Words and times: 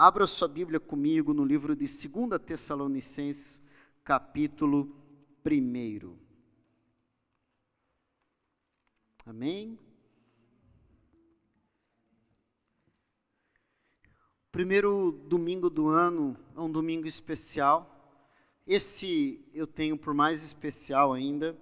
Abra 0.00 0.28
sua 0.28 0.46
Bíblia 0.46 0.78
comigo 0.78 1.34
no 1.34 1.44
livro 1.44 1.74
de 1.74 1.84
2 1.84 2.40
Tessalonicenses, 2.40 3.60
capítulo 4.04 4.94
1. 5.44 6.27
Amém? 9.28 9.78
Primeiro 14.50 15.12
domingo 15.26 15.68
do 15.68 15.88
ano 15.88 16.34
é 16.56 16.60
um 16.60 16.72
domingo 16.72 17.06
especial. 17.06 18.24
Esse 18.66 19.38
eu 19.52 19.66
tenho 19.66 19.98
por 19.98 20.14
mais 20.14 20.42
especial 20.42 21.12
ainda, 21.12 21.54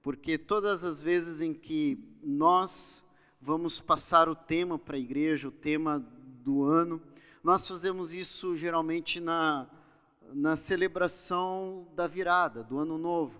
porque 0.00 0.38
todas 0.38 0.84
as 0.84 1.02
vezes 1.02 1.42
em 1.42 1.52
que 1.52 2.02
nós 2.22 3.04
vamos 3.38 3.78
passar 3.78 4.26
o 4.26 4.34
tema 4.34 4.78
para 4.78 4.96
a 4.96 4.98
igreja, 5.00 5.48
o 5.48 5.52
tema 5.52 5.98
do 6.42 6.64
ano, 6.64 6.98
nós 7.44 7.68
fazemos 7.68 8.14
isso 8.14 8.56
geralmente 8.56 9.20
na, 9.20 9.68
na 10.32 10.56
celebração 10.56 11.86
da 11.94 12.06
virada, 12.06 12.62
do 12.62 12.78
ano 12.78 12.96
novo. 12.96 13.38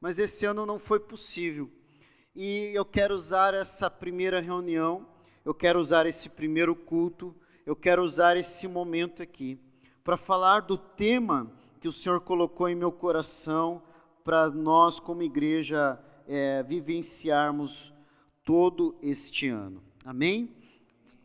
Mas 0.00 0.20
esse 0.20 0.46
ano 0.46 0.64
não 0.64 0.78
foi 0.78 1.00
possível. 1.00 1.68
E 2.40 2.70
eu 2.72 2.84
quero 2.84 3.16
usar 3.16 3.52
essa 3.52 3.90
primeira 3.90 4.40
reunião, 4.40 5.04
eu 5.44 5.52
quero 5.52 5.80
usar 5.80 6.06
esse 6.06 6.28
primeiro 6.28 6.72
culto, 6.72 7.34
eu 7.66 7.74
quero 7.74 8.00
usar 8.04 8.36
esse 8.36 8.68
momento 8.68 9.20
aqui 9.20 9.58
para 10.04 10.16
falar 10.16 10.60
do 10.60 10.78
tema 10.78 11.50
que 11.80 11.88
o 11.88 11.92
Senhor 11.92 12.20
colocou 12.20 12.68
em 12.68 12.76
meu 12.76 12.92
coração 12.92 13.82
para 14.22 14.48
nós, 14.50 15.00
como 15.00 15.20
igreja, 15.24 15.98
é, 16.28 16.62
vivenciarmos 16.62 17.92
todo 18.44 18.94
este 19.02 19.48
ano. 19.48 19.82
Amém? 20.04 20.54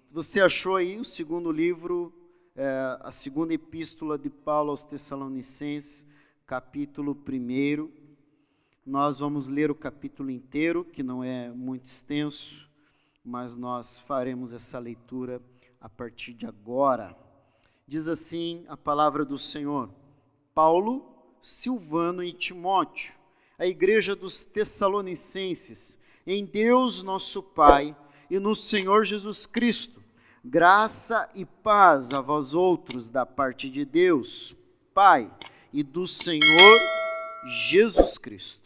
Você 0.09 0.41
achou 0.41 0.77
aí 0.77 0.97
o 0.99 1.05
segundo 1.05 1.51
livro, 1.51 2.11
é, 2.55 2.97
a 3.01 3.11
segunda 3.11 3.53
epístola 3.53 4.17
de 4.17 4.31
Paulo 4.31 4.71
aos 4.71 4.83
Tessalonicenses, 4.83 6.07
capítulo 6.47 7.15
1. 7.15 8.02
Nós 8.85 9.19
vamos 9.19 9.47
ler 9.47 9.71
o 9.71 9.75
capítulo 9.75 10.29
inteiro, 10.29 10.83
que 10.83 11.01
não 11.01 11.23
é 11.23 11.49
muito 11.49 11.85
extenso, 11.85 12.69
mas 13.23 13.55
nós 13.55 13.99
faremos 13.99 14.53
essa 14.53 14.77
leitura 14.79 15.41
a 15.79 15.87
partir 15.87 16.33
de 16.33 16.45
agora. 16.45 17.15
Diz 17.87 18.07
assim 18.07 18.65
a 18.67 18.75
palavra 18.75 19.23
do 19.23 19.37
Senhor: 19.37 19.89
Paulo, 20.53 21.05
Silvano 21.41 22.23
e 22.23 22.33
Timóteo, 22.33 23.13
a 23.57 23.65
igreja 23.65 24.15
dos 24.15 24.45
Tessalonicenses, 24.45 25.99
em 26.27 26.45
Deus 26.45 27.01
nosso 27.01 27.41
Pai 27.41 27.95
e 28.29 28.39
no 28.39 28.53
Senhor 28.53 29.05
Jesus 29.05 29.45
Cristo 29.45 30.03
Graça 30.45 31.29
e 31.33 31.45
paz 31.45 32.13
a 32.13 32.19
vós 32.19 32.53
outros 32.53 33.09
da 33.09 33.25
parte 33.25 33.69
de 33.69 33.85
Deus, 33.85 34.53
Pai, 34.93 35.31
e 35.71 35.81
do 35.81 36.05
Senhor 36.05 36.79
Jesus 37.69 38.17
Cristo. 38.17 38.62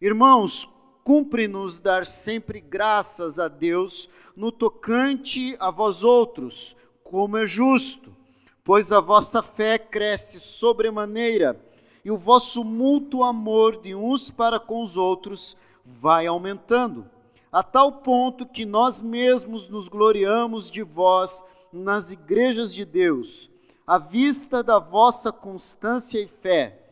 Irmãos, 0.00 0.68
cumpre-nos 1.02 1.80
dar 1.80 2.04
sempre 2.04 2.60
graças 2.60 3.38
a 3.38 3.48
Deus 3.48 4.10
no 4.36 4.52
tocante 4.52 5.56
a 5.58 5.70
vós 5.70 6.04
outros, 6.04 6.76
como 7.02 7.38
é 7.38 7.46
justo, 7.46 8.14
pois 8.62 8.92
a 8.92 9.00
vossa 9.00 9.42
fé 9.42 9.78
cresce 9.78 10.38
sobremaneira 10.38 11.58
e 12.04 12.10
o 12.10 12.18
vosso 12.18 12.62
mútuo 12.62 13.24
amor 13.24 13.80
de 13.80 13.94
uns 13.94 14.30
para 14.30 14.60
com 14.60 14.82
os 14.82 14.98
outros 14.98 15.56
vai 15.82 16.26
aumentando 16.26 17.08
a 17.50 17.62
tal 17.62 17.90
ponto 17.90 18.44
que 18.44 18.66
nós 18.66 19.00
mesmos 19.00 19.66
nos 19.66 19.88
gloriamos 19.88 20.70
de 20.70 20.82
vós 20.82 21.42
nas 21.72 22.12
igrejas 22.12 22.74
de 22.74 22.84
Deus, 22.84 23.48
à 23.86 23.96
vista 23.96 24.62
da 24.62 24.78
vossa 24.78 25.32
constância 25.32 26.20
e 26.20 26.26
fé, 26.26 26.82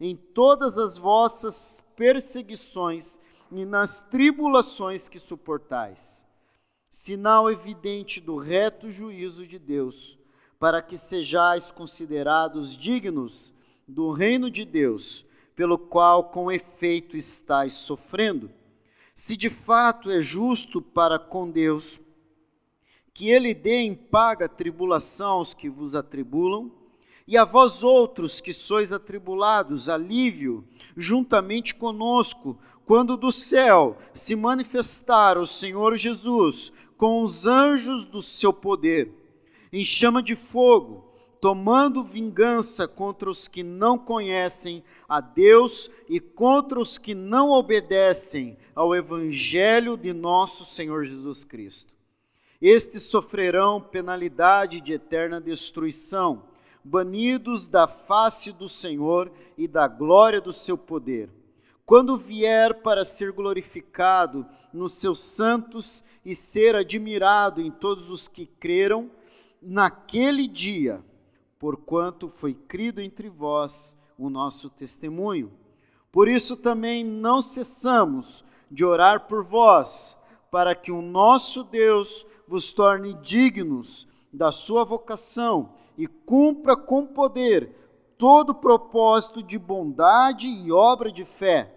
em 0.00 0.16
todas 0.16 0.78
as 0.78 0.96
vossas 0.96 1.83
perseguições 1.96 3.18
e 3.50 3.64
nas 3.64 4.02
tribulações 4.02 5.08
que 5.08 5.18
suportais. 5.18 6.24
Sinal 6.90 7.50
evidente 7.50 8.20
do 8.20 8.36
reto 8.36 8.90
juízo 8.90 9.46
de 9.46 9.58
Deus, 9.58 10.18
para 10.58 10.80
que 10.80 10.96
sejais 10.96 11.70
considerados 11.70 12.76
dignos 12.76 13.52
do 13.86 14.12
reino 14.12 14.50
de 14.50 14.64
Deus, 14.64 15.26
pelo 15.54 15.78
qual 15.78 16.24
com 16.24 16.50
efeito 16.50 17.16
estáis 17.16 17.74
sofrendo 17.74 18.50
se 19.14 19.36
de 19.36 19.48
fato 19.48 20.10
é 20.10 20.20
justo 20.20 20.82
para 20.82 21.18
com 21.18 21.48
Deus 21.48 22.00
que 23.12 23.30
ele 23.30 23.54
dê 23.54 23.82
em 23.82 23.94
paga 23.94 24.48
tribulação 24.48 25.34
aos 25.34 25.54
que 25.54 25.70
vos 25.70 25.94
atribulam, 25.94 26.72
e 27.26 27.36
a 27.36 27.44
vós 27.44 27.82
outros 27.82 28.40
que 28.40 28.52
sois 28.52 28.92
atribulados, 28.92 29.88
alívio, 29.88 30.64
juntamente 30.96 31.74
conosco, 31.74 32.58
quando 32.84 33.16
do 33.16 33.32
céu 33.32 33.96
se 34.12 34.36
manifestar 34.36 35.38
o 35.38 35.46
Senhor 35.46 35.96
Jesus 35.96 36.72
com 36.96 37.22
os 37.22 37.46
anjos 37.46 38.04
do 38.04 38.20
seu 38.20 38.52
poder, 38.52 39.10
em 39.72 39.82
chama 39.82 40.22
de 40.22 40.36
fogo, 40.36 41.04
tomando 41.40 42.04
vingança 42.04 42.88
contra 42.88 43.28
os 43.28 43.48
que 43.48 43.62
não 43.62 43.98
conhecem 43.98 44.82
a 45.08 45.20
Deus 45.20 45.90
e 46.08 46.18
contra 46.20 46.80
os 46.80 46.96
que 46.96 47.14
não 47.14 47.50
obedecem 47.50 48.56
ao 48.74 48.94
Evangelho 48.94 49.96
de 49.96 50.12
nosso 50.12 50.64
Senhor 50.64 51.04
Jesus 51.04 51.44
Cristo. 51.44 51.92
Estes 52.60 53.02
sofrerão 53.02 53.80
penalidade 53.80 54.80
de 54.80 54.94
eterna 54.94 55.38
destruição, 55.38 56.44
banidos 56.84 57.66
da 57.66 57.88
face 57.88 58.52
do 58.52 58.68
Senhor 58.68 59.32
e 59.56 59.66
da 59.66 59.88
glória 59.88 60.40
do 60.40 60.52
seu 60.52 60.76
poder. 60.76 61.30
Quando 61.86 62.16
vier 62.16 62.82
para 62.82 63.04
ser 63.04 63.32
glorificado 63.32 64.46
nos 64.72 64.94
seus 64.94 65.20
santos 65.20 66.04
e 66.24 66.34
ser 66.34 66.76
admirado 66.76 67.60
em 67.60 67.70
todos 67.70 68.10
os 68.10 68.28
que 68.28 68.46
creram, 68.46 69.10
naquele 69.62 70.46
dia 70.46 71.02
porquanto 71.64 72.28
foi 72.28 72.52
crido 72.52 73.00
entre 73.00 73.30
vós 73.30 73.96
o 74.18 74.28
nosso 74.28 74.68
testemunho. 74.68 75.50
Por 76.12 76.28
isso 76.28 76.58
também 76.58 77.02
não 77.02 77.40
cessamos 77.40 78.44
de 78.70 78.84
orar 78.84 79.26
por 79.26 79.42
vós, 79.42 80.14
para 80.50 80.74
que 80.74 80.92
o 80.92 81.00
nosso 81.00 81.64
Deus 81.64 82.26
vos 82.46 82.70
torne 82.70 83.14
dignos 83.14 84.06
da 84.30 84.52
sua 84.52 84.84
vocação 84.84 85.72
e 85.96 86.06
cumpra 86.06 86.76
com 86.76 87.06
poder 87.06 87.70
todo 88.16 88.54
propósito 88.54 89.42
de 89.42 89.58
bondade 89.58 90.46
e 90.46 90.70
obra 90.72 91.10
de 91.10 91.24
fé, 91.24 91.72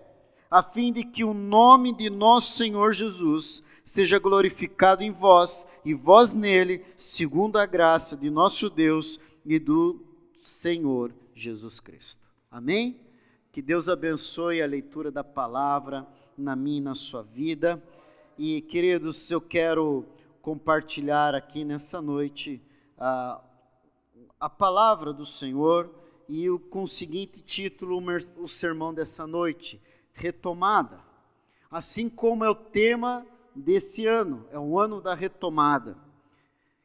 a 0.49 0.63
fim 0.63 0.93
de 0.93 1.03
que 1.03 1.23
o 1.23 1.33
nome 1.33 1.93
de 1.93 2.09
nosso 2.09 2.57
Senhor 2.57 2.93
Jesus 2.93 3.63
seja 3.83 4.19
glorificado 4.19 5.03
em 5.03 5.11
vós 5.11 5.67
e 5.83 5.93
vós 5.93 6.33
nele, 6.33 6.83
segundo 6.95 7.57
a 7.57 7.65
graça 7.65 8.15
de 8.15 8.29
nosso 8.29 8.69
Deus 8.69 9.19
e 9.45 9.59
do 9.59 10.01
Senhor 10.41 11.13
Jesus 11.33 11.79
Cristo. 11.79 12.21
Amém? 12.51 12.99
Que 13.51 13.61
Deus 13.61 13.89
abençoe 13.89 14.61
a 14.61 14.67
leitura 14.67 15.11
da 15.11 15.23
palavra 15.23 16.05
na 16.37 16.55
minha 16.55 16.77
e 16.77 16.81
na 16.81 16.95
sua 16.95 17.23
vida. 17.23 17.81
E, 18.37 18.61
queridos, 18.61 19.31
eu 19.31 19.41
quero 19.41 20.05
compartilhar 20.41 21.33
aqui 21.33 21.63
nessa 21.63 22.01
noite 22.01 22.61
a, 22.97 23.41
a 24.39 24.49
palavra 24.49 25.11
do 25.11 25.25
Senhor 25.25 25.89
e 26.27 26.49
o, 26.49 26.59
com 26.59 26.83
o 26.83 26.87
seguinte 26.87 27.41
título, 27.41 28.01
o 28.37 28.47
sermão 28.47 28.93
dessa 28.93 29.25
noite: 29.25 29.81
Retomada. 30.13 30.99
Assim 31.69 32.09
como 32.09 32.43
é 32.43 32.49
o 32.49 32.55
tema 32.55 33.25
desse 33.55 34.05
ano, 34.05 34.45
é 34.51 34.59
o 34.59 34.79
ano 34.79 35.01
da 35.01 35.13
retomada. 35.13 35.97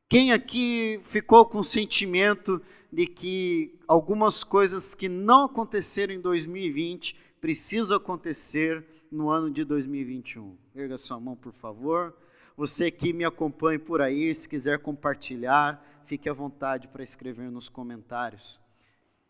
Quem 0.09 0.33
aqui 0.33 1.01
ficou 1.05 1.47
com 1.47 1.59
o 1.59 1.65
sentimento 1.65 2.61
de 2.93 3.07
que 3.07 3.79
algumas 3.89 4.45
coisas 4.45 4.95
que 4.95 5.09
não 5.09 5.45
aconteceram 5.45 6.13
em 6.13 6.21
2020 6.21 7.17
precisam 7.41 7.97
acontecer 7.97 8.85
no 9.11 9.31
ano 9.31 9.51
de 9.51 9.65
2021? 9.65 10.57
Erga 10.75 10.99
sua 10.99 11.19
mão, 11.19 11.35
por 11.35 11.53
favor. 11.53 12.15
Você 12.57 12.91
que 12.91 13.13
me 13.13 13.25
acompanha 13.25 13.79
por 13.79 14.03
aí, 14.03 14.35
se 14.35 14.49
quiser 14.49 14.81
compartilhar, 14.81 15.83
fique 16.07 16.29
à 16.29 16.33
vontade 16.33 16.89
para 16.89 17.03
escrever 17.03 17.51
nos 17.51 17.69
comentários. 17.69 18.61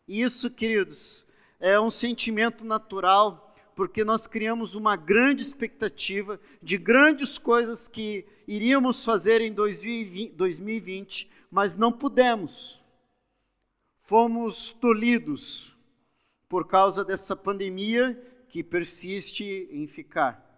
Isso, 0.06 0.50
queridos, 0.50 1.24
é 1.60 1.78
um 1.78 1.90
sentimento 1.90 2.64
natural, 2.64 3.54
porque 3.74 4.04
nós 4.04 4.26
criamos 4.26 4.74
uma 4.74 4.96
grande 4.96 5.42
expectativa 5.42 6.40
de 6.62 6.76
grandes 6.76 7.38
coisas 7.38 7.88
que 7.88 8.26
iríamos 8.46 9.04
fazer 9.04 9.40
em 9.40 9.52
2020, 9.52 11.30
mas 11.50 11.76
não 11.76 11.92
pudemos. 11.92 12.80
Fomos 14.02 14.70
tolhidos 14.72 15.74
por 16.48 16.66
causa 16.66 17.04
dessa 17.04 17.34
pandemia 17.34 18.20
que 18.48 18.62
persiste 18.62 19.68
em 19.70 19.86
ficar. 19.86 20.52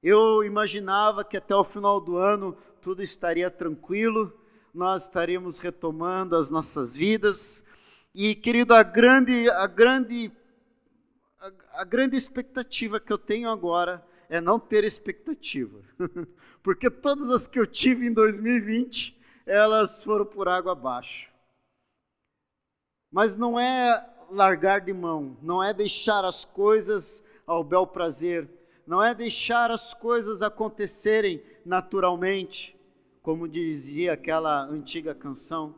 Eu 0.00 0.44
imaginava 0.44 1.24
que 1.24 1.36
até 1.36 1.54
o 1.56 1.64
final 1.64 2.00
do 2.00 2.16
ano 2.16 2.56
tudo 2.80 3.02
estaria 3.02 3.50
tranquilo, 3.50 4.32
nós 4.78 5.02
estaríamos 5.02 5.58
retomando 5.58 6.36
as 6.36 6.48
nossas 6.48 6.94
vidas. 6.94 7.64
E, 8.14 8.36
querido, 8.36 8.72
a 8.72 8.84
grande, 8.84 9.50
a 9.50 9.66
grande, 9.66 10.30
a, 11.40 11.80
a 11.80 11.84
grande 11.84 12.16
expectativa 12.16 13.00
que 13.00 13.12
eu 13.12 13.18
tenho 13.18 13.50
agora 13.50 14.06
é 14.28 14.40
não 14.40 14.60
ter 14.60 14.84
expectativa. 14.84 15.80
Porque 16.62 16.88
todas 16.88 17.28
as 17.28 17.48
que 17.48 17.58
eu 17.58 17.66
tive 17.66 18.06
em 18.06 18.12
2020, 18.12 19.20
elas 19.44 20.00
foram 20.04 20.24
por 20.24 20.48
água 20.48 20.72
abaixo. 20.72 21.28
Mas 23.10 23.36
não 23.36 23.58
é 23.58 24.08
largar 24.30 24.80
de 24.80 24.92
mão, 24.92 25.36
não 25.42 25.60
é 25.62 25.74
deixar 25.74 26.24
as 26.24 26.44
coisas 26.44 27.20
ao 27.44 27.64
bel 27.64 27.84
prazer, 27.84 28.48
não 28.86 29.02
é 29.02 29.12
deixar 29.12 29.72
as 29.72 29.92
coisas 29.92 30.40
acontecerem 30.40 31.42
naturalmente, 31.64 32.77
como 33.28 33.46
dizia 33.46 34.14
aquela 34.14 34.64
antiga 34.64 35.14
canção. 35.14 35.74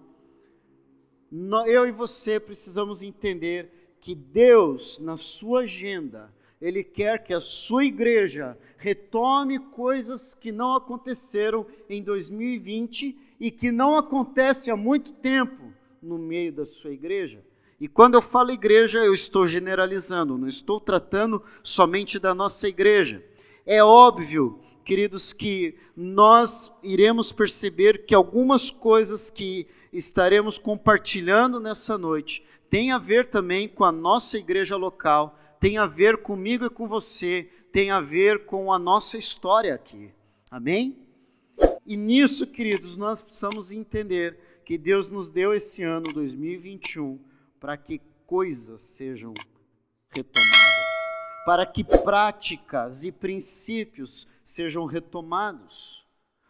Eu 1.67 1.85
e 1.85 1.91
você 1.91 2.39
precisamos 2.39 3.03
entender 3.03 3.97
que 4.01 4.15
Deus, 4.15 5.01
na 5.01 5.17
sua 5.17 5.63
agenda, 5.63 6.33
Ele 6.63 6.85
quer 6.85 7.25
que 7.25 7.35
a 7.35 7.41
sua 7.41 7.85
igreja 7.85 8.57
retome 8.77 9.59
coisas 9.59 10.33
que 10.33 10.53
não 10.53 10.77
aconteceram 10.77 11.67
em 11.89 12.01
2020 12.05 13.19
e 13.41 13.51
que 13.51 13.73
não 13.73 13.97
acontecem 13.97 14.73
há 14.73 14.77
muito 14.77 15.13
tempo 15.15 15.73
no 16.01 16.19
meio 16.19 16.53
da 16.53 16.65
sua 16.65 16.93
igreja. 16.93 17.45
E 17.81 17.89
quando 17.89 18.15
eu 18.15 18.23
falo 18.23 18.53
igreja, 18.53 19.01
eu 19.01 19.13
estou 19.13 19.49
generalizando, 19.49 20.39
não 20.39 20.47
estou 20.47 20.79
tratando 20.79 21.43
somente 21.65 22.17
da 22.17 22.33
nossa 22.33 22.69
igreja. 22.69 23.25
É 23.67 23.83
óbvio, 23.83 24.61
queridos, 24.91 25.33
que 25.33 25.77
nós 25.95 26.73
iremos 26.83 27.31
perceber 27.31 28.07
que 28.07 28.13
algumas 28.13 28.73
coisas 28.73 29.31
que 29.31 29.69
estaremos 29.93 30.59
compartilhando 30.59 31.61
nessa 31.61 31.97
noite 31.97 32.45
têm 32.69 32.91
a 32.91 32.99
ver 32.99 33.31
também 33.31 33.69
com 33.69 33.85
a 33.85 33.93
nossa 33.93 34.37
igreja 34.37 34.75
local, 34.75 35.39
tem 35.61 35.79
a 35.79 35.87
ver 35.87 36.17
comigo 36.23 36.65
e 36.65 36.71
com 36.71 36.89
você, 36.89 37.49
tem 37.71 37.93
a 37.93 38.01
ver 38.01 38.47
com 38.47 38.73
a 38.73 38.81
nossa 38.81 39.17
história 39.17 39.77
aqui. 39.77 40.11
Amém? 40.51 40.97
E 41.87 41.97
nisso, 41.97 42.45
queridos, 42.45 42.97
nós 42.97 43.23
precisamos 43.23 43.71
entender 43.71 44.41
que 44.65 44.77
Deus 44.77 45.09
nos 45.09 45.31
deu 45.31 45.55
esse 45.55 45.85
ano 45.85 46.07
2021 46.13 47.17
para 47.61 47.77
que 47.77 48.01
coisas 48.27 48.81
sejam 48.81 49.35
retomadas, 50.13 50.80
para 51.45 51.65
que 51.67 51.83
práticas 51.83 53.05
e 53.05 53.11
princípios 53.11 54.27
sejam 54.43 54.85
retomados. 54.85 56.05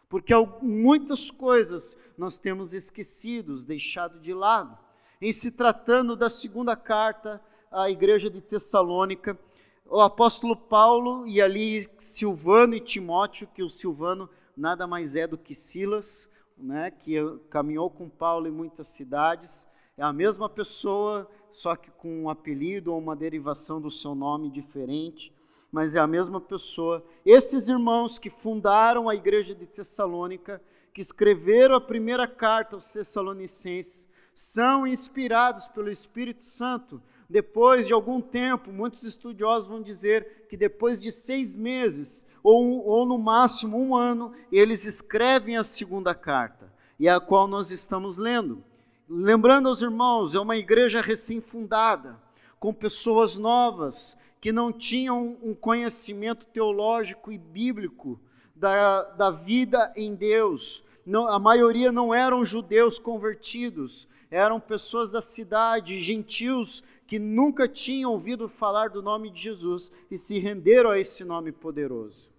Porque 0.08 0.32
muitas 0.60 1.30
coisas 1.30 1.96
nós 2.18 2.36
temos 2.36 2.74
esquecidos, 2.74 3.64
deixado 3.64 4.18
de 4.20 4.34
lado. 4.34 4.76
Em 5.20 5.32
se 5.32 5.50
tratando 5.50 6.16
da 6.16 6.28
segunda 6.28 6.74
carta 6.74 7.40
à 7.70 7.88
igreja 7.88 8.28
de 8.28 8.40
Tessalônica, 8.40 9.38
o 9.86 10.00
apóstolo 10.00 10.56
Paulo 10.56 11.26
e 11.26 11.40
ali 11.40 11.88
Silvano 11.98 12.74
e 12.74 12.80
Timóteo, 12.80 13.48
que 13.54 13.62
o 13.62 13.70
Silvano 13.70 14.28
nada 14.56 14.86
mais 14.86 15.14
é 15.14 15.26
do 15.26 15.38
que 15.38 15.54
Silas, 15.54 16.28
né, 16.56 16.90
que 16.90 17.16
caminhou 17.48 17.90
com 17.90 18.08
Paulo 18.08 18.46
em 18.46 18.52
muitas 18.52 18.88
cidades, 18.88 19.66
é 19.96 20.02
a 20.02 20.12
mesma 20.12 20.48
pessoa, 20.48 21.30
só 21.52 21.76
que 21.76 21.90
com 21.90 22.24
um 22.24 22.28
apelido 22.28 22.92
ou 22.92 22.98
uma 22.98 23.16
derivação 23.16 23.80
do 23.80 23.90
seu 23.90 24.14
nome 24.14 24.50
diferente, 24.50 25.32
mas 25.70 25.94
é 25.94 25.98
a 25.98 26.06
mesma 26.06 26.40
pessoa. 26.40 27.04
Esses 27.24 27.68
irmãos 27.68 28.18
que 28.18 28.30
fundaram 28.30 29.08
a 29.08 29.14
igreja 29.14 29.54
de 29.54 29.66
Tessalônica, 29.66 30.60
que 30.92 31.00
escreveram 31.00 31.76
a 31.76 31.80
primeira 31.80 32.26
carta 32.26 32.76
aos 32.76 32.90
Tessalonicenses, 32.90 34.08
são 34.34 34.86
inspirados 34.86 35.68
pelo 35.68 35.90
Espírito 35.90 36.42
Santo. 36.44 37.00
Depois 37.28 37.86
de 37.86 37.92
algum 37.92 38.20
tempo, 38.20 38.72
muitos 38.72 39.04
estudiosos 39.04 39.68
vão 39.68 39.80
dizer 39.80 40.46
que 40.48 40.56
depois 40.56 41.00
de 41.00 41.12
seis 41.12 41.54
meses, 41.54 42.26
ou, 42.42 42.84
ou 42.84 43.06
no 43.06 43.18
máximo 43.18 43.78
um 43.78 43.94
ano, 43.94 44.32
eles 44.50 44.84
escrevem 44.84 45.56
a 45.56 45.62
segunda 45.62 46.14
carta, 46.14 46.72
e 46.98 47.08
a 47.08 47.20
qual 47.20 47.46
nós 47.46 47.70
estamos 47.70 48.18
lendo. 48.18 48.64
Lembrando 49.12 49.68
aos 49.68 49.82
irmãos, 49.82 50.36
é 50.36 50.38
uma 50.38 50.56
igreja 50.56 51.00
recém-fundada, 51.00 52.16
com 52.60 52.72
pessoas 52.72 53.34
novas 53.34 54.16
que 54.40 54.52
não 54.52 54.72
tinham 54.72 55.36
um 55.42 55.52
conhecimento 55.52 56.46
teológico 56.46 57.32
e 57.32 57.36
bíblico 57.36 58.20
da, 58.54 59.02
da 59.02 59.30
vida 59.32 59.92
em 59.96 60.14
Deus. 60.14 60.84
Não, 61.04 61.26
a 61.26 61.40
maioria 61.40 61.90
não 61.90 62.14
eram 62.14 62.44
judeus 62.44 63.00
convertidos, 63.00 64.06
eram 64.30 64.60
pessoas 64.60 65.10
da 65.10 65.20
cidade, 65.20 66.00
gentios 66.00 66.80
que 67.04 67.18
nunca 67.18 67.66
tinham 67.66 68.12
ouvido 68.12 68.48
falar 68.48 68.90
do 68.90 69.02
nome 69.02 69.28
de 69.28 69.42
Jesus 69.42 69.90
e 70.08 70.16
se 70.16 70.38
renderam 70.38 70.88
a 70.88 71.00
esse 71.00 71.24
nome 71.24 71.50
poderoso. 71.50 72.30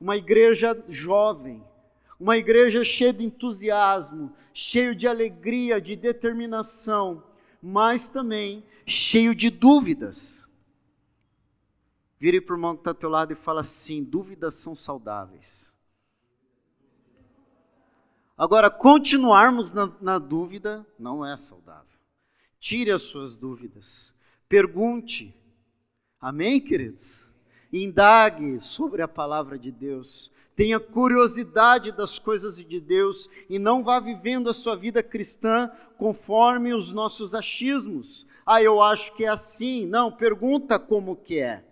Uma 0.00 0.16
igreja 0.16 0.80
jovem, 0.88 1.60
uma 2.18 2.36
igreja 2.36 2.84
cheia 2.84 3.12
de 3.12 3.24
entusiasmo, 3.24 4.34
cheio 4.52 4.94
de 4.94 5.06
alegria, 5.06 5.80
de 5.80 5.96
determinação, 5.96 7.22
mas 7.62 8.08
também 8.08 8.64
cheio 8.86 9.34
de 9.34 9.50
dúvidas. 9.50 10.46
Vire 12.18 12.40
para 12.40 12.54
o 12.54 12.56
irmão 12.56 12.74
que 12.74 12.80
está 12.80 12.90
ao 12.90 12.94
teu 12.94 13.10
lado 13.10 13.32
e 13.32 13.36
fala 13.36 13.60
assim: 13.60 14.02
dúvidas 14.02 14.54
são 14.54 14.74
saudáveis. 14.74 15.72
Agora, 18.36 18.70
continuarmos 18.70 19.72
na, 19.72 19.92
na 20.00 20.18
dúvida 20.18 20.86
não 20.98 21.24
é 21.24 21.36
saudável. 21.36 21.98
Tire 22.58 22.90
as 22.90 23.02
suas 23.02 23.36
dúvidas. 23.36 24.12
Pergunte. 24.48 25.34
Amém, 26.20 26.60
queridos? 26.60 27.28
Indague 27.72 28.58
sobre 28.58 29.02
a 29.02 29.08
palavra 29.08 29.58
de 29.58 29.70
Deus 29.70 30.32
tenha 30.56 30.78
curiosidade 30.78 31.90
das 31.92 32.18
coisas 32.18 32.56
de 32.56 32.80
Deus 32.80 33.28
e 33.48 33.58
não 33.58 33.82
vá 33.82 33.98
vivendo 33.98 34.48
a 34.48 34.54
sua 34.54 34.76
vida 34.76 35.02
cristã 35.02 35.70
conforme 35.98 36.72
os 36.72 36.92
nossos 36.92 37.34
achismos. 37.34 38.26
Ah, 38.46 38.62
eu 38.62 38.82
acho 38.82 39.14
que 39.14 39.24
é 39.24 39.28
assim. 39.28 39.86
Não, 39.86 40.12
pergunta 40.12 40.78
como 40.78 41.16
que 41.16 41.38
é. 41.38 41.64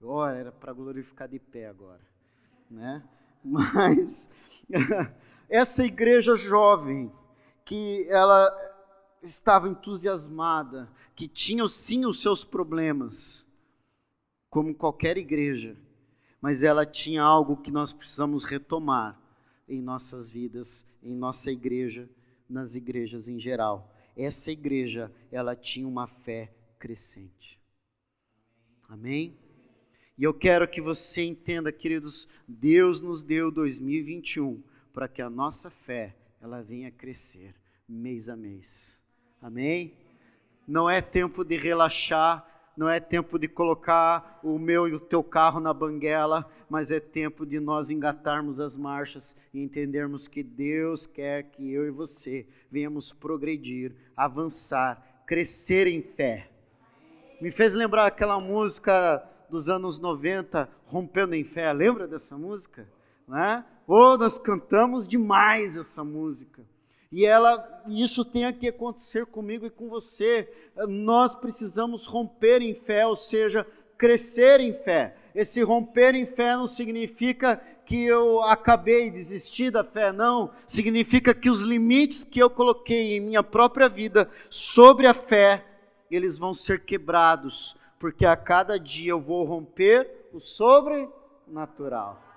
Ora, 0.00 0.36
era 0.36 0.52
para 0.52 0.72
glorificar 0.72 1.28
de 1.28 1.38
pé 1.38 1.66
agora, 1.68 2.00
né? 2.70 3.02
Mas 3.44 4.30
essa 5.48 5.84
igreja 5.84 6.36
jovem 6.36 7.12
que 7.64 8.06
ela 8.08 8.50
estava 9.22 9.68
entusiasmada, 9.68 10.88
que 11.14 11.26
tinha 11.28 11.66
sim 11.66 12.06
os 12.06 12.22
seus 12.22 12.44
problemas, 12.44 13.44
como 14.48 14.74
qualquer 14.74 15.18
igreja, 15.18 15.76
mas 16.40 16.62
ela 16.62 16.86
tinha 16.86 17.22
algo 17.22 17.56
que 17.56 17.70
nós 17.70 17.92
precisamos 17.92 18.44
retomar 18.44 19.20
em 19.68 19.82
nossas 19.82 20.30
vidas, 20.30 20.86
em 21.02 21.14
nossa 21.14 21.50
igreja, 21.50 22.08
nas 22.48 22.74
igrejas 22.74 23.28
em 23.28 23.38
geral. 23.38 23.94
Essa 24.16 24.50
igreja, 24.50 25.12
ela 25.30 25.54
tinha 25.54 25.86
uma 25.86 26.06
fé 26.06 26.52
crescente. 26.78 27.58
Amém? 28.88 29.36
E 30.16 30.24
eu 30.24 30.34
quero 30.34 30.66
que 30.66 30.80
você 30.80 31.22
entenda, 31.22 31.70
queridos, 31.70 32.26
Deus 32.46 33.00
nos 33.00 33.22
deu 33.22 33.52
2021 33.52 34.62
para 34.92 35.06
que 35.06 35.22
a 35.22 35.30
nossa 35.30 35.70
fé 35.70 36.16
ela 36.40 36.62
venha 36.62 36.90
crescer 36.90 37.54
mês 37.88 38.28
a 38.28 38.34
mês. 38.34 39.00
Amém? 39.40 39.94
Não 40.66 40.90
é 40.90 41.00
tempo 41.00 41.44
de 41.44 41.56
relaxar, 41.56 42.44
não 42.78 42.88
é 42.88 43.00
tempo 43.00 43.40
de 43.40 43.48
colocar 43.48 44.38
o 44.40 44.56
meu 44.56 44.86
e 44.86 44.94
o 44.94 45.00
teu 45.00 45.20
carro 45.20 45.58
na 45.58 45.74
banguela, 45.74 46.48
mas 46.70 46.92
é 46.92 47.00
tempo 47.00 47.44
de 47.44 47.58
nós 47.58 47.90
engatarmos 47.90 48.60
as 48.60 48.76
marchas 48.76 49.34
e 49.52 49.60
entendermos 49.60 50.28
que 50.28 50.44
Deus 50.44 51.04
quer 51.04 51.50
que 51.50 51.72
eu 51.72 51.88
e 51.88 51.90
você 51.90 52.46
venhamos 52.70 53.12
progredir, 53.12 53.96
avançar, 54.16 55.24
crescer 55.26 55.88
em 55.88 56.00
fé. 56.00 56.48
Me 57.40 57.50
fez 57.50 57.72
lembrar 57.72 58.06
aquela 58.06 58.38
música 58.38 59.28
dos 59.50 59.68
anos 59.68 59.98
90, 59.98 60.68
Rompendo 60.86 61.34
em 61.34 61.42
Fé. 61.42 61.72
Lembra 61.72 62.06
dessa 62.06 62.38
música? 62.38 62.88
Né? 63.26 63.64
Oh, 63.88 64.16
nós 64.16 64.38
cantamos 64.38 65.08
demais 65.08 65.76
essa 65.76 66.04
música. 66.04 66.64
E 67.10 67.24
ela, 67.24 67.82
isso 67.86 68.24
tem 68.24 68.52
que 68.52 68.68
acontecer 68.68 69.24
comigo 69.26 69.66
e 69.66 69.70
com 69.70 69.88
você. 69.88 70.48
Nós 70.86 71.34
precisamos 71.34 72.06
romper 72.06 72.60
em 72.60 72.74
fé, 72.74 73.06
ou 73.06 73.16
seja, 73.16 73.66
crescer 73.96 74.60
em 74.60 74.74
fé. 74.74 75.16
Esse 75.34 75.62
romper 75.62 76.14
em 76.14 76.26
fé 76.26 76.54
não 76.54 76.66
significa 76.66 77.60
que 77.86 78.04
eu 78.04 78.42
acabei, 78.42 79.10
desisti 79.10 79.70
da 79.70 79.82
fé, 79.82 80.12
não. 80.12 80.50
Significa 80.66 81.34
que 81.34 81.48
os 81.48 81.62
limites 81.62 82.24
que 82.24 82.38
eu 82.38 82.50
coloquei 82.50 83.16
em 83.16 83.20
minha 83.20 83.42
própria 83.42 83.88
vida 83.88 84.30
sobre 84.50 85.06
a 85.06 85.14
fé, 85.14 85.64
eles 86.10 86.36
vão 86.36 86.52
ser 86.52 86.84
quebrados, 86.84 87.74
porque 87.98 88.26
a 88.26 88.36
cada 88.36 88.78
dia 88.78 89.12
eu 89.12 89.20
vou 89.20 89.44
romper 89.44 90.28
o 90.32 90.40
sobrenatural. 90.40 92.27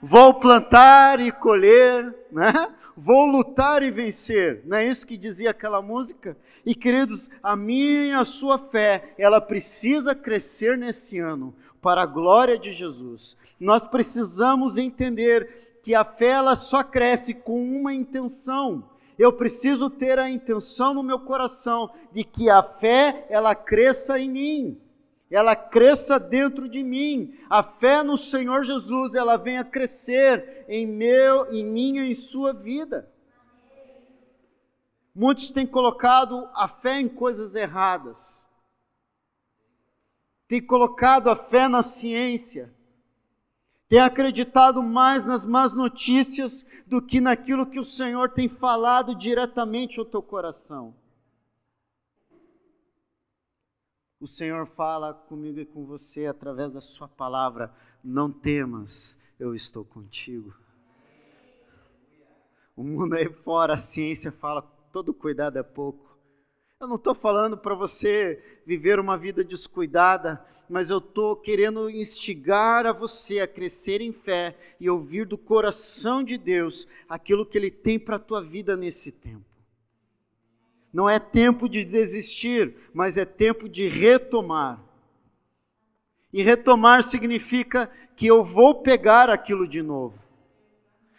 Vou 0.00 0.34
plantar 0.34 1.20
e 1.20 1.32
colher, 1.32 2.14
né? 2.30 2.72
Vou 2.96 3.26
lutar 3.26 3.82
e 3.82 3.90
vencer. 3.90 4.62
Não 4.64 4.76
é 4.76 4.86
isso 4.86 5.06
que 5.06 5.16
dizia 5.16 5.50
aquela 5.50 5.80
música? 5.80 6.36
E 6.64 6.74
queridos, 6.74 7.30
a 7.42 7.56
minha 7.56 8.06
e 8.06 8.12
a 8.12 8.24
sua 8.24 8.58
fé, 8.58 9.14
ela 9.16 9.40
precisa 9.40 10.14
crescer 10.14 10.76
nesse 10.76 11.18
ano 11.18 11.54
para 11.80 12.02
a 12.02 12.06
glória 12.06 12.58
de 12.58 12.72
Jesus. 12.72 13.36
Nós 13.58 13.86
precisamos 13.86 14.76
entender 14.78 15.80
que 15.82 15.94
a 15.94 16.04
fé 16.04 16.30
ela 16.30 16.56
só 16.56 16.82
cresce 16.82 17.34
com 17.34 17.60
uma 17.60 17.94
intenção. 17.94 18.84
Eu 19.18 19.32
preciso 19.32 19.90
ter 19.90 20.18
a 20.18 20.30
intenção 20.30 20.94
no 20.94 21.02
meu 21.02 21.18
coração 21.18 21.90
de 22.12 22.22
que 22.22 22.48
a 22.48 22.62
fé 22.62 23.26
ela 23.30 23.54
cresça 23.54 24.18
em 24.18 24.30
mim 24.30 24.80
ela 25.30 25.54
cresça 25.54 26.18
dentro 26.18 26.68
de 26.68 26.82
mim. 26.82 27.34
A 27.50 27.62
fé 27.62 28.02
no 28.02 28.16
Senhor 28.16 28.64
Jesus, 28.64 29.14
ela 29.14 29.36
venha 29.36 29.64
crescer 29.64 30.64
em 30.68 30.86
meu, 30.86 31.52
em 31.52 31.64
minha 31.64 32.04
e 32.04 32.12
em 32.12 32.14
sua 32.14 32.52
vida. 32.52 33.10
Muitos 35.14 35.50
têm 35.50 35.66
colocado 35.66 36.48
a 36.54 36.68
fé 36.68 37.00
em 37.00 37.08
coisas 37.08 37.54
erradas. 37.54 38.42
Têm 40.46 40.64
colocado 40.64 41.28
a 41.28 41.36
fé 41.36 41.68
na 41.68 41.82
ciência. 41.82 42.72
Têm 43.88 44.00
acreditado 44.00 44.82
mais 44.82 45.24
nas 45.24 45.44
más 45.44 45.72
notícias 45.72 46.64
do 46.86 47.02
que 47.02 47.20
naquilo 47.20 47.66
que 47.66 47.80
o 47.80 47.84
Senhor 47.84 48.30
tem 48.30 48.48
falado 48.48 49.14
diretamente 49.14 49.98
ao 49.98 50.06
teu 50.06 50.22
coração. 50.22 50.94
O 54.20 54.26
Senhor 54.26 54.66
fala 54.66 55.14
comigo 55.14 55.60
e 55.60 55.64
com 55.64 55.86
você 55.86 56.26
através 56.26 56.72
da 56.72 56.80
Sua 56.80 57.06
palavra. 57.06 57.72
Não 58.02 58.32
temas, 58.32 59.16
eu 59.38 59.54
estou 59.54 59.84
contigo. 59.84 60.52
O 62.74 62.82
mundo 62.82 63.14
aí 63.14 63.28
fora, 63.28 63.74
a 63.74 63.78
ciência 63.78 64.32
fala, 64.32 64.62
todo 64.92 65.14
cuidado 65.14 65.56
é 65.56 65.62
pouco. 65.62 66.18
Eu 66.80 66.88
não 66.88 66.96
estou 66.96 67.14
falando 67.14 67.56
para 67.56 67.76
você 67.76 68.60
viver 68.66 68.98
uma 68.98 69.16
vida 69.16 69.44
descuidada, 69.44 70.44
mas 70.68 70.90
eu 70.90 70.98
estou 70.98 71.36
querendo 71.36 71.88
instigar 71.88 72.86
a 72.86 72.92
você 72.92 73.38
a 73.38 73.46
crescer 73.46 74.00
em 74.00 74.12
fé 74.12 74.56
e 74.80 74.90
ouvir 74.90 75.26
do 75.26 75.38
coração 75.38 76.24
de 76.24 76.36
Deus 76.36 76.88
aquilo 77.08 77.46
que 77.46 77.56
Ele 77.56 77.70
tem 77.70 78.00
para 78.00 78.16
a 78.16 78.20
tua 78.20 78.42
vida 78.42 78.76
nesse 78.76 79.12
tempo. 79.12 79.57
Não 80.92 81.08
é 81.08 81.18
tempo 81.18 81.68
de 81.68 81.84
desistir, 81.84 82.74
mas 82.94 83.16
é 83.16 83.24
tempo 83.24 83.68
de 83.68 83.86
retomar. 83.86 84.80
E 86.32 86.42
retomar 86.42 87.02
significa 87.02 87.90
que 88.16 88.26
eu 88.26 88.44
vou 88.44 88.82
pegar 88.82 89.30
aquilo 89.30 89.66
de 89.66 89.82
novo. 89.82 90.18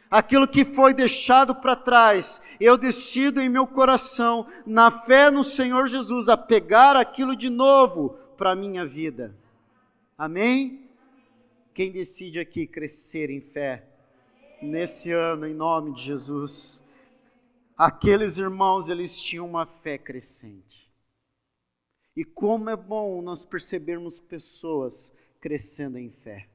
Aquilo 0.09 0.47
que 0.47 0.65
foi 0.65 0.93
deixado 0.93 1.53
para 1.53 1.75
trás, 1.75 2.41
eu 2.59 2.77
decido 2.77 3.39
em 3.39 3.47
meu 3.47 3.67
coração, 3.67 4.47
na 4.65 4.89
fé 4.89 5.29
no 5.29 5.43
Senhor 5.43 5.87
Jesus, 5.87 6.27
a 6.27 6.35
pegar 6.35 6.95
aquilo 6.95 7.35
de 7.35 7.49
novo 7.49 8.17
para 8.35 8.51
a 8.51 8.55
minha 8.55 8.85
vida. 8.85 9.35
Amém? 10.17 10.89
Quem 11.73 11.91
decide 11.91 12.39
aqui 12.39 12.65
crescer 12.65 13.29
em 13.29 13.39
fé 13.39 13.83
nesse 14.61 15.11
ano, 15.11 15.47
em 15.47 15.53
nome 15.53 15.93
de 15.93 16.03
Jesus? 16.03 16.81
Aqueles 17.79 18.37
irmãos, 18.37 18.89
eles 18.89 19.21
tinham 19.21 19.47
uma 19.47 19.65
fé 19.65 19.97
crescente. 19.97 20.91
E 22.13 22.25
como 22.25 22.69
é 22.69 22.75
bom 22.75 23.21
nós 23.21 23.45
percebermos 23.45 24.19
pessoas 24.19 25.13
crescendo 25.39 25.97
em 25.97 26.11
fé. 26.11 26.49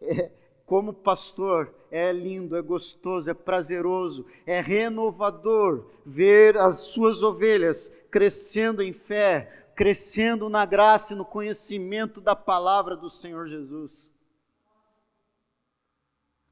É, 0.00 0.30
como 0.64 0.94
pastor, 0.94 1.74
é 1.90 2.12
lindo, 2.12 2.56
é 2.56 2.62
gostoso, 2.62 3.28
é 3.28 3.34
prazeroso, 3.34 4.24
é 4.46 4.60
renovador 4.60 5.90
ver 6.06 6.56
as 6.56 6.76
suas 6.78 7.20
ovelhas 7.24 7.90
crescendo 8.12 8.80
em 8.80 8.92
fé, 8.92 9.72
crescendo 9.74 10.48
na 10.48 10.64
graça 10.64 11.14
e 11.14 11.16
no 11.16 11.24
conhecimento 11.24 12.20
da 12.20 12.36
palavra 12.36 12.96
do 12.96 13.10
Senhor 13.10 13.48
Jesus. 13.48 14.08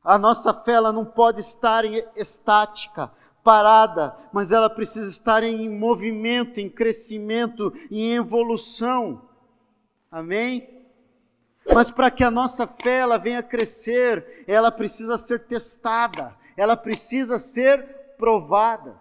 A 0.06 0.16
nossa 0.16 0.54
fé 0.54 0.74
ela 0.74 0.92
não 0.92 1.04
pode 1.04 1.40
estar 1.40 1.84
em 1.84 2.00
estática, 2.14 3.10
parada, 3.42 4.16
mas 4.32 4.52
ela 4.52 4.70
precisa 4.70 5.08
estar 5.08 5.42
em 5.42 5.68
movimento, 5.68 6.60
em 6.60 6.70
crescimento, 6.70 7.74
em 7.90 8.14
evolução. 8.14 9.28
Amém? 10.08 10.86
Mas 11.74 11.90
para 11.90 12.08
que 12.08 12.22
a 12.22 12.30
nossa 12.30 12.68
fé 12.68 13.00
ela 13.00 13.18
venha 13.18 13.42
crescer, 13.42 14.44
ela 14.46 14.70
precisa 14.70 15.18
ser 15.18 15.40
testada, 15.40 16.36
ela 16.56 16.76
precisa 16.76 17.40
ser 17.40 18.14
provada. 18.16 18.94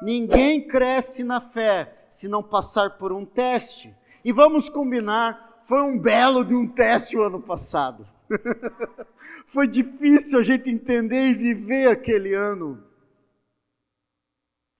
Ninguém 0.00 0.64
cresce 0.68 1.24
na 1.24 1.40
fé 1.40 2.06
se 2.08 2.28
não 2.28 2.40
passar 2.40 2.98
por 2.98 3.10
um 3.10 3.24
teste. 3.24 3.92
E 4.24 4.30
vamos 4.30 4.68
combinar, 4.68 5.64
foi 5.66 5.82
um 5.82 5.98
belo 5.98 6.44
de 6.44 6.54
um 6.54 6.68
teste 6.68 7.16
o 7.16 7.24
ano 7.24 7.42
passado. 7.42 8.06
foi 9.48 9.66
difícil 9.66 10.38
a 10.38 10.42
gente 10.42 10.68
entender 10.70 11.30
e 11.30 11.34
viver 11.34 11.88
aquele 11.88 12.34
ano. 12.34 12.82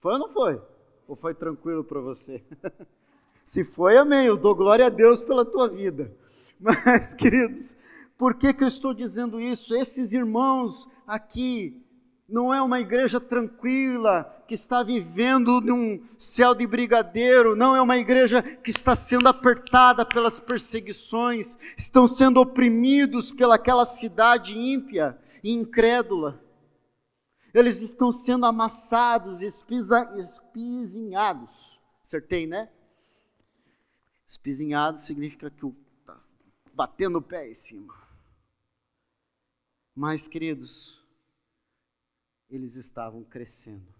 Foi 0.00 0.12
ou 0.12 0.18
não 0.18 0.28
foi? 0.32 0.60
Ou 1.06 1.16
foi 1.16 1.34
tranquilo 1.34 1.82
para 1.82 2.00
você? 2.00 2.42
Se 3.44 3.64
foi, 3.64 3.96
amém. 3.96 4.26
Eu 4.26 4.36
dou 4.36 4.54
glória 4.54 4.86
a 4.86 4.90
Deus 4.90 5.22
pela 5.22 5.44
tua 5.44 5.68
vida. 5.68 6.14
Mas, 6.60 7.14
queridos, 7.14 7.74
por 8.16 8.34
que, 8.34 8.52
que 8.52 8.62
eu 8.62 8.68
estou 8.68 8.92
dizendo 8.92 9.40
isso? 9.40 9.74
Esses 9.74 10.12
irmãos 10.12 10.88
aqui, 11.06 11.82
não 12.28 12.52
é 12.52 12.60
uma 12.60 12.78
igreja 12.78 13.18
tranquila 13.18 14.24
que 14.46 14.54
está 14.54 14.82
vivendo 14.82 15.60
num 15.62 16.06
céu 16.18 16.54
de 16.54 16.66
brigadeiro, 16.66 17.56
não 17.56 17.74
é 17.74 17.80
uma 17.80 17.96
igreja 17.96 18.42
que 18.42 18.70
está 18.70 18.94
sendo 18.94 19.28
apertada 19.28 20.04
pelas 20.04 20.38
perseguições, 20.38 21.56
estão 21.76 22.06
sendo 22.06 22.38
oprimidos 22.40 23.30
pelaquela 23.32 23.86
cidade 23.86 24.56
ímpia 24.56 25.18
e 25.42 25.50
incrédula. 25.50 26.42
Eles 27.54 27.80
estão 27.80 28.12
sendo 28.12 28.44
amassados, 28.44 29.40
espisa, 29.40 30.04
espizinhados. 30.18 31.50
Acertei, 32.04 32.46
né? 32.46 32.68
Espizinhado 34.26 34.98
significa 34.98 35.50
que 35.50 35.66
está 36.00 36.18
batendo 36.74 37.18
o 37.18 37.22
pé 37.22 37.50
em 37.50 37.54
cima. 37.54 37.94
Mas, 39.96 40.28
queridos, 40.28 40.97
eles 42.50 42.74
estavam 42.74 43.22
crescendo. 43.24 43.94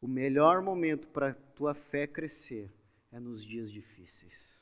O 0.00 0.06
melhor 0.06 0.62
momento 0.62 1.08
para 1.08 1.30
a 1.30 1.34
tua 1.34 1.74
fé 1.74 2.06
crescer 2.06 2.72
é 3.10 3.18
nos 3.18 3.44
dias 3.44 3.70
difíceis. 3.70 4.56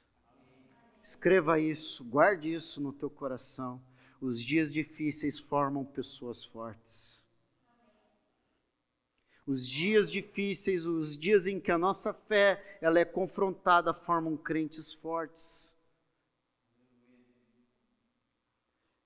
Escreva 1.03 1.61
isso, 1.61 2.05
guarde 2.05 2.53
isso 2.53 2.81
no 2.81 2.93
teu 2.93 3.11
coração. 3.11 3.81
Os 4.21 4.41
dias 4.41 4.73
difíceis 4.73 5.39
formam 5.39 5.85
pessoas 5.85 6.45
fortes. 6.45 7.25
Os 9.47 9.69
dias 9.69 10.11
difíceis, 10.11 10.85
os 10.85 11.17
dias 11.17 11.47
em 11.47 11.61
que 11.61 11.71
a 11.71 11.79
nossa 11.79 12.13
fé 12.13 12.79
ela 12.81 12.99
é 12.99 13.05
confrontada, 13.05 13.95
formam 13.95 14.37
crentes 14.37 14.93
fortes. 14.95 15.75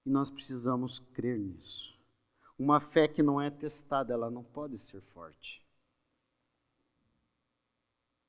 E 0.06 0.10
nós 0.10 0.30
precisamos 0.30 0.98
crer 1.12 1.38
nisso. 1.38 1.89
Uma 2.60 2.78
fé 2.78 3.08
que 3.08 3.22
não 3.22 3.40
é 3.40 3.48
testada, 3.48 4.12
ela 4.12 4.30
não 4.30 4.44
pode 4.44 4.76
ser 4.76 5.00
forte. 5.14 5.64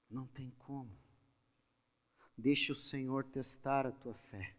Não 0.09 0.25
tem 0.25 0.53
como. 0.59 0.89
Deixe 2.37 2.71
o 2.71 2.75
Senhor 2.75 3.25
testar 3.25 3.85
a 3.85 3.91
tua 3.91 4.13
fé. 4.13 4.55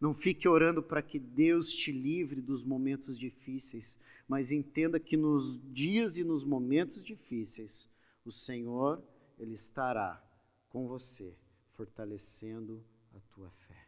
Não 0.00 0.14
fique 0.14 0.48
orando 0.48 0.82
para 0.82 1.02
que 1.02 1.18
Deus 1.18 1.70
te 1.70 1.92
livre 1.92 2.40
dos 2.40 2.64
momentos 2.64 3.18
difíceis, 3.18 3.94
mas 4.26 4.50
entenda 4.50 4.98
que 4.98 5.18
nos 5.18 5.60
dias 5.70 6.16
e 6.16 6.24
nos 6.24 6.42
momentos 6.42 7.04
difíceis, 7.04 7.86
o 8.24 8.32
Senhor, 8.32 9.04
Ele 9.38 9.54
estará 9.54 10.18
com 10.70 10.88
você, 10.88 11.36
fortalecendo 11.74 12.82
a 13.14 13.20
tua 13.34 13.50
fé. 13.68 13.86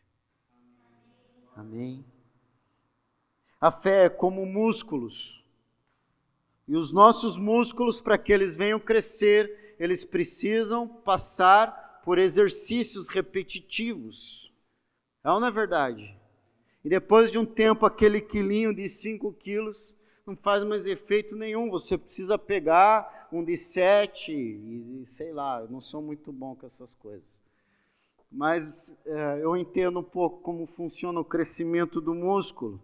Amém. 1.57 2.05
A 3.63 3.71
fé 3.71 4.07
é 4.07 4.09
como 4.09 4.45
músculos. 4.45 5.41
E 6.67 6.77
os 6.77 6.93
nossos 6.93 7.37
músculos, 7.37 8.01
para 8.01 8.19
que 8.19 8.33
eles 8.33 8.57
venham 8.57 8.81
crescer, 8.81 9.77
eles 9.79 10.05
precisam 10.05 10.89
passar 10.89 12.01
por 12.05 12.19
exercícios 12.19 13.09
repetitivos. 13.09 14.53
É 15.23 15.31
ou 15.31 15.39
não 15.39 15.47
é 15.47 15.51
verdade? 15.53 16.13
E 16.85 16.89
depois 16.89 17.31
de 17.31 17.39
um 17.39 17.47
tempo, 17.47 17.87
aquele 17.87 18.21
quilinho 18.21 18.75
de 18.75 18.89
5 18.89 19.33
quilos 19.35 19.97
não 20.27 20.35
faz 20.35 20.65
mais 20.65 20.85
efeito 20.85 21.37
nenhum. 21.37 21.71
Você 21.71 21.97
precisa 21.97 22.37
pegar 22.37 23.29
um 23.33 23.45
de 23.45 23.57
7 23.57 24.33
e 24.33 25.05
sei 25.07 25.33
lá, 25.33 25.61
eu 25.61 25.69
não 25.69 25.81
sou 25.81 26.03
muito 26.03 26.33
bom 26.33 26.57
com 26.57 26.67
essas 26.67 26.93
coisas. 26.95 27.33
Mas 28.29 28.93
é, 29.07 29.39
eu 29.41 29.57
entendo 29.57 30.01
um 30.01 30.05
pouco 30.05 30.41
como 30.41 30.67
funciona 30.67 31.21
o 31.21 31.25
crescimento 31.25 32.01
do 32.01 32.13
músculo. 32.13 32.83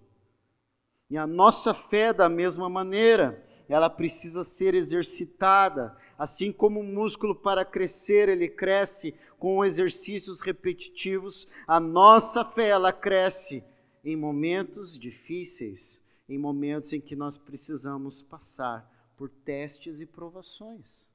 E 1.10 1.16
a 1.16 1.26
nossa 1.26 1.72
fé, 1.72 2.12
da 2.12 2.28
mesma 2.28 2.68
maneira, 2.68 3.42
ela 3.68 3.88
precisa 3.88 4.44
ser 4.44 4.74
exercitada. 4.74 5.96
Assim 6.18 6.52
como 6.52 6.80
o 6.80 6.84
músculo 6.84 7.34
para 7.34 7.64
crescer, 7.64 8.28
ele 8.28 8.48
cresce 8.48 9.14
com 9.38 9.64
exercícios 9.64 10.40
repetitivos, 10.40 11.46
a 11.66 11.78
nossa 11.78 12.44
fé, 12.44 12.68
ela 12.68 12.92
cresce 12.92 13.62
em 14.04 14.16
momentos 14.16 14.98
difíceis, 14.98 16.02
em 16.28 16.36
momentos 16.36 16.92
em 16.92 17.00
que 17.00 17.14
nós 17.14 17.38
precisamos 17.38 18.22
passar 18.22 18.90
por 19.16 19.28
testes 19.28 20.00
e 20.00 20.06
provações. 20.06 21.06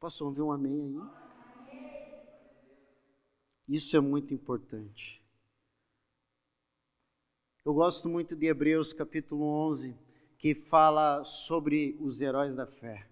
Posso 0.00 0.24
ouvir 0.24 0.42
um 0.42 0.52
amém 0.52 0.80
aí? 0.82 1.20
Isso 3.68 3.96
é 3.96 4.00
muito 4.00 4.32
importante. 4.34 5.19
Eu 7.62 7.74
gosto 7.74 8.08
muito 8.08 8.34
de 8.34 8.46
Hebreus 8.46 8.94
capítulo 8.94 9.44
11, 9.44 9.94
que 10.38 10.54
fala 10.54 11.22
sobre 11.24 11.94
os 12.00 12.22
heróis 12.22 12.56
da 12.56 12.66
fé. 12.66 13.06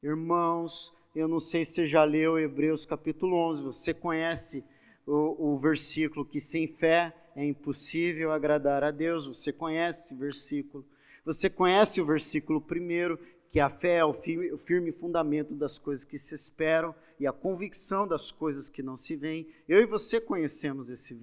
Irmãos, 0.00 0.94
eu 1.16 1.26
não 1.26 1.40
sei 1.40 1.64
se 1.64 1.72
você 1.72 1.86
já 1.88 2.04
leu 2.04 2.38
Hebreus 2.38 2.86
capítulo 2.86 3.36
11, 3.36 3.62
você 3.62 3.92
conhece 3.92 4.62
o, 5.04 5.54
o 5.54 5.58
versículo 5.58 6.24
que 6.24 6.38
sem 6.38 6.68
fé 6.68 7.12
é 7.34 7.44
impossível 7.44 8.30
agradar 8.30 8.84
a 8.84 8.92
Deus. 8.92 9.26
Você 9.26 9.52
conhece 9.52 10.06
esse 10.06 10.14
versículo. 10.14 10.84
Você 11.24 11.50
conhece 11.50 12.00
o 12.00 12.06
versículo 12.06 12.60
primeiro, 12.60 13.18
que 13.50 13.58
a 13.58 13.68
fé 13.68 13.96
é 13.96 14.04
o 14.04 14.12
firme, 14.12 14.52
o 14.52 14.58
firme 14.58 14.92
fundamento 14.92 15.54
das 15.54 15.76
coisas 15.76 16.04
que 16.04 16.18
se 16.18 16.36
esperam 16.36 16.94
e 17.18 17.26
a 17.26 17.32
convicção 17.32 18.06
das 18.06 18.30
coisas 18.30 18.68
que 18.68 18.80
não 18.80 18.96
se 18.96 19.16
veem. 19.16 19.48
Eu 19.68 19.80
e 19.80 19.86
você 19.86 20.20
conhecemos 20.20 20.88
esse 20.88 21.18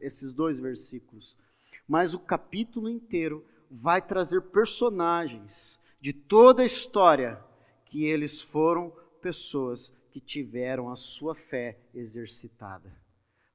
esses 0.00 0.32
dois 0.32 0.60
versículos. 0.60 1.41
Mas 1.86 2.14
o 2.14 2.18
capítulo 2.18 2.88
inteiro 2.88 3.44
vai 3.70 4.00
trazer 4.00 4.40
personagens 4.42 5.80
de 6.00 6.12
toda 6.12 6.62
a 6.62 6.66
história 6.66 7.42
que 7.86 8.04
eles 8.04 8.40
foram 8.40 8.92
pessoas 9.20 9.92
que 10.10 10.20
tiveram 10.20 10.90
a 10.90 10.96
sua 10.96 11.34
fé 11.34 11.78
exercitada. 11.94 12.92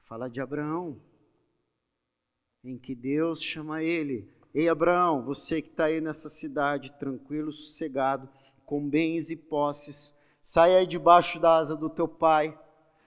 Fala 0.06 0.30
de 0.30 0.42
Abraão, 0.42 1.00
em 2.64 2.78
que 2.78 2.96
Deus 2.96 3.44
chama 3.44 3.84
ele: 3.84 4.32
Ei, 4.54 4.68
Abraão, 4.70 5.24
você 5.24 5.62
que 5.62 5.70
está 5.70 5.86
aí 5.86 6.02
nessa 6.02 6.30
cidade, 6.30 6.92
tranquilo, 6.98 7.52
sossegado, 7.52 8.28
com 8.66 8.88
bens 8.88 9.30
e 9.30 9.36
posses, 9.36 10.14
sai 10.42 10.76
aí 10.76 10.88
debaixo 10.88 11.40
da 11.40 11.58
asa 11.58 11.76
do 11.76 11.90
teu 11.90 12.08
pai, 12.08 12.58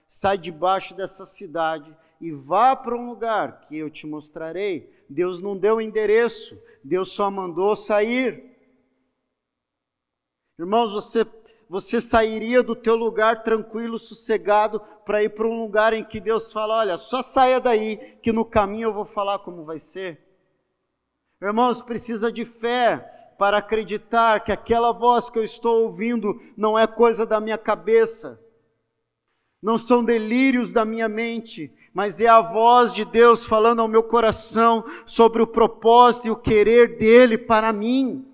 sai 0.07 0.37
debaixo 0.37 0.95
dessa 0.95 1.25
cidade 1.25 1.95
e 2.21 2.31
vá 2.31 2.75
para 2.75 2.95
um 2.95 3.09
lugar 3.09 3.61
que 3.61 3.75
eu 3.75 3.89
te 3.89 4.05
mostrarei. 4.05 4.89
Deus 5.09 5.41
não 5.41 5.57
deu 5.57 5.81
endereço, 5.81 6.57
Deus 6.83 7.11
só 7.11 7.29
mandou 7.29 7.75
sair. 7.75 8.55
Irmãos, 10.57 10.91
você 10.91 11.25
você 11.71 12.01
sairia 12.01 12.61
do 12.61 12.75
teu 12.75 12.97
lugar 12.97 13.43
tranquilo, 13.43 13.97
sossegado, 13.97 14.81
para 15.05 15.23
ir 15.23 15.29
para 15.29 15.47
um 15.47 15.61
lugar 15.61 15.93
em 15.93 16.03
que 16.03 16.19
Deus 16.19 16.51
fala: 16.51 16.79
olha, 16.79 16.97
só 16.97 17.21
saia 17.21 17.61
daí, 17.61 17.95
que 18.21 18.29
no 18.29 18.43
caminho 18.43 18.89
eu 18.89 18.93
vou 18.93 19.05
falar 19.05 19.39
como 19.39 19.63
vai 19.63 19.79
ser. 19.79 20.19
Irmãos, 21.41 21.81
precisa 21.81 22.29
de 22.29 22.43
fé 22.43 22.97
para 23.37 23.59
acreditar 23.59 24.41
que 24.41 24.51
aquela 24.51 24.91
voz 24.91 25.29
que 25.29 25.39
eu 25.39 25.45
estou 25.45 25.85
ouvindo 25.85 26.41
não 26.57 26.77
é 26.77 26.85
coisa 26.85 27.25
da 27.25 27.39
minha 27.39 27.57
cabeça, 27.57 28.37
não 29.63 29.77
são 29.77 30.03
delírios 30.03 30.73
da 30.73 30.83
minha 30.83 31.07
mente, 31.07 31.73
mas 31.93 32.21
é 32.21 32.27
a 32.27 32.41
voz 32.41 32.93
de 32.93 33.03
Deus 33.03 33.45
falando 33.45 33.81
ao 33.81 33.87
meu 33.87 34.03
coração 34.03 34.85
sobre 35.05 35.41
o 35.41 35.47
propósito 35.47 36.27
e 36.27 36.31
o 36.31 36.35
querer 36.35 36.97
dele 36.97 37.37
para 37.37 37.73
mim. 37.73 38.27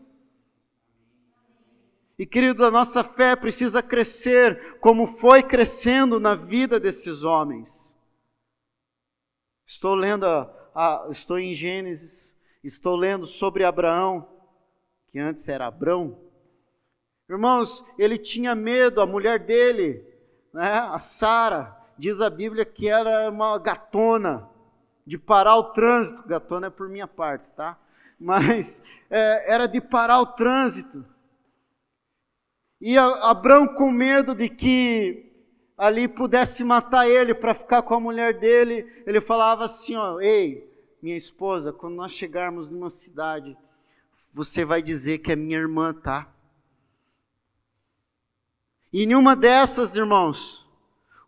E 2.20 2.26
querido, 2.26 2.65
a 2.65 2.72
nossa 2.72 3.04
fé 3.04 3.36
precisa 3.36 3.82
crescer 3.82 4.80
como 4.80 5.17
foi 5.17 5.43
crescendo 5.43 6.20
na 6.20 6.36
vida 6.36 6.80
desses 6.80 7.24
homens. 7.24 7.96
Estou 9.67 9.93
lendo, 9.93 10.26
a, 10.26 10.50
a, 10.74 11.08
estou 11.12 11.38
em 11.38 11.54
Gênesis, 11.54 12.36
estou 12.63 12.96
lendo 12.96 13.28
sobre 13.28 13.63
Abraão, 13.63 14.28
que 15.12 15.20
antes 15.20 15.48
era 15.48 15.67
Abrão. 15.67 16.20
Irmãos, 17.30 17.84
ele 18.00 18.17
tinha 18.17 18.56
medo, 18.56 19.02
a 19.02 19.06
mulher 19.06 19.39
dele, 19.39 20.04
né, 20.54 20.72
a 20.72 20.98
Sara, 20.98 21.76
diz 21.97 22.21
a 22.21 22.29
Bíblia 22.29 22.65
que 22.65 22.88
era 22.88 23.29
uma 23.29 23.57
gatona, 23.57 24.47
de 25.05 25.17
parar 25.17 25.55
o 25.55 25.71
trânsito. 25.71 26.27
Gatona 26.27 26.67
é 26.67 26.69
por 26.69 26.89
minha 26.89 27.07
parte, 27.07 27.45
tá? 27.55 27.77
Mas 28.19 28.81
é, 29.10 29.53
era 29.53 29.67
de 29.67 29.79
parar 29.79 30.19
o 30.21 30.27
trânsito 30.27 31.05
e 32.79 32.97
Abraão, 32.97 33.67
com 33.67 33.91
medo 33.91 34.36
de 34.36 34.49
que 34.49 35.25
ali 35.77 36.07
pudesse 36.07 36.63
matar 36.63 37.10
ele 37.10 37.33
para 37.33 37.55
ficar 37.55 37.81
com 37.81 37.95
a 37.95 37.99
mulher 37.99 38.39
dele, 38.39 38.86
ele 39.05 39.19
falava 39.19 39.65
assim: 39.65 39.95
ó, 39.95 40.19
Ei, 40.19 40.69
minha 41.01 41.17
esposa, 41.17 41.73
quando 41.73 41.95
nós 41.95 42.12
chegarmos 42.12 42.69
numa 42.69 42.89
cidade, 42.89 43.57
você 44.31 44.63
vai 44.63 44.81
dizer 44.81 45.19
que 45.19 45.31
é 45.31 45.36
minha 45.36 45.57
irmã, 45.57 45.93
tá? 45.93 46.31
E 48.93 49.03
em 49.03 49.15
uma 49.15 49.36
dessas, 49.36 49.95
irmãos, 49.95 50.65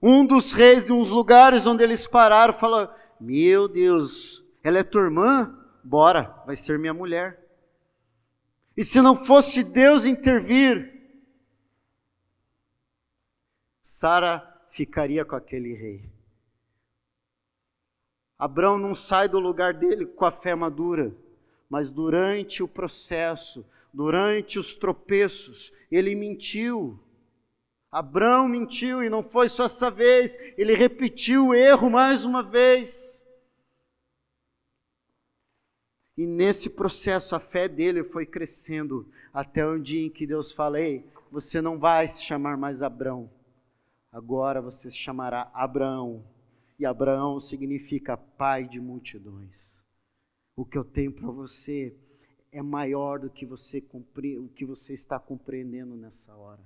um 0.02 0.26
dos 0.26 0.54
reis 0.54 0.84
de 0.84 0.92
uns 0.92 1.10
lugares 1.10 1.66
onde 1.66 1.84
eles 1.84 2.08
pararam 2.08 2.54
falou: 2.54 2.90
Meu 3.20 3.68
Deus, 3.68 4.44
ela 4.64 4.80
é 4.80 4.84
tua 4.84 5.02
irmã? 5.02 5.56
Bora, 5.84 6.42
vai 6.46 6.56
ser 6.56 6.80
minha 6.80 6.94
mulher. 6.94 7.46
E 8.76 8.84
se 8.84 9.02
não 9.02 9.26
fosse 9.26 9.64
Deus 9.64 10.06
intervir, 10.06 10.98
Sara 13.82 14.46
ficaria 14.72 15.26
com 15.26 15.36
aquele 15.36 15.74
rei. 15.74 16.10
Abraão 18.38 18.78
não 18.78 18.96
sai 18.96 19.28
do 19.28 19.38
lugar 19.38 19.74
dele 19.74 20.06
com 20.06 20.24
a 20.24 20.32
fé 20.32 20.56
madura, 20.56 21.14
mas 21.70 21.92
durante 21.92 22.64
o 22.64 22.68
processo, 22.70 23.66
durante 23.94 24.58
os 24.58 24.74
tropeços, 24.74 25.74
ele 25.92 26.16
mentiu. 26.16 26.98
Abraão 27.92 28.48
mentiu 28.48 29.04
e 29.04 29.10
não 29.10 29.24
foi 29.24 29.50
só 29.50 29.66
essa 29.66 29.90
vez, 29.90 30.38
ele 30.58 30.76
repetiu 30.76 31.48
o 31.48 31.54
erro 31.54 31.90
mais 31.90 32.24
uma 32.24 32.44
vez. 32.44 33.24
E 36.16 36.28
nesse 36.28 36.70
processo 36.70 37.36
a 37.36 37.40
fé 37.40 37.68
dele 37.68 38.04
foi 38.04 38.26
crescendo 38.26 39.10
até 39.34 39.66
o 39.66 39.80
dia 39.80 40.06
em 40.06 40.10
que 40.10 40.28
Deus 40.28 40.52
fala: 40.52 40.80
Ei, 40.80 41.06
você 41.32 41.62
não 41.62 41.80
vai 41.80 42.08
se 42.08 42.24
chamar 42.24 42.58
mais 42.58 42.82
Abraão, 42.82 43.30
Agora 44.12 44.60
você 44.60 44.90
se 44.90 44.98
chamará 44.98 45.52
Abraão, 45.54 46.26
e 46.80 46.86
Abraão 46.86 47.40
significa 47.40 48.18
pai 48.18 48.68
de 48.68 48.80
multidões. 48.80 49.80
O 50.56 50.66
que 50.66 50.78
eu 50.78 50.84
tenho 50.84 51.12
para 51.12 51.30
você 51.30 51.96
é 52.52 52.62
maior 52.62 53.20
do 53.20 53.30
que 53.30 53.46
você 53.46 53.84
o 53.94 54.50
que 54.50 54.66
você 54.66 54.94
está 54.94 55.20
compreendendo 55.20 55.96
nessa 55.96 56.36
hora. 56.36 56.62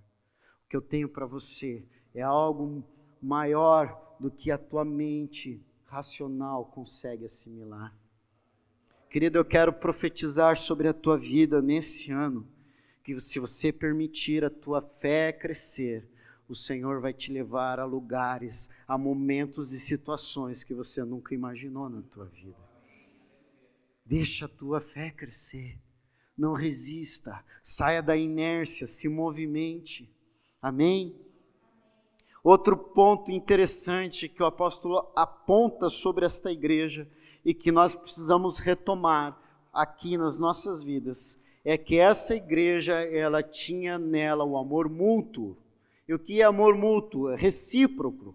Que 0.73 0.77
eu 0.77 0.81
tenho 0.81 1.07
para 1.07 1.27
você 1.27 1.83
é 2.15 2.23
algo 2.23 2.83
maior 3.21 4.15
do 4.19 4.31
que 4.31 4.49
a 4.49 4.57
tua 4.57 4.83
mente 4.83 5.61
racional 5.85 6.65
consegue 6.65 7.25
assimilar. 7.25 7.95
Querido, 9.07 9.37
eu 9.37 9.45
quero 9.45 9.71
profetizar 9.71 10.57
sobre 10.57 10.87
a 10.87 10.93
tua 10.93 11.15
vida 11.15 11.61
nesse 11.61 12.11
ano, 12.11 12.47
que 13.03 13.19
se 13.19 13.39
você 13.39 13.71
permitir 13.71 14.43
a 14.43 14.49
tua 14.49 14.81
fé 14.81 15.31
crescer, 15.31 16.09
o 16.49 16.55
Senhor 16.55 16.99
vai 16.99 17.13
te 17.13 17.31
levar 17.31 17.79
a 17.79 17.85
lugares, 17.85 18.67
a 18.87 18.97
momentos 18.97 19.73
e 19.73 19.79
situações 19.79 20.63
que 20.63 20.73
você 20.73 21.03
nunca 21.03 21.35
imaginou 21.35 21.87
na 21.87 22.01
tua 22.01 22.25
vida. 22.25 22.57
Deixa 24.03 24.45
a 24.45 24.49
tua 24.49 24.81
fé 24.81 25.11
crescer. 25.11 25.77
Não 26.35 26.53
resista. 26.53 27.45
Saia 27.63 28.01
da 28.01 28.17
inércia, 28.17 28.87
se 28.87 29.07
movimente. 29.07 30.11
Amém? 30.63 31.13
Outro 32.41 32.77
ponto 32.77 33.29
interessante 33.29 34.29
que 34.29 34.41
o 34.41 34.45
apóstolo 34.45 35.11
aponta 35.13 35.89
sobre 35.89 36.25
esta 36.25 36.49
igreja 36.49 37.05
e 37.43 37.53
que 37.53 37.69
nós 37.69 37.93
precisamos 37.93 38.59
retomar 38.59 39.37
aqui 39.73 40.17
nas 40.17 40.39
nossas 40.39 40.81
vidas 40.81 41.37
é 41.65 41.77
que 41.77 41.99
essa 41.99 42.33
igreja 42.33 42.93
ela 42.93 43.43
tinha 43.43 43.99
nela 43.99 44.45
o 44.45 44.55
amor 44.55 44.87
mútuo 44.87 45.57
E 46.07 46.13
o 46.13 46.19
que 46.19 46.39
é 46.39 46.45
amor 46.45 46.77
mútuo? 46.77 47.29
É 47.31 47.35
recíproco. 47.35 48.33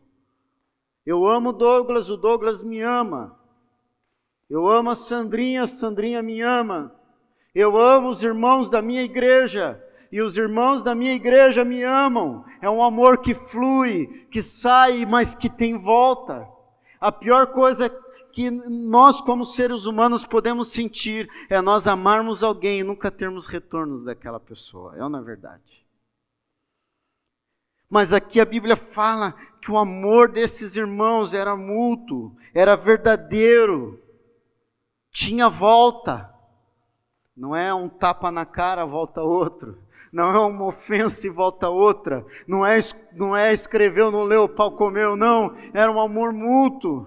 Eu 1.07 1.27
amo 1.27 1.51
Douglas, 1.51 2.11
o 2.11 2.17
Douglas 2.19 2.63
me 2.63 2.83
ama. 2.83 3.41
Eu 4.51 4.69
amo 4.69 4.91
a 4.91 4.95
Sandrinha, 4.95 5.63
a 5.63 5.67
Sandrinha 5.67 6.23
me 6.23 6.43
ama. 6.43 6.95
Eu 7.55 7.79
amo 7.79 8.11
os 8.11 8.23
irmãos 8.23 8.69
da 8.69 8.83
minha 8.83 9.03
igreja 9.03 9.83
e 10.11 10.21
os 10.23 10.37
irmãos 10.37 10.83
da 10.83 10.95
minha 10.95 11.15
igreja 11.15 11.65
me 11.65 11.83
amam. 11.83 12.45
É 12.61 12.69
um 12.69 12.83
amor 12.83 13.19
que 13.19 13.35
flui, 13.35 14.27
que 14.31 14.43
sai, 14.43 15.05
mas 15.05 15.35
que 15.35 15.51
tem 15.51 15.79
volta. 15.79 16.49
A 17.01 17.13
pior 17.13 17.49
coisa 17.49 17.89
que 18.33 18.51
nós, 18.51 19.21
como 19.21 19.45
seres 19.45 19.85
humanos, 19.85 20.25
podemos 20.25 20.69
sentir 20.69 21.29
é 21.49 21.61
nós 21.61 21.87
amarmos 21.87 22.43
alguém 22.43 22.81
e 22.81 22.85
nunca 22.85 23.11
termos 23.11 23.47
retornos 23.47 24.05
daquela 24.05 24.41
pessoa. 24.41 24.95
É 24.97 25.01
não 25.01 25.19
é 25.19 25.23
verdade? 25.23 25.87
Mas 27.91 28.13
aqui 28.13 28.41
a 28.41 28.45
Bíblia 28.45 28.77
fala 28.77 29.33
que 29.61 29.71
o 29.71 29.79
amor 29.79 30.31
desses 30.31 30.77
irmãos 30.77 31.33
era 31.33 31.57
mútuo, 31.57 32.37
era 32.55 32.77
verdadeiro, 32.77 34.01
tinha 35.11 35.49
volta. 35.49 36.33
Não 37.37 37.57
é 37.57 37.73
um 37.73 37.89
tapa 37.89 38.31
na 38.31 38.45
cara, 38.45 38.85
volta 38.85 39.23
outro. 39.23 39.79
Não 40.13 40.35
é 40.35 40.39
uma 40.39 40.67
ofensa 40.67 41.27
e 41.27 41.31
volta 41.31 41.69
outra. 41.69 42.25
Não 42.47 42.65
é, 42.65 42.79
não 43.13 43.37
é 43.37 43.53
escreveu, 43.53 44.11
não 44.11 44.25
leu, 44.25 44.45
o 44.45 44.49
pau 44.49 44.73
comeu, 44.73 45.17
não. 45.17 45.55
Era 45.73 45.91
um 45.91 46.01
amor 46.01 46.33
mútuo. 46.33 47.07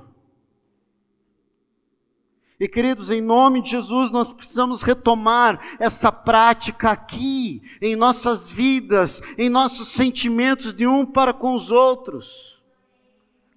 E 2.61 2.67
queridos, 2.67 3.09
em 3.09 3.21
nome 3.21 3.63
de 3.63 3.71
Jesus, 3.71 4.11
nós 4.11 4.31
precisamos 4.31 4.83
retomar 4.83 5.77
essa 5.79 6.11
prática 6.11 6.91
aqui, 6.91 7.63
em 7.81 7.95
nossas 7.95 8.51
vidas, 8.51 9.19
em 9.35 9.49
nossos 9.49 9.87
sentimentos 9.87 10.71
de 10.71 10.85
um 10.85 11.03
para 11.03 11.33
com 11.33 11.55
os 11.55 11.71
outros. 11.71 12.51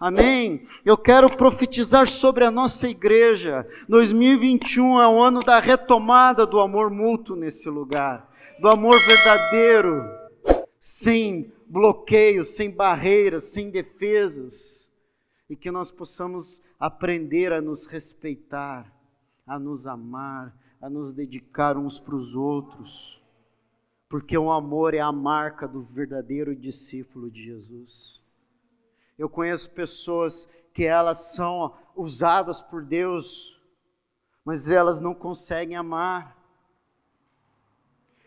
Amém? 0.00 0.66
Eu 0.84 0.96
quero 0.96 1.26
profetizar 1.36 2.08
sobre 2.08 2.44
a 2.44 2.50
nossa 2.50 2.88
igreja. 2.88 3.66
2021 3.88 5.00
é 5.00 5.06
o 5.06 5.22
ano 5.22 5.40
da 5.40 5.60
retomada 5.60 6.46
do 6.46 6.58
amor 6.58 6.90
mútuo 6.90 7.36
nesse 7.36 7.68
lugar, 7.68 8.26
do 8.64 8.70
amor 8.70 8.94
verdadeiro, 9.06 10.02
sem 10.80 11.52
bloqueios, 11.66 12.56
sem 12.56 12.70
barreiras, 12.70 13.44
sem 13.44 13.68
defesas, 13.68 14.88
e 15.50 15.54
que 15.54 15.70
nós 15.70 15.90
possamos 15.90 16.58
aprender 16.80 17.52
a 17.52 17.60
nos 17.60 17.84
respeitar, 17.84 18.90
a 19.46 19.58
nos 19.58 19.86
amar, 19.86 20.56
a 20.80 20.88
nos 20.88 21.12
dedicar 21.12 21.76
uns 21.76 22.00
para 22.00 22.14
os 22.14 22.34
outros, 22.34 23.22
porque 24.08 24.38
o 24.38 24.50
amor 24.50 24.94
é 24.94 25.00
a 25.00 25.12
marca 25.12 25.68
do 25.68 25.82
verdadeiro 25.82 26.56
discípulo 26.56 27.30
de 27.30 27.44
Jesus. 27.44 28.18
Eu 29.18 29.28
conheço 29.28 29.68
pessoas 29.72 30.48
que 30.72 30.86
elas 30.86 31.34
são 31.34 31.76
usadas 31.94 32.62
por 32.62 32.82
Deus, 32.82 33.60
mas 34.42 34.70
elas 34.70 34.98
não 34.98 35.14
conseguem 35.14 35.76
amar. 35.76 36.43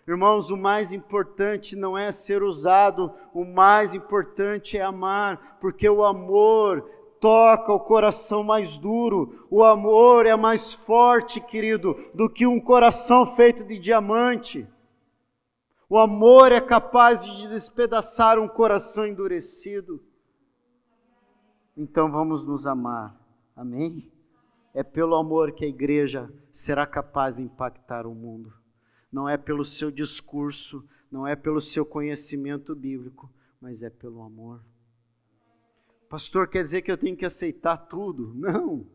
Irmãos, 0.07 0.49
o 0.49 0.55
mais 0.55 0.93
importante 0.93 1.75
não 1.75 1.97
é 1.97 2.13
ser 2.13 2.41
usado, 2.41 3.11
o 3.33 3.43
mais 3.43 3.93
importante 3.93 4.77
é 4.77 4.81
amar, 4.81 5.57
porque 5.59 5.89
o 5.89 6.05
amor 6.05 6.89
toca 7.19 7.73
o 7.73 7.79
coração 7.79 8.41
mais 8.41 8.77
duro. 8.77 9.45
O 9.49 9.65
amor 9.65 10.25
é 10.25 10.33
mais 10.33 10.73
forte, 10.73 11.41
querido, 11.41 11.93
do 12.13 12.29
que 12.29 12.47
um 12.47 12.59
coração 12.59 13.35
feito 13.35 13.65
de 13.65 13.77
diamante. 13.77 14.65
O 15.89 15.97
amor 15.97 16.53
é 16.53 16.61
capaz 16.61 17.19
de 17.19 17.49
despedaçar 17.49 18.39
um 18.39 18.47
coração 18.47 19.05
endurecido. 19.05 20.01
Então 21.75 22.09
vamos 22.09 22.45
nos 22.45 22.65
amar. 22.65 23.13
Amém? 23.55 24.09
É 24.73 24.83
pelo 24.83 25.15
amor 25.15 25.51
que 25.51 25.65
a 25.65 25.67
igreja 25.67 26.31
será 26.51 26.85
capaz 26.85 27.35
de 27.35 27.41
impactar 27.41 28.05
o 28.05 28.15
mundo. 28.15 28.53
Não 29.11 29.27
é 29.27 29.37
pelo 29.37 29.63
seu 29.63 29.89
discurso, 29.89 30.87
não 31.11 31.25
é 31.25 31.35
pelo 31.35 31.61
seu 31.61 31.85
conhecimento 31.85 32.75
bíblico, 32.75 33.31
mas 33.61 33.81
é 33.81 33.89
pelo 33.89 34.21
amor. 34.21 34.63
Pastor, 36.09 36.47
quer 36.47 36.63
dizer 36.63 36.81
que 36.81 36.91
eu 36.91 36.97
tenho 36.97 37.17
que 37.17 37.25
aceitar 37.25 37.77
tudo? 37.77 38.33
Não, 38.35 38.85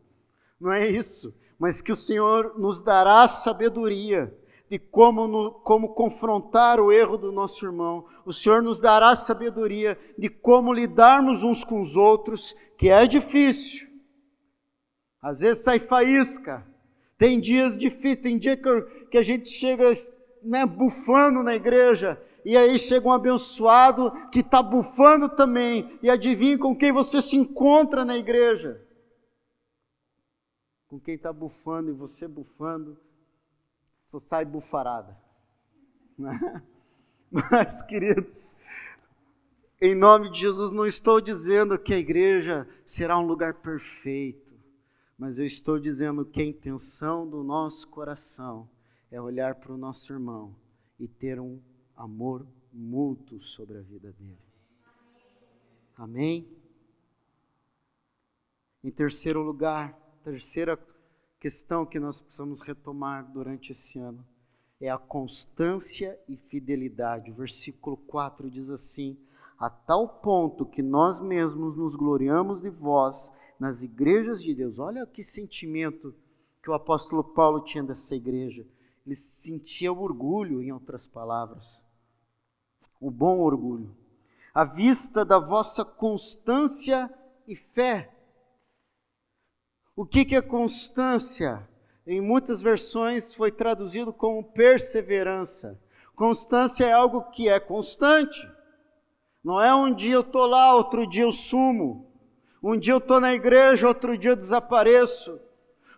não 0.59 0.71
é 0.71 0.87
isso. 0.87 1.33
Mas 1.59 1.81
que 1.81 1.91
o 1.91 1.95
Senhor 1.95 2.57
nos 2.57 2.81
dará 2.81 3.27
sabedoria 3.27 4.35
de 4.69 4.79
como, 4.79 5.27
no, 5.27 5.51
como 5.51 5.93
confrontar 5.93 6.79
o 6.79 6.91
erro 6.91 7.17
do 7.17 7.31
nosso 7.31 7.63
irmão. 7.63 8.07
O 8.25 8.33
Senhor 8.33 8.63
nos 8.63 8.79
dará 8.79 9.15
sabedoria 9.15 9.99
de 10.17 10.29
como 10.29 10.73
lidarmos 10.73 11.43
uns 11.43 11.63
com 11.63 11.79
os 11.81 11.95
outros, 11.95 12.55
que 12.77 12.89
é 12.89 13.05
difícil. 13.05 13.87
Às 15.21 15.41
vezes 15.41 15.63
sai 15.63 15.79
faísca. 15.79 16.65
Tem 17.17 17.39
dias 17.39 17.77
difíceis, 17.77 18.21
tem 18.21 18.37
dia 18.37 18.57
que, 19.09 19.17
a 19.17 19.21
gente 19.21 19.49
chega 19.49 19.93
né, 20.41 20.65
bufando 20.65 21.43
na 21.43 21.55
igreja 21.55 22.19
e 22.45 22.57
aí 22.57 22.77
chega 22.77 23.07
um 23.07 23.11
abençoado 23.11 24.11
que 24.29 24.39
está 24.39 24.61
bufando 24.61 25.29
também, 25.29 25.97
e 26.01 26.09
adivinha 26.09 26.57
com 26.57 26.75
quem 26.75 26.91
você 26.91 27.21
se 27.21 27.37
encontra 27.37 28.03
na 28.03 28.17
igreja? 28.17 28.81
Com 30.87 30.99
quem 30.99 31.15
está 31.15 31.31
bufando 31.31 31.89
e 31.89 31.93
você 31.93 32.27
bufando, 32.27 32.99
só 34.07 34.19
sai 34.19 34.43
bufarada. 34.43 35.17
Mas, 37.31 37.81
queridos, 37.83 38.53
em 39.81 39.95
nome 39.95 40.29
de 40.31 40.41
Jesus, 40.41 40.71
não 40.71 40.85
estou 40.85 41.19
dizendo 41.19 41.79
que 41.79 41.93
a 41.93 41.97
igreja 41.97 42.67
será 42.85 43.17
um 43.17 43.25
lugar 43.25 43.55
perfeito, 43.55 44.42
mas 45.17 45.37
eu 45.37 45.45
estou 45.45 45.79
dizendo 45.79 46.25
que 46.25 46.41
a 46.41 46.45
intenção 46.45 47.27
do 47.27 47.43
nosso 47.43 47.87
coração 47.87 48.69
é 49.11 49.21
olhar 49.21 49.55
para 49.55 49.71
o 49.71 49.77
nosso 49.77 50.11
irmão 50.11 50.55
e 50.99 51.07
ter 51.07 51.39
um 51.39 51.59
amor 51.95 52.45
mútuo 52.71 53.41
sobre 53.41 53.77
a 53.77 53.81
vida 53.81 54.11
dele. 54.13 54.39
Amém? 55.95 56.47
Em 58.83 58.91
terceiro 58.91 59.41
lugar, 59.41 59.93
terceira 60.23 60.77
questão 61.39 61.85
que 61.85 61.99
nós 61.99 62.19
precisamos 62.19 62.61
retomar 62.61 63.31
durante 63.31 63.71
esse 63.71 63.99
ano 63.99 64.25
é 64.81 64.89
a 64.89 64.97
constância 64.97 66.19
e 66.27 66.35
fidelidade. 66.35 67.31
O 67.31 67.35
versículo 67.35 67.95
4 67.95 68.49
diz 68.49 68.69
assim: 68.69 69.17
A 69.57 69.69
tal 69.69 70.07
ponto 70.07 70.65
que 70.65 70.81
nós 70.81 71.19
mesmos 71.19 71.77
nos 71.77 71.95
gloriamos 71.95 72.59
de 72.59 72.69
vós 72.69 73.31
nas 73.63 73.81
igrejas 73.81 74.43
de 74.43 74.53
Deus. 74.53 74.77
Olha 74.77 75.05
que 75.05 75.23
sentimento 75.23 76.13
que 76.61 76.69
o 76.69 76.73
apóstolo 76.73 77.23
Paulo 77.23 77.61
tinha 77.61 77.81
dessa 77.81 78.13
igreja. 78.13 78.67
Ele 79.05 79.15
sentia 79.15 79.91
orgulho, 79.91 80.61
em 80.61 80.73
outras 80.73 81.07
palavras 81.07 81.81
o 82.99 83.11
bom 83.11 83.39
orgulho, 83.39 83.93
à 84.53 84.63
vista 84.63 85.25
da 85.25 85.37
vossa 85.37 85.83
constância 85.83 87.13
e 87.45 87.53
fé. 87.53 88.13
O 89.93 90.05
que, 90.05 90.23
que 90.23 90.35
é 90.35 90.41
constância? 90.41 91.67
Em 92.07 92.21
muitas 92.21 92.61
versões 92.61 93.33
foi 93.33 93.51
traduzido 93.51 94.13
como 94.13 94.41
perseverança. 94.41 95.77
Constância 96.15 96.85
é 96.85 96.93
algo 96.93 97.29
que 97.31 97.49
é 97.49 97.59
constante. 97.59 98.39
Não 99.43 99.61
é 99.61 99.75
um 99.75 99.93
dia 99.93 100.13
eu 100.13 100.21
estou 100.21 100.45
lá, 100.45 100.73
outro 100.73 101.05
dia 101.05 101.23
eu 101.23 101.33
sumo. 101.33 102.12
Um 102.63 102.79
dia 102.79 102.93
eu 102.93 102.99
estou 102.99 103.19
na 103.19 103.33
igreja, 103.33 103.85
outro 103.85 104.17
dia 104.17 104.31
eu 104.31 104.35
desapareço. 104.37 105.37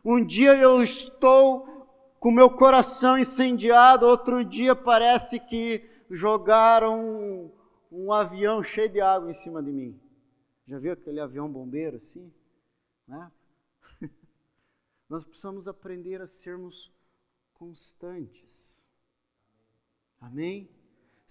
Um 0.03 0.25
dia 0.25 0.57
eu 0.57 0.81
estou 0.81 1.87
com 2.19 2.31
meu 2.31 2.49
coração 2.49 3.19
incendiado, 3.19 4.07
outro 4.07 4.43
dia 4.43 4.75
parece 4.75 5.39
que 5.39 5.87
jogaram 6.09 6.99
um, 6.99 7.51
um 7.91 8.11
avião 8.11 8.63
cheio 8.63 8.89
de 8.89 8.99
água 8.99 9.29
em 9.29 9.35
cima 9.35 9.61
de 9.61 9.71
mim. 9.71 9.99
Já 10.67 10.79
viu 10.79 10.93
aquele 10.93 11.19
avião 11.19 11.47
bombeiro 11.47 11.97
assim? 11.97 12.33
Né? 13.07 13.31
Nós 15.07 15.23
precisamos 15.23 15.67
aprender 15.67 16.19
a 16.19 16.25
sermos 16.25 16.91
constantes. 17.53 18.81
Amém? 20.19 20.67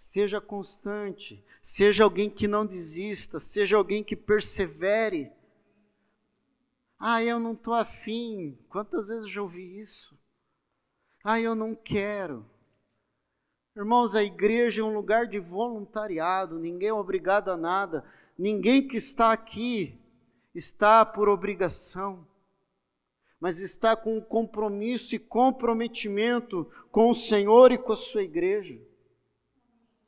Seja 0.04 0.38
constante, 0.38 1.42
seja 1.62 2.04
alguém 2.04 2.28
que 2.28 2.46
não 2.46 2.64
desista, 2.64 3.40
seja 3.40 3.76
alguém 3.76 4.04
que 4.04 4.14
persevere. 4.14 5.32
Ah, 7.00 7.22
eu 7.22 7.40
não 7.40 7.54
estou 7.54 7.74
afim. 7.74 8.56
Quantas 8.68 9.08
vezes 9.08 9.24
eu 9.24 9.30
já 9.30 9.42
ouvi 9.42 9.80
isso? 9.80 10.16
Ah, 11.24 11.40
eu 11.40 11.54
não 11.54 11.74
quero. 11.74 12.44
Irmãos, 13.74 14.14
a 14.14 14.22
igreja 14.22 14.82
é 14.82 14.84
um 14.84 14.94
lugar 14.94 15.26
de 15.26 15.40
voluntariado, 15.40 16.60
ninguém 16.60 16.90
é 16.90 16.94
obrigado 16.94 17.48
a 17.48 17.56
nada, 17.56 18.04
ninguém 18.38 18.86
que 18.86 18.98
está 18.98 19.32
aqui 19.32 19.98
está 20.54 21.04
por 21.04 21.28
obrigação, 21.30 22.24
mas 23.40 23.58
está 23.58 23.96
com 23.96 24.20
compromisso 24.20 25.16
e 25.16 25.18
comprometimento 25.18 26.70
com 26.92 27.10
o 27.10 27.14
Senhor 27.14 27.72
e 27.72 27.78
com 27.78 27.92
a 27.94 27.96
sua 27.96 28.22
igreja. 28.22 28.78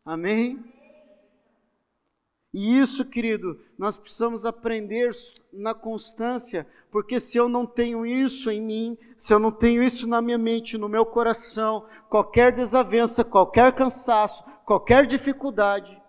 Amém? 0.07 0.64
E 2.55 2.79
isso, 2.79 3.05
querido, 3.05 3.61
nós 3.77 3.99
precisamos 3.99 4.47
aprender 4.47 5.11
na 5.53 5.75
constância, 5.75 6.64
porque 6.92 7.19
se 7.19 7.37
eu 7.37 7.49
não 7.49 7.66
tenho 7.66 8.07
isso 8.07 8.49
em 8.51 8.62
mim, 8.62 8.97
se 9.19 9.35
eu 9.35 9.40
não 9.40 9.51
tenho 9.51 9.83
isso 9.83 10.07
na 10.07 10.23
minha 10.23 10.38
mente, 10.38 10.79
no 10.79 10.88
meu 10.88 11.05
coração, 11.05 11.87
qualquer 12.09 12.55
desavença, 12.55 13.25
qualquer 13.25 13.75
cansaço, 13.75 14.45
qualquer 14.64 15.07
dificuldade, 15.07 16.01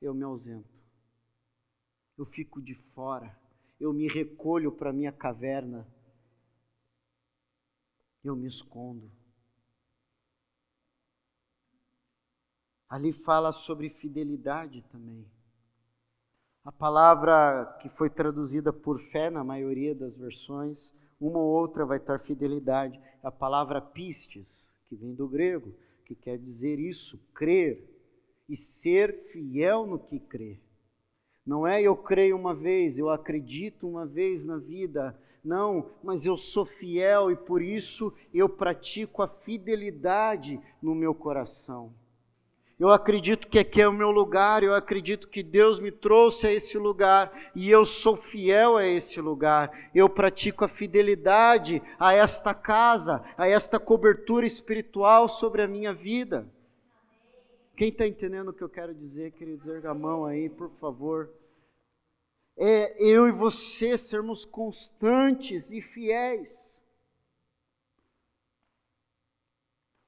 eu 0.00 0.14
me 0.14 0.24
ausento. 0.24 0.68
Eu 2.16 2.24
fico 2.24 2.60
de 2.60 2.74
fora, 2.94 3.38
eu 3.78 3.92
me 3.92 4.08
recolho 4.08 4.72
para 4.72 4.94
minha 4.94 5.12
caverna, 5.12 5.86
eu 8.24 8.34
me 8.34 8.48
escondo. 8.48 9.19
Ali 12.90 13.12
fala 13.12 13.52
sobre 13.52 13.88
fidelidade 13.88 14.84
também. 14.90 15.24
A 16.64 16.72
palavra 16.72 17.78
que 17.80 17.88
foi 17.90 18.10
traduzida 18.10 18.72
por 18.72 19.00
fé 19.12 19.30
na 19.30 19.44
maioria 19.44 19.94
das 19.94 20.16
versões, 20.16 20.92
uma 21.20 21.38
ou 21.38 21.48
outra 21.48 21.86
vai 21.86 21.98
estar 21.98 22.18
fidelidade. 22.18 23.00
É 23.22 23.28
a 23.28 23.30
palavra 23.30 23.80
pistes, 23.80 24.68
que 24.88 24.96
vem 24.96 25.14
do 25.14 25.28
grego, 25.28 25.72
que 26.04 26.16
quer 26.16 26.36
dizer 26.36 26.80
isso, 26.80 27.16
crer 27.32 27.88
e 28.48 28.56
ser 28.56 29.30
fiel 29.30 29.86
no 29.86 30.00
que 30.00 30.18
crê. 30.18 30.58
Não 31.46 31.64
é 31.64 31.80
eu 31.80 31.96
creio 31.96 32.36
uma 32.36 32.54
vez, 32.54 32.98
eu 32.98 33.08
acredito 33.08 33.88
uma 33.88 34.04
vez 34.04 34.44
na 34.44 34.56
vida. 34.56 35.16
Não, 35.44 35.92
mas 36.02 36.26
eu 36.26 36.36
sou 36.36 36.66
fiel 36.66 37.30
e 37.30 37.36
por 37.36 37.62
isso 37.62 38.12
eu 38.34 38.48
pratico 38.48 39.22
a 39.22 39.28
fidelidade 39.28 40.60
no 40.82 40.92
meu 40.92 41.14
coração. 41.14 41.94
Eu 42.80 42.88
acredito 42.88 43.46
que 43.46 43.58
aqui 43.58 43.82
é 43.82 43.86
o 43.86 43.92
meu 43.92 44.10
lugar, 44.10 44.62
eu 44.62 44.74
acredito 44.74 45.28
que 45.28 45.42
Deus 45.42 45.78
me 45.78 45.92
trouxe 45.92 46.46
a 46.46 46.52
esse 46.52 46.78
lugar 46.78 47.30
e 47.54 47.70
eu 47.70 47.84
sou 47.84 48.16
fiel 48.16 48.78
a 48.78 48.86
esse 48.86 49.20
lugar. 49.20 49.90
Eu 49.94 50.08
pratico 50.08 50.64
a 50.64 50.68
fidelidade 50.68 51.82
a 51.98 52.14
esta 52.14 52.54
casa, 52.54 53.22
a 53.36 53.46
esta 53.46 53.78
cobertura 53.78 54.46
espiritual 54.46 55.28
sobre 55.28 55.60
a 55.60 55.68
minha 55.68 55.92
vida. 55.92 56.48
Quem 57.76 57.90
está 57.90 58.06
entendendo 58.06 58.48
o 58.48 58.52
que 58.54 58.62
eu 58.62 58.68
quero 58.70 58.94
dizer, 58.94 59.32
queridos? 59.32 59.68
Erga 59.68 59.90
a 59.90 59.94
mão 59.94 60.24
aí, 60.24 60.48
por 60.48 60.70
favor. 60.80 61.28
É 62.56 62.96
eu 62.98 63.28
e 63.28 63.30
você 63.30 63.98
sermos 63.98 64.46
constantes 64.46 65.70
e 65.70 65.82
fiéis. 65.82 66.69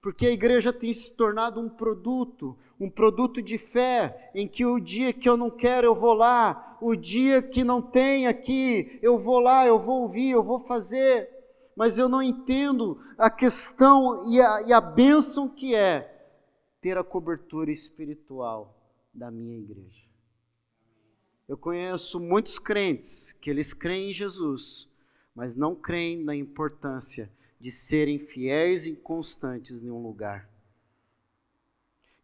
Porque 0.02 0.26
a 0.26 0.32
igreja 0.32 0.72
tem 0.72 0.92
se 0.92 1.12
tornado 1.12 1.60
um 1.60 1.68
produto, 1.68 2.58
um 2.78 2.90
produto 2.90 3.40
de 3.40 3.56
fé, 3.56 4.32
em 4.34 4.48
que 4.48 4.66
o 4.66 4.80
dia 4.80 5.12
que 5.12 5.28
eu 5.28 5.36
não 5.36 5.48
quero 5.48 5.86
eu 5.86 5.94
vou 5.94 6.12
lá, 6.12 6.76
o 6.80 6.96
dia 6.96 7.40
que 7.40 7.62
não 7.62 7.80
tem 7.80 8.26
aqui 8.26 8.98
eu 9.00 9.16
vou 9.16 9.38
lá, 9.38 9.64
eu 9.64 9.78
vou 9.78 10.02
ouvir, 10.02 10.30
eu 10.30 10.42
vou 10.42 10.58
fazer, 10.58 11.30
mas 11.76 11.98
eu 11.98 12.08
não 12.08 12.20
entendo 12.20 13.00
a 13.16 13.30
questão 13.30 14.28
e 14.28 14.40
a, 14.40 14.62
e 14.62 14.72
a 14.72 14.80
bênção 14.80 15.48
que 15.48 15.72
é 15.72 16.12
ter 16.80 16.98
a 16.98 17.04
cobertura 17.04 17.70
espiritual 17.70 18.76
da 19.14 19.30
minha 19.30 19.56
igreja. 19.56 20.02
Eu 21.48 21.56
conheço 21.56 22.18
muitos 22.18 22.58
crentes 22.58 23.32
que 23.34 23.48
eles 23.48 23.72
creem 23.72 24.10
em 24.10 24.14
Jesus, 24.14 24.88
mas 25.32 25.54
não 25.54 25.76
creem 25.76 26.24
na 26.24 26.34
importância 26.34 27.30
de 27.62 27.70
serem 27.70 28.18
fiéis 28.18 28.86
e 28.86 28.96
constantes 28.96 29.84
em 29.84 29.88
um 29.88 30.02
lugar. 30.02 30.50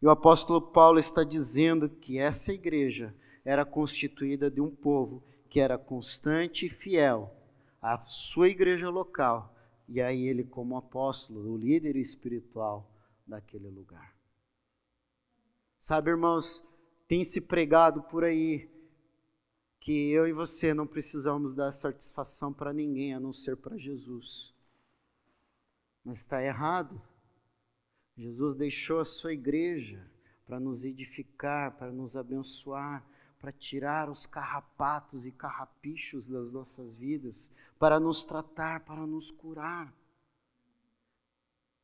E 0.01 0.05
o 0.05 0.09
apóstolo 0.09 0.61
Paulo 0.61 0.99
está 0.99 1.23
dizendo 1.23 1.87
que 1.87 2.19
essa 2.19 2.51
igreja 2.51 3.15
era 3.45 3.63
constituída 3.63 4.51
de 4.51 4.59
um 4.59 4.69
povo 4.69 5.23
que 5.49 5.61
era 5.61 5.77
constante 5.77 6.65
e 6.65 6.69
fiel 6.69 7.33
à 7.81 7.97
sua 8.05 8.49
igreja 8.49 8.89
local, 8.89 9.55
e 9.87 10.01
aí 10.01 10.27
ele, 10.27 10.43
como 10.43 10.75
apóstolo, 10.75 11.53
o 11.53 11.57
líder 11.57 11.95
espiritual 11.95 12.85
daquele 13.25 13.69
lugar. 13.69 14.13
Sabe, 15.79 16.09
irmãos, 16.11 16.61
tem 17.07 17.23
se 17.23 17.39
pregado 17.39 18.03
por 18.03 18.25
aí 18.25 18.69
que 19.79 20.11
eu 20.11 20.27
e 20.27 20.33
você 20.33 20.73
não 20.73 20.85
precisamos 20.85 21.55
dar 21.55 21.71
satisfação 21.71 22.51
para 22.51 22.73
ninguém 22.73 23.13
a 23.13 23.21
não 23.21 23.31
ser 23.31 23.55
para 23.55 23.77
Jesus. 23.77 24.53
Mas 26.09 26.21
está 26.21 26.41
errado. 26.43 26.99
Jesus 28.17 28.57
deixou 28.57 28.99
a 28.99 29.05
sua 29.05 29.31
igreja 29.31 30.03
para 30.43 30.59
nos 30.59 30.83
edificar, 30.83 31.77
para 31.77 31.91
nos 31.91 32.17
abençoar, 32.17 33.05
para 33.39 33.51
tirar 33.51 34.09
os 34.09 34.25
carrapatos 34.25 35.23
e 35.23 35.31
carrapichos 35.31 36.27
das 36.27 36.51
nossas 36.51 36.95
vidas, 36.95 37.51
para 37.77 37.99
nos 37.99 38.23
tratar, 38.23 38.79
para 38.79 39.05
nos 39.05 39.29
curar. 39.29 39.93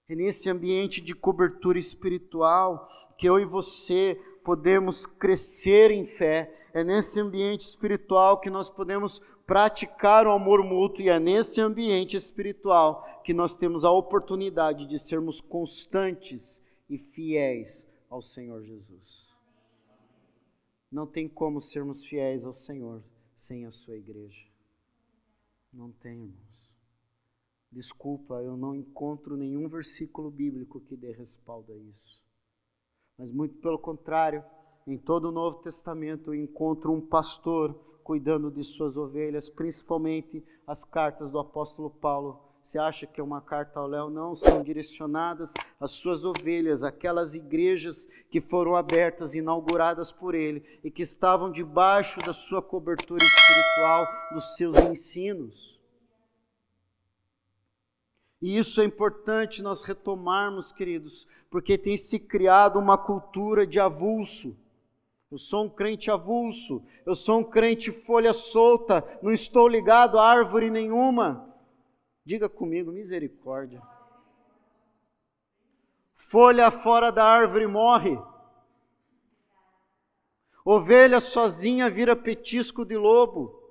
É 0.09 0.15
nesse 0.15 0.49
ambiente 0.49 1.01
de 1.01 1.13
cobertura 1.13 1.77
espiritual 1.77 2.89
que 3.19 3.29
eu 3.29 3.39
e 3.39 3.45
você 3.45 4.19
podemos 4.43 5.05
crescer 5.05 5.91
em 5.91 6.07
fé. 6.07 6.64
É 6.75 6.83
nesse 6.83 7.21
ambiente 7.21 7.61
espiritual 7.61 8.41
que 8.41 8.49
nós 8.49 8.69
podemos 8.69 9.21
praticar 9.47 10.27
o 10.27 10.31
amor 10.33 10.61
mútuo, 10.61 11.01
e 11.01 11.07
é 11.07 11.17
nesse 11.17 11.61
ambiente 11.61 12.17
espiritual 12.17 13.21
que 13.23 13.33
nós 13.33 13.55
temos 13.55 13.85
a 13.85 13.91
oportunidade 13.91 14.85
de 14.85 14.99
sermos 14.99 15.39
constantes 15.39 16.61
e 16.89 16.97
fiéis 16.97 17.87
ao 18.09 18.21
Senhor 18.21 18.61
Jesus. 18.61 19.25
Não 20.91 21.07
tem 21.07 21.29
como 21.29 21.61
sermos 21.61 22.03
fiéis 22.03 22.43
ao 22.43 22.53
Senhor 22.53 23.01
sem 23.37 23.65
a 23.65 23.71
sua 23.71 23.95
igreja. 23.95 24.45
Não 25.71 25.93
tem, 25.93 26.25
irmãos. 26.25 26.75
Desculpa, 27.71 28.41
eu 28.41 28.57
não 28.57 28.75
encontro 28.75 29.37
nenhum 29.37 29.69
versículo 29.69 30.29
bíblico 30.29 30.81
que 30.81 30.97
dê 30.97 31.13
respaldo 31.13 31.71
a 31.71 31.77
isso. 31.77 32.19
Mas 33.17 33.31
muito 33.31 33.55
pelo 33.59 33.79
contrário, 33.79 34.43
em 34.87 34.97
todo 34.97 35.29
o 35.29 35.31
Novo 35.31 35.63
Testamento 35.63 36.31
eu 36.31 36.35
encontro 36.35 36.91
um 36.91 37.01
pastor 37.01 37.73
cuidando 38.03 38.51
de 38.51 38.63
suas 38.63 38.95
ovelhas, 38.95 39.49
principalmente 39.49 40.43
as 40.67 40.83
cartas 40.83 41.31
do 41.31 41.39
apóstolo 41.39 41.89
Paulo. 41.89 42.39
Você 42.61 42.77
acha 42.77 43.07
que 43.07 43.19
é 43.19 43.23
uma 43.23 43.41
carta 43.41 43.79
ao 43.79 43.87
Léo? 43.87 44.09
Não, 44.11 44.35
são 44.35 44.61
direcionadas 44.61 45.51
às 45.79 45.91
suas 45.91 46.23
ovelhas, 46.23 46.83
aquelas 46.83 47.33
igrejas 47.33 48.07
que 48.29 48.39
foram 48.39 48.75
abertas, 48.75 49.33
inauguradas 49.33 50.11
por 50.11 50.35
ele 50.35 50.63
e 50.83 50.91
que 50.91 51.01
estavam 51.01 51.51
debaixo 51.51 52.19
da 52.19 52.33
sua 52.33 52.61
cobertura 52.61 53.23
espiritual, 53.23 54.07
dos 54.33 54.55
seus 54.55 54.77
ensinos. 54.77 55.79
E 58.39 58.57
isso 58.57 58.81
é 58.81 58.85
importante 58.85 59.63
nós 59.63 59.81
retomarmos, 59.81 60.71
queridos, 60.71 61.27
porque 61.49 61.77
tem 61.77 61.97
se 61.97 62.19
criado 62.19 62.77
uma 62.77 62.97
cultura 62.97 63.65
de 63.65 63.79
avulso 63.79 64.55
eu 65.31 65.37
sou 65.37 65.65
um 65.65 65.69
crente 65.69 66.11
avulso, 66.11 66.83
eu 67.05 67.15
sou 67.15 67.39
um 67.39 67.43
crente 67.43 67.91
folha 67.91 68.33
solta, 68.33 69.03
não 69.21 69.31
estou 69.31 69.67
ligado 69.67 70.19
a 70.19 70.27
árvore 70.27 70.69
nenhuma. 70.69 71.53
Diga 72.23 72.47
comigo, 72.47 72.91
misericórdia. 72.91 73.81
Folha 76.29 76.71
fora 76.71 77.11
da 77.11 77.23
árvore 77.23 77.67
morre. 77.67 78.17
Ovelha 80.63 81.19
sozinha 81.19 81.89
vira 81.89 82.15
petisco 82.15 82.83
de 82.83 82.97
lobo. 82.97 83.61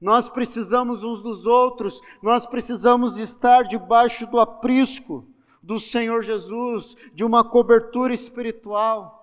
Nós 0.00 0.28
precisamos 0.28 1.02
uns 1.02 1.22
dos 1.22 1.44
outros, 1.44 2.00
nós 2.22 2.46
precisamos 2.46 3.18
estar 3.18 3.64
debaixo 3.64 4.26
do 4.26 4.38
aprisco 4.38 5.28
do 5.62 5.78
Senhor 5.78 6.22
Jesus, 6.22 6.96
de 7.12 7.24
uma 7.24 7.44
cobertura 7.44 8.14
espiritual. 8.14 9.17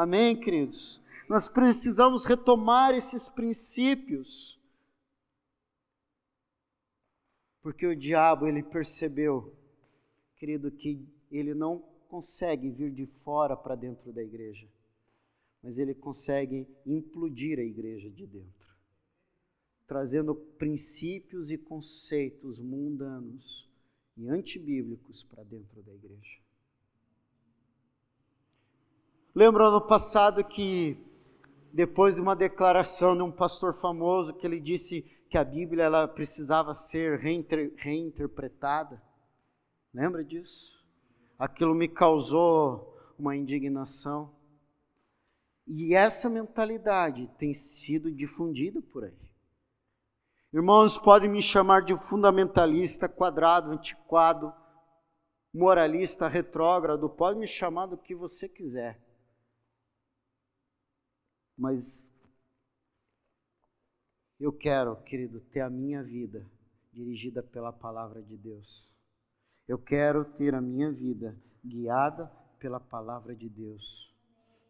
Amém, 0.00 0.34
queridos? 0.34 0.98
Nós 1.28 1.46
precisamos 1.46 2.24
retomar 2.24 2.94
esses 2.94 3.28
princípios. 3.28 4.58
Porque 7.60 7.86
o 7.86 7.94
diabo, 7.94 8.46
ele 8.46 8.62
percebeu, 8.62 9.54
querido, 10.38 10.70
que 10.70 11.06
ele 11.30 11.52
não 11.52 11.80
consegue 12.08 12.70
vir 12.70 12.90
de 12.92 13.04
fora 13.22 13.54
para 13.54 13.74
dentro 13.74 14.10
da 14.10 14.22
igreja, 14.22 14.66
mas 15.62 15.76
ele 15.76 15.94
consegue 15.94 16.66
implodir 16.86 17.58
a 17.58 17.62
igreja 17.62 18.08
de 18.08 18.26
dentro, 18.26 18.74
trazendo 19.86 20.34
princípios 20.34 21.50
e 21.50 21.58
conceitos 21.58 22.58
mundanos 22.58 23.68
e 24.16 24.30
antibíblicos 24.30 25.22
para 25.24 25.44
dentro 25.44 25.82
da 25.82 25.92
igreja. 25.92 26.49
Lembro 29.34 29.64
ano 29.64 29.80
passado 29.80 30.42
que, 30.42 30.98
depois 31.72 32.14
de 32.14 32.20
uma 32.20 32.34
declaração 32.34 33.16
de 33.16 33.22
um 33.22 33.30
pastor 33.30 33.74
famoso, 33.74 34.34
que 34.34 34.44
ele 34.44 34.58
disse 34.58 35.02
que 35.30 35.38
a 35.38 35.44
Bíblia 35.44 35.84
ela 35.84 36.08
precisava 36.08 36.74
ser 36.74 37.20
reinter, 37.20 37.72
reinterpretada. 37.76 39.00
Lembra 39.94 40.24
disso? 40.24 40.84
Aquilo 41.38 41.74
me 41.74 41.86
causou 41.86 42.98
uma 43.16 43.36
indignação. 43.36 44.32
E 45.64 45.94
essa 45.94 46.28
mentalidade 46.28 47.30
tem 47.38 47.54
sido 47.54 48.10
difundida 48.10 48.82
por 48.82 49.04
aí. 49.04 49.30
Irmãos, 50.52 50.98
podem 50.98 51.30
me 51.30 51.40
chamar 51.40 51.82
de 51.82 51.96
fundamentalista, 51.96 53.08
quadrado, 53.08 53.70
antiquado, 53.70 54.52
moralista, 55.54 56.26
retrógrado, 56.26 57.08
pode 57.08 57.38
me 57.38 57.46
chamar 57.46 57.86
do 57.86 57.96
que 57.96 58.16
você 58.16 58.48
quiser. 58.48 59.09
Mas 61.60 62.08
eu 64.40 64.50
quero, 64.50 64.96
querido, 65.02 65.40
ter 65.52 65.60
a 65.60 65.68
minha 65.68 66.02
vida 66.02 66.50
dirigida 66.90 67.42
pela 67.42 67.70
palavra 67.70 68.22
de 68.22 68.34
Deus. 68.34 68.90
Eu 69.68 69.78
quero 69.78 70.24
ter 70.24 70.54
a 70.54 70.60
minha 70.62 70.90
vida 70.90 71.38
guiada 71.62 72.32
pela 72.58 72.80
palavra 72.80 73.36
de 73.36 73.46
Deus. 73.46 74.10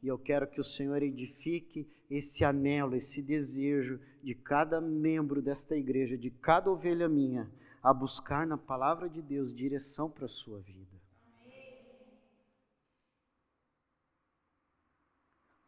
E 0.02 0.08
eu 0.08 0.18
quero 0.18 0.50
que 0.50 0.60
o 0.60 0.64
Senhor 0.64 1.00
edifique 1.00 1.88
esse 2.10 2.44
anelo, 2.44 2.96
esse 2.96 3.22
desejo 3.22 4.00
de 4.20 4.34
cada 4.34 4.80
membro 4.80 5.40
desta 5.40 5.76
igreja, 5.76 6.18
de 6.18 6.28
cada 6.28 6.72
ovelha 6.72 7.08
minha, 7.08 7.48
a 7.80 7.94
buscar 7.94 8.44
na 8.44 8.58
palavra 8.58 9.08
de 9.08 9.22
Deus 9.22 9.54
direção 9.54 10.10
para 10.10 10.24
a 10.24 10.28
sua 10.28 10.58
vida. 10.58 10.99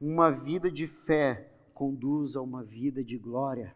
Uma 0.02 0.30
vida 0.30 0.70
de 0.70 0.86
fé 0.86 1.50
conduz 1.72 2.36
a 2.36 2.42
uma 2.42 2.62
vida 2.62 3.02
de 3.02 3.16
glória. 3.16 3.74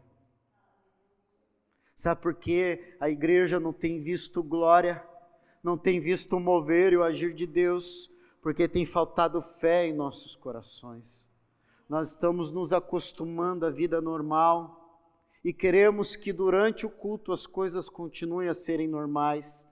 Sabe 1.95 2.21
por 2.21 2.35
que 2.35 2.97
a 3.01 3.09
igreja 3.09 3.59
não 3.59 3.73
tem 3.73 4.03
visto 4.03 4.43
glória, 4.43 5.03
não 5.63 5.79
tem 5.79 6.01
visto 6.01 6.37
o 6.37 6.41
mover 6.41 6.93
e 6.93 6.97
o 6.97 7.03
agir 7.03 7.33
de 7.33 7.47
Deus? 7.47 8.11
porque 8.47 8.69
tem 8.69 8.87
faltado 8.87 9.43
fé 9.59 9.89
em 9.89 9.93
nossos 9.93 10.37
corações. 10.37 11.27
Nós 11.89 12.11
estamos 12.11 12.53
nos 12.53 12.73
acostumando 12.73 13.67
à 13.67 13.71
vida 13.71 14.01
normal 14.01 15.03
e 15.45 15.53
queremos 15.53 16.15
que 16.15 16.33
durante 16.33 16.87
o 16.87 16.89
culto 16.89 17.33
as 17.33 17.45
coisas 17.45 17.89
continuem 17.89 18.49
a 18.49 18.55
serem 18.55 18.87
normais. 18.87 19.66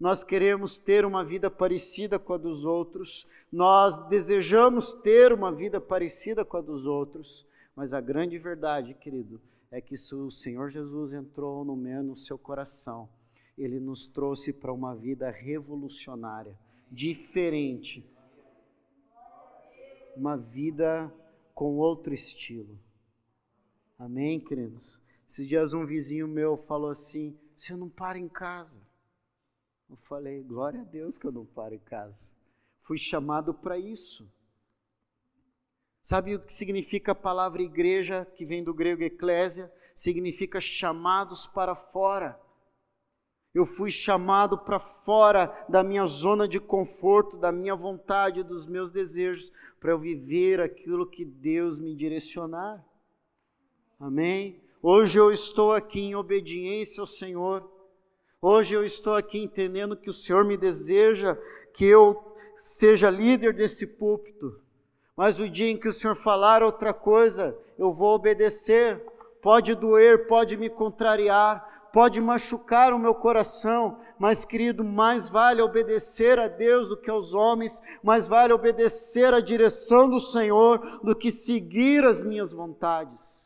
Nós 0.00 0.24
queremos 0.24 0.78
ter 0.78 1.04
uma 1.04 1.22
vida 1.22 1.50
parecida 1.50 2.18
com 2.18 2.32
a 2.32 2.38
dos 2.38 2.64
outros, 2.64 3.28
nós 3.52 3.98
desejamos 4.08 4.94
ter 4.94 5.30
uma 5.30 5.52
vida 5.52 5.78
parecida 5.78 6.42
com 6.42 6.56
a 6.56 6.62
dos 6.62 6.86
outros, 6.86 7.46
mas 7.76 7.92
a 7.92 8.00
grande 8.00 8.38
verdade, 8.38 8.94
querido, 8.94 9.38
é 9.70 9.78
que 9.78 9.98
se 9.98 10.14
o 10.14 10.30
Senhor 10.30 10.70
Jesus 10.70 11.12
entrou 11.12 11.66
no 11.66 11.76
meu 11.76 12.02
no 12.02 12.16
seu 12.16 12.38
coração, 12.38 13.10
ele 13.58 13.78
nos 13.78 14.06
trouxe 14.06 14.54
para 14.54 14.72
uma 14.72 14.96
vida 14.96 15.30
revolucionária, 15.30 16.58
diferente, 16.90 18.02
uma 20.16 20.34
vida 20.34 21.12
com 21.54 21.76
outro 21.76 22.14
estilo. 22.14 22.78
Amém, 23.98 24.40
queridos? 24.40 24.98
Esses 25.28 25.46
dias 25.46 25.74
um 25.74 25.84
vizinho 25.84 26.26
meu 26.26 26.56
falou 26.56 26.88
assim: 26.88 27.36
você 27.54 27.76
não 27.76 27.90
para 27.90 28.18
em 28.18 28.28
casa. 28.28 28.80
Eu 29.90 29.96
falei: 29.96 30.42
glória 30.42 30.82
a 30.82 30.84
Deus 30.84 31.18
que 31.18 31.26
eu 31.26 31.32
não 31.32 31.44
paro 31.44 31.74
em 31.74 31.80
casa. 31.80 32.30
Fui 32.82 32.96
chamado 32.96 33.52
para 33.52 33.76
isso. 33.76 34.30
Sabe 36.00 36.34
o 36.34 36.40
que 36.40 36.52
significa 36.52 37.12
a 37.12 37.14
palavra 37.14 37.60
igreja, 37.60 38.24
que 38.36 38.44
vem 38.44 38.62
do 38.62 38.72
grego 38.72 39.02
eclésia? 39.02 39.70
Significa 39.94 40.60
chamados 40.60 41.46
para 41.46 41.74
fora. 41.74 42.40
Eu 43.52 43.66
fui 43.66 43.90
chamado 43.90 44.56
para 44.56 44.78
fora 44.78 45.66
da 45.68 45.82
minha 45.82 46.06
zona 46.06 46.46
de 46.46 46.60
conforto, 46.60 47.36
da 47.36 47.50
minha 47.50 47.74
vontade, 47.74 48.44
dos 48.44 48.66
meus 48.66 48.92
desejos, 48.92 49.52
para 49.80 49.90
eu 49.90 49.98
viver 49.98 50.60
aquilo 50.60 51.10
que 51.10 51.24
Deus 51.24 51.80
me 51.80 51.96
direcionar. 51.96 52.84
Amém? 53.98 54.62
Hoje 54.80 55.18
eu 55.18 55.32
estou 55.32 55.72
aqui 55.72 56.00
em 56.00 56.14
obediência 56.14 57.00
ao 57.00 57.06
Senhor. 57.06 57.79
Hoje 58.42 58.74
eu 58.74 58.82
estou 58.82 59.16
aqui 59.16 59.38
entendendo 59.38 59.94
que 59.94 60.08
o 60.08 60.14
Senhor 60.14 60.46
me 60.46 60.56
deseja 60.56 61.36
que 61.74 61.84
eu 61.84 62.34
seja 62.56 63.10
líder 63.10 63.52
desse 63.52 63.86
púlpito. 63.86 64.58
Mas 65.14 65.38
o 65.38 65.46
dia 65.46 65.68
em 65.68 65.76
que 65.76 65.88
o 65.88 65.92
Senhor 65.92 66.16
falar 66.16 66.62
outra 66.62 66.94
coisa, 66.94 67.54
eu 67.78 67.92
vou 67.92 68.14
obedecer. 68.14 68.98
Pode 69.42 69.74
doer, 69.74 70.26
pode 70.26 70.56
me 70.56 70.70
contrariar, 70.70 71.90
pode 71.92 72.18
machucar 72.18 72.94
o 72.94 72.98
meu 72.98 73.14
coração, 73.14 74.00
mas, 74.18 74.42
querido, 74.42 74.82
mais 74.82 75.28
vale 75.28 75.60
obedecer 75.60 76.38
a 76.38 76.48
Deus 76.48 76.88
do 76.88 76.96
que 76.96 77.10
aos 77.10 77.34
homens, 77.34 77.78
mais 78.02 78.26
vale 78.26 78.54
obedecer 78.54 79.34
à 79.34 79.40
direção 79.40 80.08
do 80.08 80.18
Senhor 80.18 81.00
do 81.02 81.14
que 81.14 81.30
seguir 81.30 82.06
as 82.06 82.22
minhas 82.22 82.52
vontades. 82.52 83.39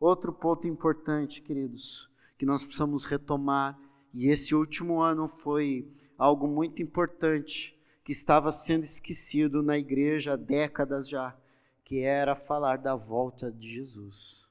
Outro 0.00 0.32
ponto 0.32 0.66
importante, 0.66 1.42
queridos, 1.42 2.08
que 2.38 2.46
nós 2.46 2.62
precisamos 2.62 3.04
retomar, 3.04 3.78
e 4.14 4.28
esse 4.28 4.54
último 4.54 5.00
ano 5.00 5.28
foi 5.28 5.86
algo 6.16 6.46
muito 6.46 6.80
importante, 6.80 7.76
que 8.04 8.12
estava 8.12 8.50
sendo 8.50 8.84
esquecido 8.84 9.62
na 9.62 9.76
igreja 9.76 10.34
há 10.34 10.36
décadas 10.36 11.08
já, 11.08 11.36
que 11.84 12.00
era 12.00 12.36
falar 12.36 12.78
da 12.78 12.94
volta 12.94 13.50
de 13.50 13.74
Jesus. 13.74 14.46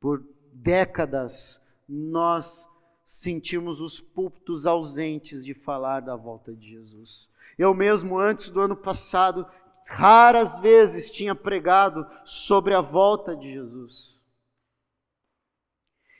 Por 0.00 0.22
décadas, 0.52 1.60
nós 1.88 2.68
sentimos 3.06 3.80
os 3.80 4.00
púlpitos 4.00 4.66
ausentes 4.66 5.44
de 5.44 5.54
falar 5.54 6.00
da 6.00 6.14
volta 6.14 6.52
de 6.52 6.70
Jesus. 6.70 7.26
Eu 7.56 7.72
mesmo, 7.72 8.18
antes 8.18 8.50
do 8.50 8.60
ano 8.60 8.76
passado, 8.76 9.46
raras 9.86 10.58
vezes 10.58 11.10
tinha 11.10 11.34
pregado 11.34 12.06
sobre 12.24 12.74
a 12.74 12.80
volta 12.80 13.34
de 13.34 13.52
Jesus. 13.52 14.15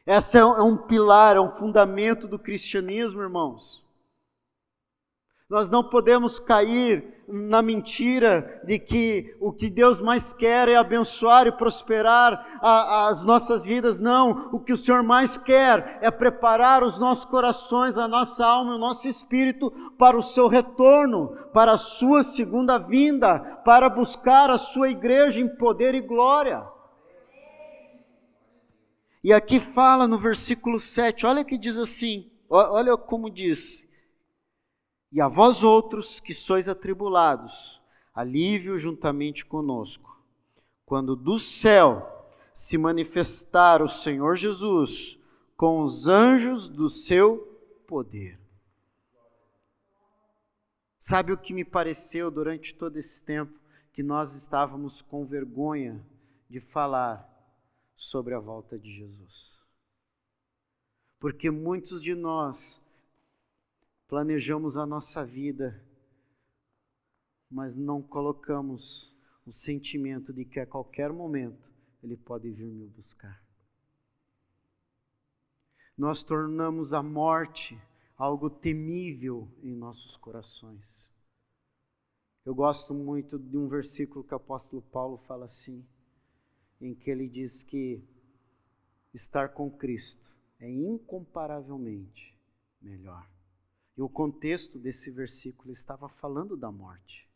Essa 0.07 0.39
é 0.39 0.45
um 0.45 0.77
pilar, 0.77 1.35
é 1.35 1.41
um 1.41 1.51
fundamento 1.51 2.29
do 2.29 2.39
cristianismo, 2.39 3.21
irmãos. 3.21 3.85
Nós 5.51 5.69
não 5.69 5.83
podemos 5.83 6.39
cair 6.39 7.17
na 7.29 7.61
mentira 7.61 8.63
de 8.65 8.79
que 8.79 9.37
o 9.41 9.53
que 9.53 9.69
Deus 9.69 10.01
mais 10.01 10.33
quer 10.33 10.69
é 10.69 10.77
abençoar 10.77 11.49
e 11.49 11.53
prosperar 11.53 12.59
a, 12.61 13.09
as 13.09 13.25
nossas 13.25 13.65
vidas. 13.65 13.99
Não, 13.99 14.49
o 14.53 14.61
que 14.61 14.73
o 14.73 14.77
Senhor 14.77 15.03
mais 15.03 15.37
quer 15.37 15.99
é 16.01 16.11
preparar 16.11 16.85
os 16.85 16.99
nossos 16.99 17.25
corações, 17.25 17.99
a 17.99 18.07
nossa 18.07 18.47
alma 18.47 18.73
e 18.73 18.77
o 18.77 18.79
nosso 18.79 19.09
espírito 19.09 19.73
para 19.99 20.17
o 20.17 20.23
seu 20.23 20.47
retorno, 20.47 21.37
para 21.53 21.73
a 21.73 21.79
sua 21.79 22.23
segunda 22.23 22.79
vinda, 22.79 23.39
para 23.65 23.89
buscar 23.89 24.51
a 24.51 24.59
sua 24.59 24.89
igreja 24.89 25.41
em 25.41 25.49
poder 25.49 25.97
e 25.97 26.01
glória. 26.01 26.76
E 29.27 29.33
aqui 29.33 29.59
fala 29.59 30.07
no 30.07 30.21
versículo 30.21 30.79
7, 30.79 31.27
olha 31.27 31.45
que 31.45 31.59
diz 31.59 31.77
assim, 31.77 32.31
olha 32.49 32.97
como 32.97 33.29
diz: 33.29 33.85
e 35.11 35.21
a 35.21 35.27
vós 35.27 35.65
outros 35.65 36.21
que 36.21 36.33
sois 36.33 36.69
atribulados, 36.69 37.83
alívio 38.15 38.79
juntamente 38.79 39.45
conosco. 39.45 40.17
Quando 40.85 41.17
do 41.17 41.41
céu 41.41 42.07
se 42.55 42.79
manifestar 42.79 43.83
o 43.83 43.89
Senhor 43.89 44.37
Jesus 44.37 45.19
com 45.57 45.83
os 45.83 46.07
anjos 46.07 46.69
do 46.69 46.89
seu 46.89 47.39
poder. 47.85 48.39
Sabe 51.01 51.33
o 51.33 51.37
que 51.37 51.53
me 51.53 51.65
pareceu 51.65 52.31
durante 52.31 52.73
todo 52.73 52.97
esse 52.97 53.21
tempo? 53.25 53.59
Que 53.93 54.05
nós 54.05 54.37
estávamos 54.37 55.03
com 55.03 55.27
vergonha 55.27 56.01
de 56.49 56.61
falar 56.61 57.36
sobre 57.97 58.35
a 58.35 58.39
volta 58.39 58.79
de 58.79 58.95
Jesus. 58.95 59.57
Porque 61.19 61.51
muitos 61.51 62.03
de 62.03 62.15
nós 62.15 62.81
planejamos 64.07 64.77
a 64.77 64.87
nossa 64.87 65.25
vida, 65.25 65.83
mas 67.51 67.75
não 67.75 68.03
colocamos 68.03 69.13
o 69.45 69.53
sentimento 69.53 70.33
de 70.33 70.45
que 70.45 70.61
a 70.61 70.67
qualquer 70.67 71.13
momento 71.13 71.71
Ele 72.03 72.17
pode 72.17 72.51
vir 72.51 72.67
me 72.67 72.87
buscar. 72.87 73.43
Nós 75.97 76.23
tornamos 76.23 76.93
a 76.93 77.03
morte 77.03 77.81
algo 78.17 78.51
temível 78.51 79.49
em 79.63 79.75
nossos 79.75 80.17
corações. 80.17 81.11
Eu 82.45 82.55
gosto 82.55 82.95
muito 82.95 83.39
de 83.39 83.57
um 83.57 83.67
versículo 83.67 84.23
que 84.23 84.33
o 84.33 84.37
apóstolo 84.37 84.83
Paulo 84.83 85.19
fala 85.27 85.47
assim, 85.47 85.85
em 86.81 86.95
que 86.95 87.11
ele 87.11 87.29
diz 87.29 87.63
que 87.63 88.03
estar 89.15 89.51
com 89.51 89.71
Cristo 89.71 90.35
é 90.61 90.71
incomparavelmente 90.71 92.37
melhor. 92.81 93.27
E 93.97 94.03
o 94.03 94.09
contexto 94.09 94.79
desse 94.79 95.11
versículo 95.11 95.73
estava 95.73 96.09
falando 96.09 96.57
da 96.57 96.71
morte. 96.71 97.27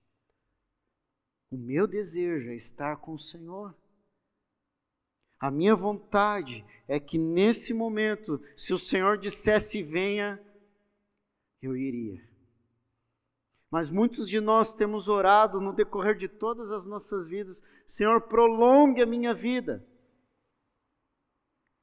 O 1.51 1.57
meu 1.57 1.87
desejo 1.87 2.51
é 2.51 2.55
estar 2.55 2.97
com 2.97 3.15
o 3.15 3.19
Senhor. 3.19 3.75
A 5.39 5.51
minha 5.51 5.75
vontade 5.75 6.65
é 6.87 7.01
que 7.01 7.17
nesse 7.17 7.73
momento, 7.73 8.41
se 8.57 8.75
o 8.75 8.79
Senhor 8.79 9.17
dissesse 9.17 9.83
venha, 9.83 10.39
eu 11.63 11.77
iria. 11.77 12.30
Mas 13.71 13.89
muitos 13.89 14.29
de 14.29 14.41
nós 14.41 14.75
temos 14.75 15.09
orado 15.09 15.61
no 15.61 15.73
decorrer 15.73 16.17
de 16.17 16.29
todas 16.29 16.73
as 16.73 16.85
nossas 16.85 17.29
vidas: 17.29 17.63
Senhor, 17.87 18.23
prolongue 18.23 19.01
a 19.01 19.07
minha 19.07 19.33
vida. 19.33 19.87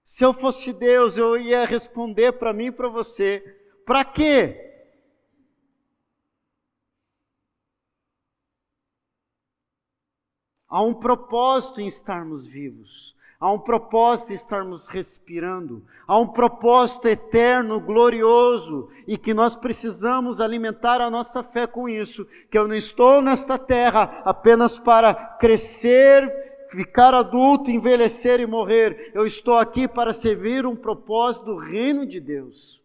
Se 0.04 0.24
eu 0.24 0.34
fosse 0.34 0.74
Deus, 0.74 1.18
eu 1.18 1.38
ia 1.38 1.66
responder 1.66 2.34
para 2.34 2.54
mim 2.54 2.66
e 2.66 2.72
para 2.72 2.90
você: 2.90 3.40
para 3.86 4.04
quê? 4.04 4.64
Há 10.68 10.82
um 10.82 10.94
propósito 10.94 11.80
em 11.80 11.88
estarmos 11.88 12.46
vivos. 12.46 13.16
Há 13.40 13.52
um 13.52 13.60
propósito 13.60 14.34
estarmos 14.34 14.90
respirando. 14.90 15.84
Há 16.08 16.18
um 16.18 16.28
propósito 16.28 17.08
eterno, 17.08 17.80
glorioso, 17.80 18.90
e 19.06 19.16
que 19.16 19.32
nós 19.32 19.56
precisamos 19.56 20.42
alimentar 20.42 21.02
a 21.02 21.10
nossa 21.10 21.44
fé 21.44 21.68
com 21.68 21.88
isso. 21.88 22.28
Que 22.50 22.58
eu 22.58 22.68
não 22.68 22.74
estou 22.74 23.22
nesta 23.22 23.60
terra 23.60 24.24
apenas 24.26 24.80
para 24.80 25.14
crescer, 25.14 26.68
ficar 26.72 27.14
adulto, 27.14 27.70
envelhecer 27.70 28.40
e 28.40 28.48
morrer. 28.48 29.12
Eu 29.14 29.24
estou 29.24 29.56
aqui 29.56 29.88
para 29.88 30.14
servir 30.14 30.66
um 30.66 30.76
propósito 30.76 31.46
do 31.46 31.58
reino 31.58 32.08
de 32.08 32.20
Deus. 32.20 32.82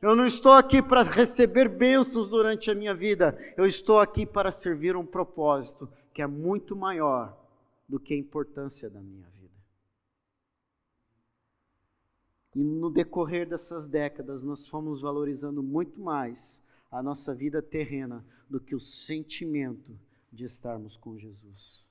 Eu 0.00 0.14
não 0.14 0.24
estou 0.24 0.52
aqui 0.52 0.80
para 0.80 1.02
receber 1.02 1.68
bênçãos 1.68 2.28
durante 2.28 2.70
a 2.70 2.74
minha 2.74 2.94
vida. 2.94 3.36
Eu 3.56 3.66
estou 3.66 3.98
aqui 3.98 4.24
para 4.24 4.52
servir 4.52 4.94
um 4.94 5.04
propósito 5.04 5.88
que 6.14 6.22
é 6.22 6.26
muito 6.28 6.76
maior 6.76 7.37
do 7.88 7.98
que 7.98 8.12
a 8.12 8.18
importância 8.18 8.90
da 8.90 9.00
minha 9.00 9.28
vida. 9.30 9.56
E 12.54 12.62
no 12.62 12.90
decorrer 12.90 13.48
dessas 13.48 13.86
décadas, 13.86 14.42
nós 14.42 14.66
fomos 14.68 15.00
valorizando 15.00 15.62
muito 15.62 16.00
mais 16.00 16.62
a 16.90 17.02
nossa 17.02 17.34
vida 17.34 17.62
terrena 17.62 18.24
do 18.48 18.60
que 18.60 18.74
o 18.74 18.80
sentimento 18.80 19.98
de 20.32 20.44
estarmos 20.44 20.96
com 20.96 21.16
Jesus. 21.18 21.84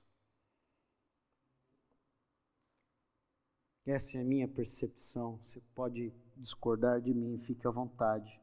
Essa 3.86 4.18
é 4.18 4.22
a 4.22 4.26
minha 4.26 4.48
percepção. 4.48 5.40
Você 5.46 5.62
pode 5.74 6.12
discordar 6.36 7.00
de 7.00 7.14
mim, 7.14 7.40
fique 7.46 7.66
à 7.66 7.72
vontade. 7.72 8.40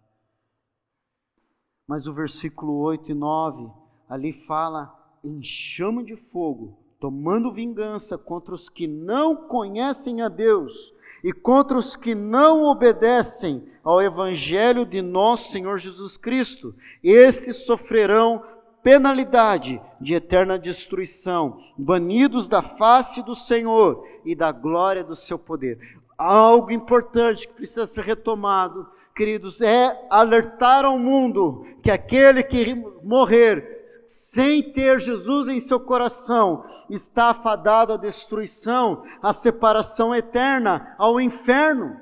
Mas 1.86 2.07
o 2.07 2.14
versículo 2.14 2.78
8 2.78 3.11
e 3.11 3.14
9 3.14 3.70
ali 4.09 4.32
fala 4.32 5.18
em 5.22 5.42
chama 5.42 6.02
de 6.02 6.16
fogo, 6.16 6.84
tomando 7.05 7.52
vingança 7.52 8.16
contra 8.16 8.55
os 8.55 8.70
que 8.70 8.86
não 8.86 9.36
conhecem 9.36 10.22
a 10.22 10.28
Deus 10.30 10.90
e 11.22 11.34
contra 11.34 11.76
os 11.76 11.94
que 11.94 12.14
não 12.14 12.62
obedecem 12.62 13.62
ao 13.84 14.00
evangelho 14.00 14.86
de 14.86 15.02
nosso 15.02 15.52
Senhor 15.52 15.76
Jesus 15.76 16.16
Cristo. 16.16 16.74
Estes 17.02 17.66
sofrerão 17.66 18.42
penalidade 18.82 19.78
de 20.00 20.14
eterna 20.14 20.59
destruição, 20.59 21.61
banidos 21.76 22.48
da 22.48 22.62
face 22.62 23.22
do 23.22 23.34
Senhor 23.34 24.02
e 24.24 24.34
da 24.34 24.50
glória 24.50 25.05
do 25.05 25.14
seu 25.14 25.38
poder. 25.38 25.78
Algo 26.16 26.70
importante 26.70 27.46
que 27.46 27.52
precisa 27.52 27.86
ser 27.86 28.02
retomado, 28.02 28.88
queridos, 29.14 29.61
é 29.61 30.07
alertar 30.09 30.86
ao 30.86 30.98
mundo 30.98 31.66
que 31.82 31.90
aquele 31.90 32.42
que 32.42 32.74
morrer 33.02 33.84
sem 34.07 34.72
ter 34.72 35.00
Jesus 35.00 35.48
em 35.48 35.61
seu 35.61 35.80
coração 35.80 36.64
está 36.90 37.30
afadado 37.30 37.92
à 37.92 37.96
destruição, 37.96 39.05
à 39.22 39.32
separação 39.32 40.14
eterna, 40.14 40.94
ao 40.98 41.20
inferno. 41.20 42.00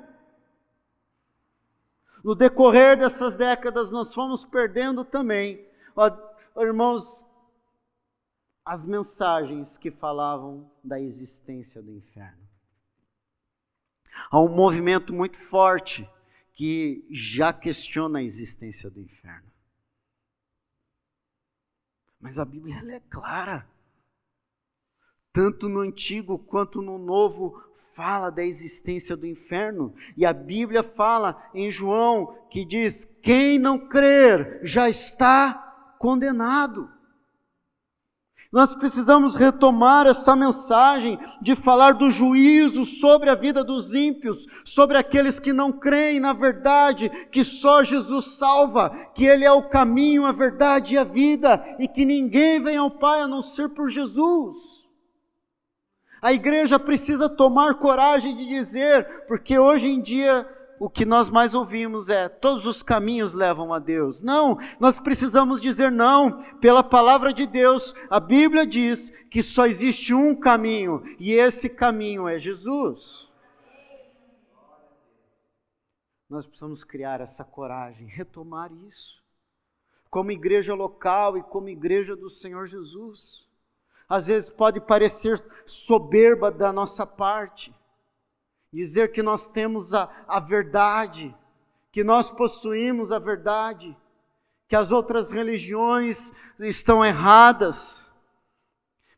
No 2.23 2.35
decorrer 2.35 2.97
dessas 2.97 3.35
décadas, 3.35 3.91
nós 3.91 4.13
fomos 4.13 4.45
perdendo 4.45 5.03
também 5.03 5.65
irmãos, 6.61 7.25
as 8.65 8.85
mensagens 8.85 9.77
que 9.77 9.91
falavam 9.91 10.69
da 10.83 10.99
existência 10.99 11.81
do 11.81 11.91
inferno. 11.91 12.43
Há 14.29 14.39
um 14.39 14.49
movimento 14.49 15.13
muito 15.13 15.37
forte 15.49 16.09
que 16.53 17.05
já 17.09 17.51
questiona 17.51 18.19
a 18.19 18.23
existência 18.23 18.89
do 18.89 19.01
inferno. 19.01 19.51
Mas 22.23 22.39
a 22.39 22.45
Bíblia 22.45 22.81
é 22.87 23.01
clara. 23.01 23.67
Tanto 25.33 25.67
no 25.67 25.81
Antigo 25.81 26.39
quanto 26.39 26.81
no 26.81 26.97
Novo 26.97 27.61
fala 27.93 28.29
da 28.29 28.41
existência 28.41 29.17
do 29.17 29.27
inferno. 29.27 29.93
E 30.15 30.25
a 30.25 30.31
Bíblia 30.31 30.83
fala 30.83 31.51
em 31.53 31.69
João 31.69 32.33
que 32.49 32.63
diz: 32.63 33.03
quem 33.21 33.59
não 33.59 33.89
crer 33.89 34.61
já 34.63 34.87
está 34.87 35.95
condenado. 35.99 36.89
Nós 38.53 38.75
precisamos 38.75 39.33
retomar 39.33 40.05
essa 40.05 40.35
mensagem 40.35 41.19
de 41.41 41.55
falar 41.55 41.95
do 41.95 42.11
juízo 42.11 42.85
sobre 42.85 43.31
a 43.31 43.33
vida 43.33 43.63
dos 43.63 43.95
ímpios, 43.95 44.45
sobre 44.63 44.95
aqueles 44.95 45.39
que 45.39 45.51
não 45.51 45.71
creem 45.71 46.19
na 46.19 46.33
verdade, 46.33 47.09
que 47.31 47.43
só 47.43 47.83
Jesus 47.83 48.37
salva, 48.37 48.91
que 49.15 49.25
Ele 49.25 49.43
é 49.43 49.51
o 49.51 49.69
caminho, 49.69 50.23
a 50.23 50.31
verdade 50.31 50.93
e 50.93 50.97
a 50.99 51.03
vida, 51.03 51.65
e 51.79 51.87
que 51.87 52.05
ninguém 52.05 52.61
vem 52.61 52.77
ao 52.77 52.91
Pai 52.91 53.21
a 53.21 53.27
não 53.27 53.41
ser 53.41 53.69
por 53.69 53.89
Jesus. 53.89 54.55
A 56.21 56.31
igreja 56.31 56.77
precisa 56.77 57.27
tomar 57.27 57.79
coragem 57.79 58.37
de 58.37 58.47
dizer, 58.47 59.25
porque 59.27 59.57
hoje 59.57 59.87
em 59.87 59.99
dia 59.99 60.47
o 60.79 60.89
que 60.89 61.05
nós 61.05 61.29
mais 61.29 61.53
ouvimos 61.53 62.09
é: 62.09 62.27
todos 62.27 62.65
os 62.65 62.83
caminhos 62.83 63.33
levam 63.33 63.73
a 63.73 63.79
Deus. 63.79 64.21
Não, 64.21 64.57
nós 64.79 64.99
precisamos 64.99 65.61
dizer 65.61 65.91
não, 65.91 66.43
pela 66.59 66.83
palavra 66.83 67.33
de 67.33 67.45
Deus, 67.45 67.93
a 68.09 68.19
Bíblia 68.19 68.65
diz 68.65 69.09
que 69.29 69.41
só 69.41 69.65
existe 69.65 70.13
um 70.13 70.35
caminho, 70.35 71.03
e 71.19 71.33
esse 71.33 71.69
caminho 71.69 72.27
é 72.27 72.37
Jesus. 72.37 73.27
Nós 76.29 76.45
precisamos 76.45 76.83
criar 76.83 77.21
essa 77.21 77.43
coragem, 77.43 78.07
retomar 78.07 78.71
isso, 78.87 79.21
como 80.09 80.31
igreja 80.31 80.73
local 80.73 81.37
e 81.37 81.43
como 81.43 81.69
igreja 81.69 82.15
do 82.15 82.29
Senhor 82.29 82.67
Jesus. 82.67 83.47
Às 84.09 84.27
vezes 84.27 84.49
pode 84.49 84.79
parecer 84.79 85.43
soberba 85.65 86.51
da 86.51 86.73
nossa 86.73 87.05
parte, 87.05 87.73
dizer 88.73 89.11
que 89.11 89.21
nós 89.21 89.47
temos 89.47 89.93
a, 89.93 90.09
a 90.27 90.39
verdade, 90.39 91.33
que 91.91 92.03
nós 92.03 92.29
possuímos 92.31 93.11
a 93.11 93.19
verdade, 93.19 93.95
que 94.67 94.75
as 94.75 94.91
outras 94.91 95.31
religiões 95.31 96.33
estão 96.59 97.05
erradas. 97.05 98.11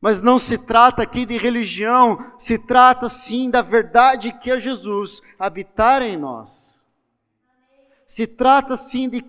Mas 0.02 0.22
não 0.22 0.38
se 0.38 0.58
trata 0.58 1.02
aqui 1.02 1.26
de 1.26 1.38
religião, 1.38 2.34
se 2.38 2.60
trata 2.60 3.08
sim 3.08 3.50
da 3.50 3.62
verdade 3.62 4.34
que 4.40 4.52
é 4.52 4.60
Jesus 4.60 5.22
habitar 5.40 6.02
em 6.02 6.18
nós. 6.18 6.78
Se 8.06 8.28
trata 8.28 8.76
sim 8.76 9.08
de 9.08 9.24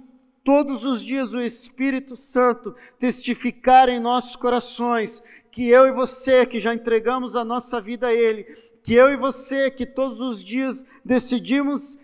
todos 0.44 0.84
os 0.84 1.02
dias 1.02 1.32
o 1.32 1.40
Espírito 1.40 2.16
Santo 2.16 2.74
testificar 2.98 3.88
em 3.88 4.00
nossos 4.00 4.34
corações 4.34 5.22
que 5.50 5.68
eu 5.68 5.86
e 5.86 5.92
você 5.92 6.44
que 6.44 6.60
já 6.60 6.74
entregamos 6.74 7.34
a 7.34 7.44
nossa 7.44 7.80
vida 7.80 8.08
a 8.08 8.12
Ele, 8.12 8.44
que 8.86 8.94
eu 8.94 9.10
e 9.10 9.16
você, 9.16 9.68
que 9.68 9.84
todos 9.84 10.20
os 10.20 10.40
dias 10.40 10.86
decidimos 11.04 11.98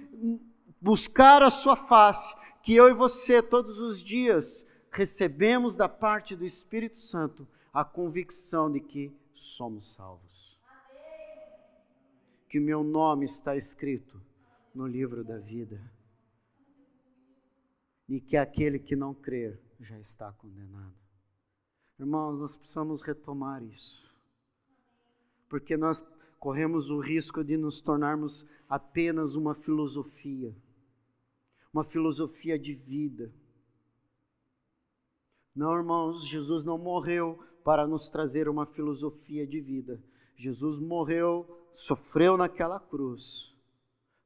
buscar 0.80 1.40
a 1.40 1.48
Sua 1.48 1.76
face, 1.76 2.34
que 2.60 2.74
eu 2.74 2.88
e 2.90 2.92
você, 2.92 3.40
todos 3.40 3.78
os 3.78 4.02
dias, 4.02 4.66
recebemos 4.90 5.76
da 5.76 5.88
parte 5.88 6.34
do 6.34 6.44
Espírito 6.44 6.98
Santo 6.98 7.46
a 7.72 7.84
convicção 7.84 8.68
de 8.68 8.80
que 8.80 9.16
somos 9.32 9.94
salvos. 9.94 10.58
Que 12.48 12.58
o 12.58 12.62
meu 12.62 12.82
nome 12.82 13.26
está 13.26 13.54
escrito 13.54 14.20
no 14.74 14.84
livro 14.84 15.22
da 15.22 15.38
vida. 15.38 15.80
E 18.08 18.20
que 18.20 18.36
aquele 18.36 18.80
que 18.80 18.96
não 18.96 19.14
crer 19.14 19.56
já 19.78 20.00
está 20.00 20.32
condenado. 20.32 20.96
Irmãos, 21.96 22.40
nós 22.40 22.56
precisamos 22.56 23.02
retomar 23.02 23.62
isso. 23.62 24.02
Porque 25.48 25.76
nós 25.76 26.00
corremos 26.42 26.90
o 26.90 26.98
risco 26.98 27.44
de 27.44 27.56
nos 27.56 27.80
tornarmos 27.80 28.44
apenas 28.68 29.36
uma 29.36 29.54
filosofia, 29.54 30.52
uma 31.72 31.84
filosofia 31.84 32.58
de 32.58 32.74
vida. 32.74 33.32
Não, 35.54 35.72
irmãos, 35.72 36.26
Jesus 36.26 36.64
não 36.64 36.76
morreu 36.76 37.38
para 37.62 37.86
nos 37.86 38.08
trazer 38.08 38.48
uma 38.48 38.66
filosofia 38.66 39.46
de 39.46 39.60
vida. 39.60 40.02
Jesus 40.34 40.80
morreu, 40.80 41.46
sofreu 41.76 42.36
naquela 42.36 42.80
cruz 42.80 43.54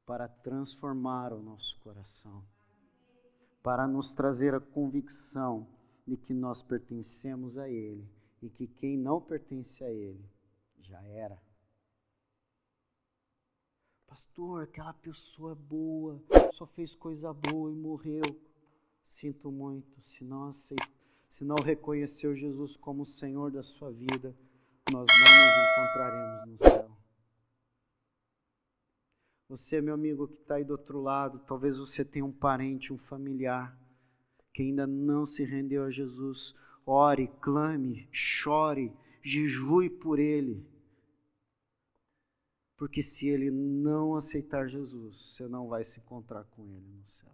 para 0.03 0.27
transformar 0.27 1.31
o 1.31 1.43
nosso 1.43 1.79
coração, 1.81 2.43
para 3.61 3.87
nos 3.87 4.11
trazer 4.11 4.55
a 4.55 4.59
convicção 4.59 5.67
de 6.07 6.17
que 6.17 6.33
nós 6.33 6.63
pertencemos 6.63 7.59
a 7.59 7.69
Ele 7.69 8.09
e 8.41 8.49
que 8.49 8.65
quem 8.65 8.97
não 8.97 9.21
pertence 9.21 9.83
a 9.83 9.91
Ele 9.91 10.25
já 10.79 10.99
era. 11.03 11.46
Pastor, 14.07 14.63
aquela 14.63 14.93
pessoa 14.93 15.53
boa 15.53 16.21
só 16.53 16.65
fez 16.65 16.95
coisa 16.95 17.31
boa 17.33 17.71
e 17.71 17.75
morreu. 17.75 18.23
sinto 19.05 19.51
muito, 19.51 20.01
se 20.01 20.23
não 20.23 20.49
aceitou, 20.49 20.87
se 21.29 21.43
não 21.43 21.55
reconheceu 21.63 22.35
Jesus 22.35 22.75
como 22.77 23.03
o 23.03 23.05
Senhor 23.05 23.51
da 23.51 23.61
sua 23.61 23.91
vida, 23.91 24.35
nós 24.91 25.07
não 25.07 25.45
nos 25.45 25.87
encontraremos 25.87 26.47
no 26.47 26.69
céu. 26.69 26.97
Você, 29.49 29.81
meu 29.81 29.93
amigo 29.93 30.27
que 30.27 30.41
está 30.41 30.55
aí 30.55 30.63
do 30.63 30.71
outro 30.71 30.99
lado, 31.01 31.39
talvez 31.47 31.77
você 31.77 32.03
tenha 32.03 32.25
um 32.25 32.31
parente, 32.31 32.91
um 32.91 32.97
familiar 32.97 33.77
que 34.53 34.63
ainda 34.63 34.87
não 34.87 35.25
se 35.25 35.43
rendeu 35.43 35.83
a 35.83 35.91
Jesus. 35.91 36.55
Ore, 36.85 37.27
clame, 37.39 38.09
chore, 38.11 38.91
jejue 39.21 39.89
por 39.89 40.17
ele. 40.17 40.65
Porque 42.77 43.01
se 43.01 43.27
ele 43.27 43.49
não 43.49 44.15
aceitar 44.15 44.69
Jesus, 44.69 45.33
você 45.33 45.47
não 45.47 45.67
vai 45.67 45.83
se 45.83 45.99
encontrar 45.99 46.43
com 46.45 46.63
ele 46.63 46.87
no 46.87 47.09
céu. 47.09 47.31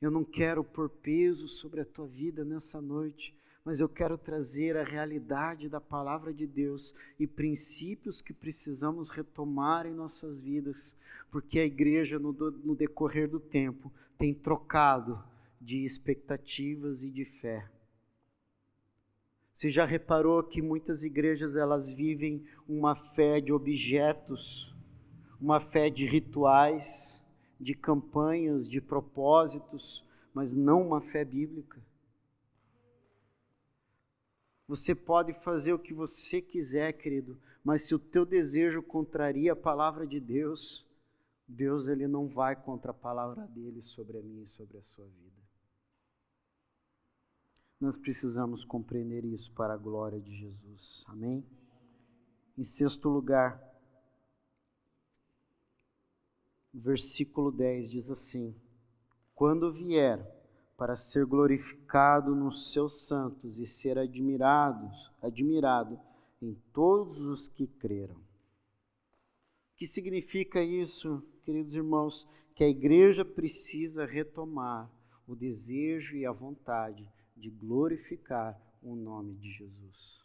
Eu 0.00 0.12
não 0.12 0.24
quero 0.24 0.62
pôr 0.62 0.88
peso 0.88 1.48
sobre 1.48 1.80
a 1.80 1.84
tua 1.84 2.06
vida 2.06 2.44
nessa 2.44 2.80
noite, 2.80 3.34
mas 3.64 3.80
eu 3.80 3.88
quero 3.88 4.16
trazer 4.16 4.76
a 4.76 4.84
realidade 4.84 5.68
da 5.68 5.80
palavra 5.80 6.32
de 6.32 6.46
Deus 6.46 6.94
e 7.18 7.26
princípios 7.26 8.22
que 8.22 8.32
precisamos 8.32 9.10
retomar 9.10 9.86
em 9.86 9.92
nossas 9.92 10.40
vidas, 10.40 10.96
porque 11.32 11.58
a 11.58 11.66
igreja, 11.66 12.16
no, 12.16 12.32
no 12.32 12.76
decorrer 12.76 13.28
do 13.28 13.40
tempo, 13.40 13.92
tem 14.16 14.32
trocado 14.32 15.20
de 15.60 15.84
expectativas 15.84 17.02
e 17.02 17.10
de 17.10 17.24
fé. 17.24 17.68
Você 19.58 19.70
já 19.70 19.84
reparou 19.84 20.40
que 20.44 20.62
muitas 20.62 21.02
igrejas 21.02 21.56
elas 21.56 21.90
vivem 21.90 22.46
uma 22.68 22.94
fé 22.94 23.40
de 23.40 23.52
objetos, 23.52 24.72
uma 25.40 25.58
fé 25.58 25.90
de 25.90 26.06
rituais, 26.06 27.20
de 27.58 27.74
campanhas, 27.74 28.68
de 28.68 28.80
propósitos, 28.80 30.06
mas 30.32 30.52
não 30.52 30.86
uma 30.86 31.00
fé 31.00 31.24
bíblica. 31.24 31.82
Você 34.68 34.94
pode 34.94 35.32
fazer 35.42 35.72
o 35.72 35.78
que 35.80 35.92
você 35.92 36.40
quiser, 36.40 36.92
querido, 36.92 37.36
mas 37.64 37.82
se 37.82 37.96
o 37.96 37.98
teu 37.98 38.24
desejo 38.24 38.80
contraria 38.80 39.54
a 39.54 39.56
palavra 39.56 40.06
de 40.06 40.20
Deus, 40.20 40.86
Deus 41.48 41.88
ele 41.88 42.06
não 42.06 42.28
vai 42.28 42.54
contra 42.54 42.92
a 42.92 42.94
palavra 42.94 43.44
dele 43.48 43.82
sobre 43.82 44.18
a 44.18 44.22
mim 44.22 44.44
e 44.44 44.46
sobre 44.50 44.78
a 44.78 44.82
sua 44.82 45.06
vida. 45.06 45.47
Nós 47.80 47.96
precisamos 47.96 48.64
compreender 48.64 49.24
isso 49.24 49.52
para 49.52 49.74
a 49.74 49.76
glória 49.76 50.20
de 50.20 50.34
Jesus. 50.34 51.04
Amém? 51.06 51.44
Em 52.56 52.64
sexto 52.64 53.08
lugar, 53.08 53.62
versículo 56.74 57.52
10 57.52 57.88
diz 57.88 58.10
assim: 58.10 58.52
Quando 59.32 59.72
vier 59.72 60.18
para 60.76 60.96
ser 60.96 61.24
glorificado 61.24 62.34
nos 62.34 62.72
seus 62.72 63.06
santos 63.06 63.56
e 63.58 63.66
ser 63.66 63.96
admirados, 63.96 65.12
admirado 65.22 66.00
em 66.42 66.54
todos 66.72 67.20
os 67.20 67.46
que 67.46 67.68
creram. 67.68 68.16
O 68.16 68.22
que 69.76 69.86
significa 69.86 70.60
isso, 70.60 71.22
queridos 71.44 71.74
irmãos? 71.74 72.28
Que 72.56 72.64
a 72.64 72.68
igreja 72.68 73.24
precisa 73.24 74.04
retomar 74.04 74.90
o 75.28 75.36
desejo 75.36 76.16
e 76.16 76.26
a 76.26 76.32
vontade 76.32 77.08
de 77.38 77.50
glorificar 77.50 78.60
o 78.82 78.94
nome 78.94 79.34
de 79.34 79.50
Jesus. 79.52 80.24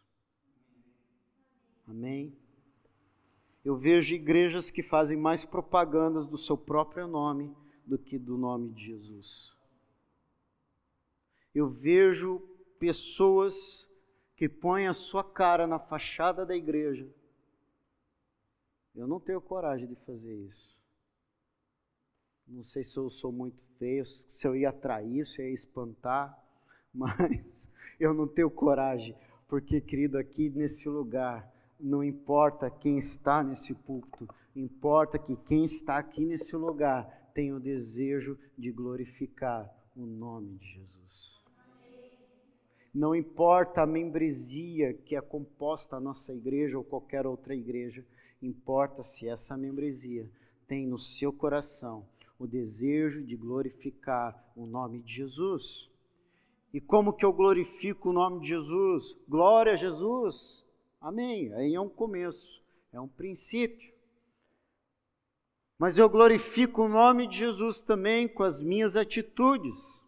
Amém? 1.88 2.36
Eu 3.64 3.78
vejo 3.78 4.14
igrejas 4.14 4.70
que 4.70 4.84
fazem 4.84 5.18
mais 5.18 5.46
propagandas 5.46 6.28
do 6.28 6.38
seu 6.38 6.58
próprio 6.58 7.08
nome 7.08 7.56
do 7.86 7.98
que 7.98 8.18
do 8.18 8.38
nome 8.38 8.74
de 8.74 8.86
Jesus. 8.86 9.54
Eu 11.54 11.70
vejo 11.70 12.40
pessoas 12.80 13.88
que 14.36 14.50
põem 14.50 14.88
a 14.88 14.94
sua 14.94 15.24
cara 15.24 15.68
na 15.68 15.80
fachada 15.80 16.46
da 16.46 16.56
igreja. 16.56 17.08
Eu 18.96 19.08
não 19.08 19.20
tenho 19.20 19.42
coragem 19.42 19.88
de 19.88 19.96
fazer 20.06 20.36
isso. 20.36 20.74
Não 22.48 22.66
sei 22.66 22.84
se 22.84 22.98
eu 22.98 23.10
sou 23.10 23.32
muito 23.32 23.62
feio, 23.78 24.06
se 24.06 24.46
eu 24.48 24.56
ia 24.56 24.70
atrair, 24.70 25.26
se 25.26 25.42
eu 25.42 25.48
ia 25.48 25.54
espantar 25.54 26.43
mas 26.96 27.68
eu 28.00 28.14
não 28.14 28.28
tenho 28.28 28.50
coragem, 28.50 29.16
porque, 29.48 29.82
querido, 29.82 30.18
aqui 30.18 30.50
nesse 30.50 30.88
lugar, 30.88 31.52
não 31.80 32.04
importa 32.04 32.70
quem 32.70 32.98
está 32.98 33.44
nesse 33.44 33.74
púlpito, 33.74 34.28
importa 34.56 35.18
que 35.18 35.36
quem 35.36 35.64
está 35.64 35.98
aqui 35.98 36.24
nesse 36.24 36.56
lugar 36.56 37.32
tem 37.34 37.52
o 37.52 37.60
desejo 37.60 38.38
de 38.58 38.72
glorificar 38.72 39.74
o 39.96 40.06
nome 40.06 40.58
de 40.58 40.68
Jesus. 40.68 41.42
Não 42.94 43.16
importa 43.16 43.82
a 43.82 43.88
membresia 43.88 44.94
que 44.94 45.16
é 45.16 45.22
composta 45.22 45.96
a 45.96 46.00
nossa 46.00 46.32
igreja 46.32 46.78
ou 46.78 46.84
qualquer 46.84 47.26
outra 47.26 47.56
igreja, 47.56 48.06
importa 48.40 49.04
se 49.04 49.28
essa 49.28 49.58
membresia 49.58 50.30
tem 50.68 50.86
no 50.86 51.00
seu 51.00 51.34
coração 51.34 52.06
o 52.38 52.46
desejo 52.46 53.24
de 53.24 53.36
glorificar 53.36 54.52
o 54.56 54.66
nome 54.68 55.00
de 55.00 55.12
Jesus. 55.12 55.90
E 56.74 56.82
como 56.82 57.14
que 57.14 57.24
eu 57.24 57.32
glorifico 57.32 58.10
o 58.10 58.14
nome 58.14 58.40
de 58.40 58.48
Jesus? 58.48 59.16
Glória 59.30 59.74
a 59.74 59.76
Jesus. 59.76 60.64
Amém. 61.00 61.54
Aí 61.54 61.76
é 61.76 61.80
um 61.80 61.88
começo, 61.88 62.64
é 62.92 63.00
um 63.00 63.08
princípio. 63.08 63.94
Mas 65.78 65.98
eu 65.98 66.10
glorifico 66.10 66.84
o 66.84 66.90
nome 66.90 67.28
de 67.28 67.38
Jesus 67.38 67.82
também 67.82 68.28
com 68.28 68.42
as 68.42 68.60
minhas 68.60 68.96
atitudes, 68.98 70.04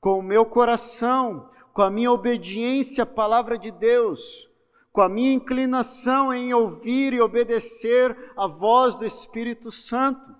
com 0.00 0.18
o 0.18 0.22
meu 0.22 0.44
coração, 0.44 1.48
com 1.72 1.82
a 1.82 1.90
minha 1.90 2.10
obediência 2.10 3.04
à 3.04 3.06
palavra 3.06 3.56
de 3.56 3.70
Deus, 3.70 4.50
com 4.92 5.00
a 5.00 5.08
minha 5.08 5.32
inclinação 5.32 6.34
em 6.34 6.52
ouvir 6.52 7.12
e 7.12 7.20
obedecer 7.20 8.32
a 8.36 8.48
voz 8.48 8.96
do 8.96 9.04
Espírito 9.04 9.70
Santo. 9.70 10.34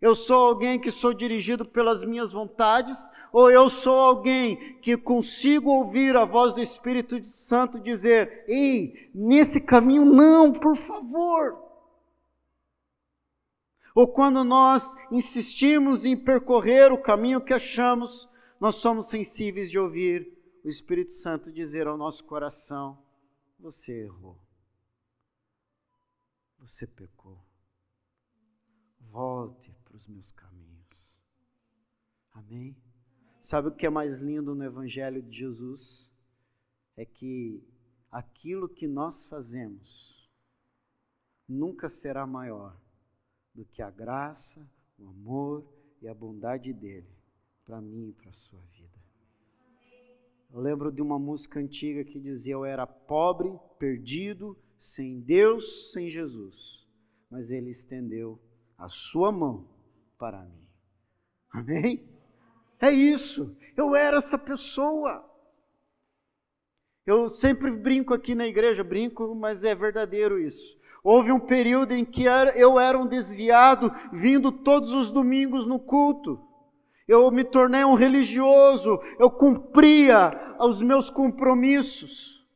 Eu 0.00 0.14
sou 0.14 0.46
alguém 0.46 0.80
que 0.80 0.90
sou 0.90 1.12
dirigido 1.12 1.64
pelas 1.64 2.04
minhas 2.04 2.32
vontades, 2.32 2.98
ou 3.32 3.50
eu 3.50 3.68
sou 3.68 3.98
alguém 3.98 4.78
que 4.80 4.96
consigo 4.96 5.70
ouvir 5.70 6.16
a 6.16 6.24
voz 6.24 6.54
do 6.54 6.60
Espírito 6.60 7.22
Santo 7.26 7.78
dizer: 7.78 8.44
"Ei, 8.48 9.10
nesse 9.14 9.60
caminho 9.60 10.04
não, 10.04 10.52
por 10.52 10.74
favor". 10.74 11.70
Ou 13.94 14.08
quando 14.08 14.42
nós 14.42 14.96
insistimos 15.10 16.06
em 16.06 16.16
percorrer 16.16 16.90
o 16.92 17.02
caminho 17.02 17.40
que 17.40 17.52
achamos, 17.52 18.28
nós 18.58 18.76
somos 18.76 19.08
sensíveis 19.08 19.70
de 19.70 19.78
ouvir 19.78 20.32
o 20.64 20.68
Espírito 20.68 21.12
Santo 21.12 21.52
dizer 21.52 21.86
ao 21.86 21.98
nosso 21.98 22.24
coração: 22.24 22.98
"Você 23.58 24.04
errou. 24.04 24.38
Você 26.58 26.86
pecou. 26.86 27.38
Volte 29.10 29.79
os 30.00 30.06
meus 30.08 30.32
caminhos. 30.32 31.10
Amém? 32.32 32.76
Sabe 33.42 33.68
o 33.68 33.74
que 33.74 33.86
é 33.86 33.90
mais 33.90 34.18
lindo 34.18 34.54
no 34.54 34.64
Evangelho 34.64 35.22
de 35.22 35.36
Jesus? 35.36 36.08
É 36.96 37.04
que 37.04 37.62
aquilo 38.10 38.68
que 38.68 38.86
nós 38.86 39.24
fazemos 39.24 40.28
nunca 41.48 41.88
será 41.88 42.26
maior 42.26 42.76
do 43.54 43.64
que 43.64 43.82
a 43.82 43.90
graça, 43.90 44.68
o 44.98 45.08
amor 45.08 45.66
e 46.00 46.08
a 46.08 46.14
bondade 46.14 46.72
dele 46.72 47.10
para 47.64 47.80
mim 47.80 48.08
e 48.08 48.12
para 48.12 48.30
a 48.30 48.34
sua 48.34 48.60
vida. 48.72 48.98
Eu 50.52 50.60
lembro 50.60 50.90
de 50.90 51.00
uma 51.00 51.18
música 51.18 51.60
antiga 51.60 52.04
que 52.04 52.18
dizia: 52.18 52.54
Eu 52.54 52.64
era 52.64 52.86
pobre, 52.86 53.56
perdido, 53.78 54.56
sem 54.78 55.20
Deus, 55.20 55.92
sem 55.92 56.10
Jesus, 56.10 56.86
mas 57.30 57.50
ele 57.50 57.70
estendeu 57.70 58.40
a 58.76 58.88
sua 58.88 59.30
mão 59.30 59.79
para 60.20 60.42
mim. 60.42 60.62
Amém? 61.50 62.06
É 62.78 62.92
isso. 62.92 63.56
Eu 63.74 63.96
era 63.96 64.18
essa 64.18 64.36
pessoa. 64.36 65.24
Eu 67.06 67.30
sempre 67.30 67.70
brinco 67.70 68.12
aqui 68.12 68.34
na 68.34 68.46
igreja, 68.46 68.84
brinco, 68.84 69.34
mas 69.34 69.64
é 69.64 69.74
verdadeiro 69.74 70.38
isso. 70.38 70.78
Houve 71.02 71.32
um 71.32 71.40
período 71.40 71.92
em 71.92 72.04
que 72.04 72.24
eu 72.54 72.78
era 72.78 72.98
um 72.98 73.06
desviado, 73.06 73.90
vindo 74.12 74.52
todos 74.52 74.92
os 74.92 75.10
domingos 75.10 75.66
no 75.66 75.78
culto. 75.78 76.38
Eu 77.08 77.30
me 77.30 77.42
tornei 77.42 77.82
um 77.82 77.94
religioso, 77.94 79.00
eu 79.18 79.30
cumpria 79.30 80.30
os 80.60 80.82
meus 80.82 81.08
compromissos, 81.08 82.46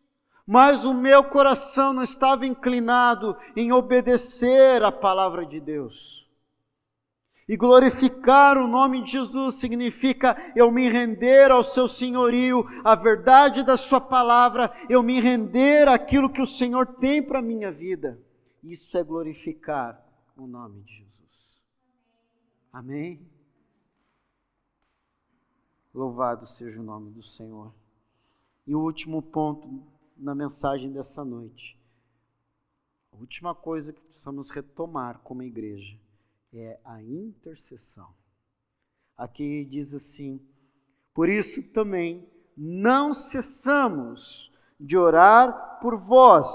mas 0.46 0.84
o 0.84 0.92
meu 0.92 1.24
coração 1.24 1.94
não 1.94 2.02
estava 2.02 2.46
inclinado 2.46 3.34
em 3.56 3.72
obedecer 3.72 4.84
a 4.84 4.92
palavra 4.92 5.46
de 5.46 5.58
Deus. 5.58 6.23
E 7.46 7.56
glorificar 7.56 8.56
o 8.56 8.66
nome 8.66 9.04
de 9.04 9.12
Jesus 9.12 9.56
significa 9.56 10.34
eu 10.56 10.70
me 10.70 10.88
render 10.88 11.50
ao 11.50 11.62
seu 11.62 11.86
senhorio, 11.86 12.64
à 12.82 12.94
verdade 12.94 13.62
da 13.62 13.76
sua 13.76 14.00
palavra, 14.00 14.72
eu 14.88 15.02
me 15.02 15.20
render 15.20 15.86
àquilo 15.86 16.32
que 16.32 16.40
o 16.40 16.46
Senhor 16.46 16.86
tem 16.96 17.22
para 17.22 17.40
a 17.40 17.42
minha 17.42 17.70
vida. 17.70 18.18
Isso 18.62 18.96
é 18.96 19.04
glorificar 19.04 20.02
o 20.34 20.46
nome 20.46 20.80
de 20.84 20.94
Jesus. 20.94 21.60
Amém? 22.72 23.20
Louvado 25.92 26.46
seja 26.46 26.80
o 26.80 26.84
nome 26.84 27.10
do 27.10 27.22
Senhor. 27.22 27.74
E 28.66 28.74
o 28.74 28.80
último 28.80 29.20
ponto 29.20 29.82
na 30.16 30.34
mensagem 30.34 30.90
dessa 30.90 31.22
noite. 31.22 31.78
A 33.12 33.16
última 33.16 33.54
coisa 33.54 33.92
que 33.92 34.00
precisamos 34.00 34.48
retomar 34.48 35.18
como 35.18 35.42
igreja 35.42 36.02
é 36.60 36.78
a 36.84 37.02
intercessão. 37.02 38.08
Aqui 39.16 39.64
diz 39.64 39.94
assim: 39.94 40.40
Por 41.12 41.28
isso 41.28 41.62
também 41.72 42.28
não 42.56 43.12
cessamos 43.12 44.52
de 44.78 44.96
orar 44.96 45.78
por 45.80 45.96
vós, 45.96 46.48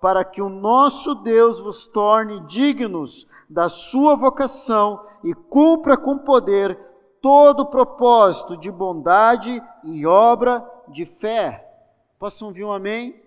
para 0.00 0.24
que 0.24 0.40
o 0.40 0.48
nosso 0.48 1.14
Deus 1.16 1.60
vos 1.60 1.86
torne 1.86 2.46
dignos 2.46 3.26
da 3.48 3.68
sua 3.68 4.14
vocação 4.14 5.06
e 5.22 5.34
cumpra 5.34 5.96
com 5.96 6.18
poder 6.18 6.78
todo 7.20 7.60
o 7.60 7.70
propósito 7.70 8.56
de 8.56 8.70
bondade 8.70 9.62
e 9.82 10.06
obra 10.06 10.64
de 10.88 11.06
fé. 11.06 11.66
Posso 12.18 12.44
ouvir 12.46 12.64
um 12.64 12.72
amém? 12.72 13.22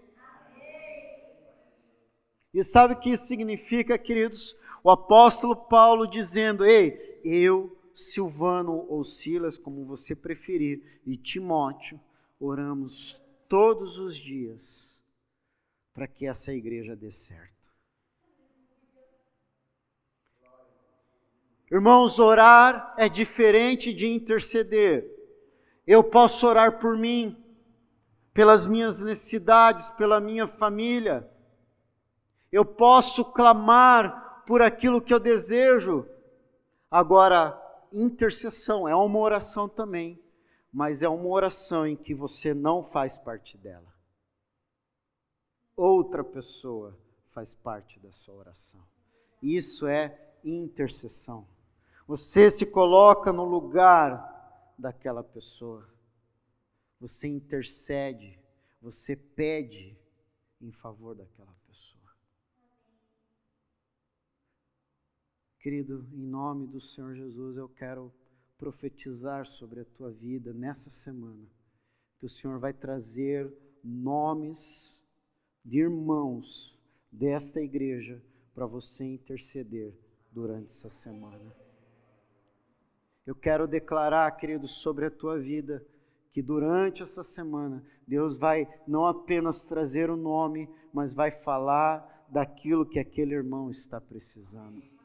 E 2.53 2.63
sabe 2.63 2.93
o 2.93 2.99
que 2.99 3.11
isso 3.11 3.25
significa, 3.25 3.97
queridos? 3.97 4.55
O 4.83 4.89
apóstolo 4.89 5.55
Paulo 5.55 6.07
dizendo: 6.07 6.65
Ei, 6.65 7.19
eu, 7.23 7.77
Silvano 7.95 8.85
ou 8.89 9.03
Silas, 9.03 9.57
como 9.57 9.85
você 9.85 10.15
preferir, 10.15 11.01
e 11.05 11.17
Timóteo, 11.17 11.99
oramos 12.39 13.19
todos 13.47 13.97
os 13.97 14.15
dias 14.15 14.95
para 15.93 16.07
que 16.07 16.27
essa 16.27 16.53
igreja 16.53 16.95
dê 16.95 17.11
certo. 17.11 17.57
Irmãos, 21.71 22.17
orar 22.17 22.93
é 22.97 23.09
diferente 23.09 23.93
de 23.93 24.07
interceder. 24.07 25.05
Eu 25.85 26.03
posso 26.03 26.47
orar 26.47 26.79
por 26.79 26.97
mim, 26.97 27.35
pelas 28.33 28.65
minhas 28.67 29.01
necessidades, 29.01 29.89
pela 29.91 30.21
minha 30.21 30.47
família. 30.47 31.29
Eu 32.51 32.63
posso 32.63 33.25
clamar 33.25 34.26
por 34.47 34.63
aquilo 34.63 35.01
que 35.01 35.13
eu 35.13 35.19
desejo. 35.19 36.07
Agora, 36.89 37.55
intercessão 37.93 38.87
é 38.87 38.95
uma 38.95 39.19
oração 39.19 39.69
também 39.69 40.19
mas 40.77 41.01
é 41.01 41.09
uma 41.09 41.27
oração 41.27 41.87
em 41.87 41.95
que 41.95 42.13
você 42.13 42.53
não 42.53 42.83
faz 42.83 43.17
parte 43.17 43.57
dela. 43.57 43.91
Outra 45.75 46.23
pessoa 46.23 46.95
faz 47.31 47.53
parte 47.53 47.99
da 47.99 48.11
sua 48.11 48.35
oração. 48.35 48.87
Isso 49.41 49.87
é 49.87 50.35
intercessão. 50.43 51.47
Você 52.07 52.51
se 52.51 52.63
coloca 52.63 53.33
no 53.33 53.43
lugar 53.43 54.71
daquela 54.77 55.23
pessoa. 55.23 55.89
Você 56.99 57.27
intercede, 57.27 58.39
você 58.79 59.15
pede 59.15 59.97
em 60.61 60.71
favor 60.71 61.15
daquela 61.15 61.55
pessoa. 61.65 62.11
Querido, 65.67 66.07
em 66.13 66.25
nome 66.25 66.65
do 66.65 66.79
Senhor 66.79 67.13
Jesus, 67.13 67.57
eu 67.57 67.67
quero 67.67 68.09
profetizar 68.57 69.45
sobre 69.45 69.81
a 69.81 69.85
tua 69.97 70.09
vida 70.09 70.53
nessa 70.53 70.89
semana, 70.89 71.45
que 72.17 72.25
o 72.25 72.29
Senhor 72.29 72.57
vai 72.57 72.71
trazer 72.71 73.53
nomes 73.83 74.97
de 75.65 75.79
irmãos 75.79 76.73
desta 77.11 77.59
igreja 77.59 78.23
para 78.55 78.65
você 78.65 79.03
interceder 79.03 79.93
durante 80.31 80.69
essa 80.69 80.87
semana. 80.87 81.53
Eu 83.25 83.35
quero 83.35 83.67
declarar, 83.67 84.31
querido, 84.37 84.69
sobre 84.69 85.07
a 85.07 85.11
tua 85.11 85.37
vida, 85.37 85.85
que 86.31 86.41
durante 86.41 87.03
essa 87.03 87.25
semana 87.25 87.83
Deus 88.07 88.37
vai 88.37 88.65
não 88.87 89.05
apenas 89.05 89.67
trazer 89.67 90.09
o 90.09 90.15
nome, 90.15 90.69
mas 90.93 91.11
vai 91.11 91.29
falar 91.29 92.25
daquilo 92.29 92.85
que 92.85 92.99
aquele 92.99 93.33
irmão 93.33 93.69
está 93.69 93.99
precisando. 93.99 94.95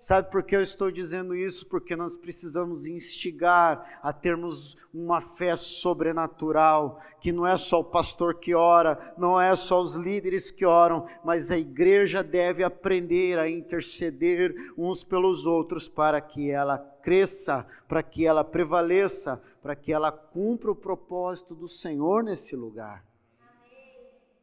Sabe 0.00 0.30
por 0.30 0.42
que 0.42 0.56
eu 0.56 0.62
estou 0.62 0.90
dizendo 0.90 1.36
isso? 1.36 1.66
Porque 1.66 1.94
nós 1.94 2.16
precisamos 2.16 2.86
instigar 2.86 4.00
a 4.02 4.14
termos 4.14 4.74
uma 4.94 5.20
fé 5.20 5.54
sobrenatural, 5.58 6.98
que 7.20 7.30
não 7.30 7.46
é 7.46 7.54
só 7.58 7.80
o 7.80 7.84
pastor 7.84 8.36
que 8.36 8.54
ora, 8.54 9.14
não 9.18 9.38
é 9.38 9.54
só 9.54 9.82
os 9.82 9.96
líderes 9.96 10.50
que 10.50 10.64
oram, 10.64 11.06
mas 11.22 11.50
a 11.50 11.58
igreja 11.58 12.22
deve 12.22 12.64
aprender 12.64 13.38
a 13.38 13.48
interceder 13.48 14.54
uns 14.76 15.04
pelos 15.04 15.44
outros 15.44 15.86
para 15.86 16.18
que 16.18 16.50
ela 16.50 16.78
cresça, 17.02 17.66
para 17.86 18.02
que 18.02 18.26
ela 18.26 18.42
prevaleça, 18.42 19.40
para 19.62 19.76
que 19.76 19.92
ela 19.92 20.10
cumpra 20.10 20.70
o 20.70 20.76
propósito 20.76 21.54
do 21.54 21.68
Senhor 21.68 22.24
nesse 22.24 22.56
lugar. 22.56 23.04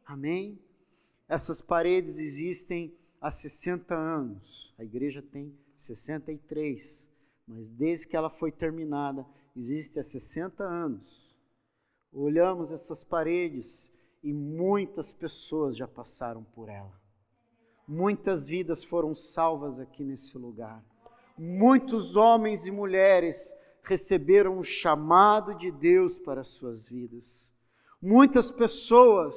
Amém? 0.06 0.54
Amém? 0.54 0.58
Essas 1.28 1.60
paredes 1.60 2.20
existem 2.20 2.94
há 3.20 3.30
60 3.30 3.94
anos. 3.94 4.74
A 4.78 4.84
igreja 4.84 5.22
tem 5.22 5.54
63, 5.76 7.08
mas 7.46 7.68
desde 7.70 8.06
que 8.06 8.16
ela 8.16 8.30
foi 8.30 8.52
terminada, 8.52 9.26
existe 9.56 9.98
há 9.98 10.02
60 10.02 10.62
anos. 10.62 11.34
Olhamos 12.12 12.72
essas 12.72 13.04
paredes 13.04 13.90
e 14.22 14.32
muitas 14.32 15.12
pessoas 15.12 15.76
já 15.76 15.86
passaram 15.86 16.42
por 16.42 16.68
ela. 16.68 16.92
Muitas 17.86 18.46
vidas 18.46 18.84
foram 18.84 19.14
salvas 19.14 19.80
aqui 19.80 20.04
nesse 20.04 20.36
lugar. 20.36 20.84
Muitos 21.36 22.16
homens 22.16 22.66
e 22.66 22.70
mulheres 22.70 23.54
receberam 23.82 24.58
o 24.58 24.64
chamado 24.64 25.54
de 25.54 25.70
Deus 25.70 26.18
para 26.18 26.42
as 26.42 26.48
suas 26.48 26.84
vidas. 26.84 27.52
Muitas 28.00 28.50
pessoas 28.50 29.34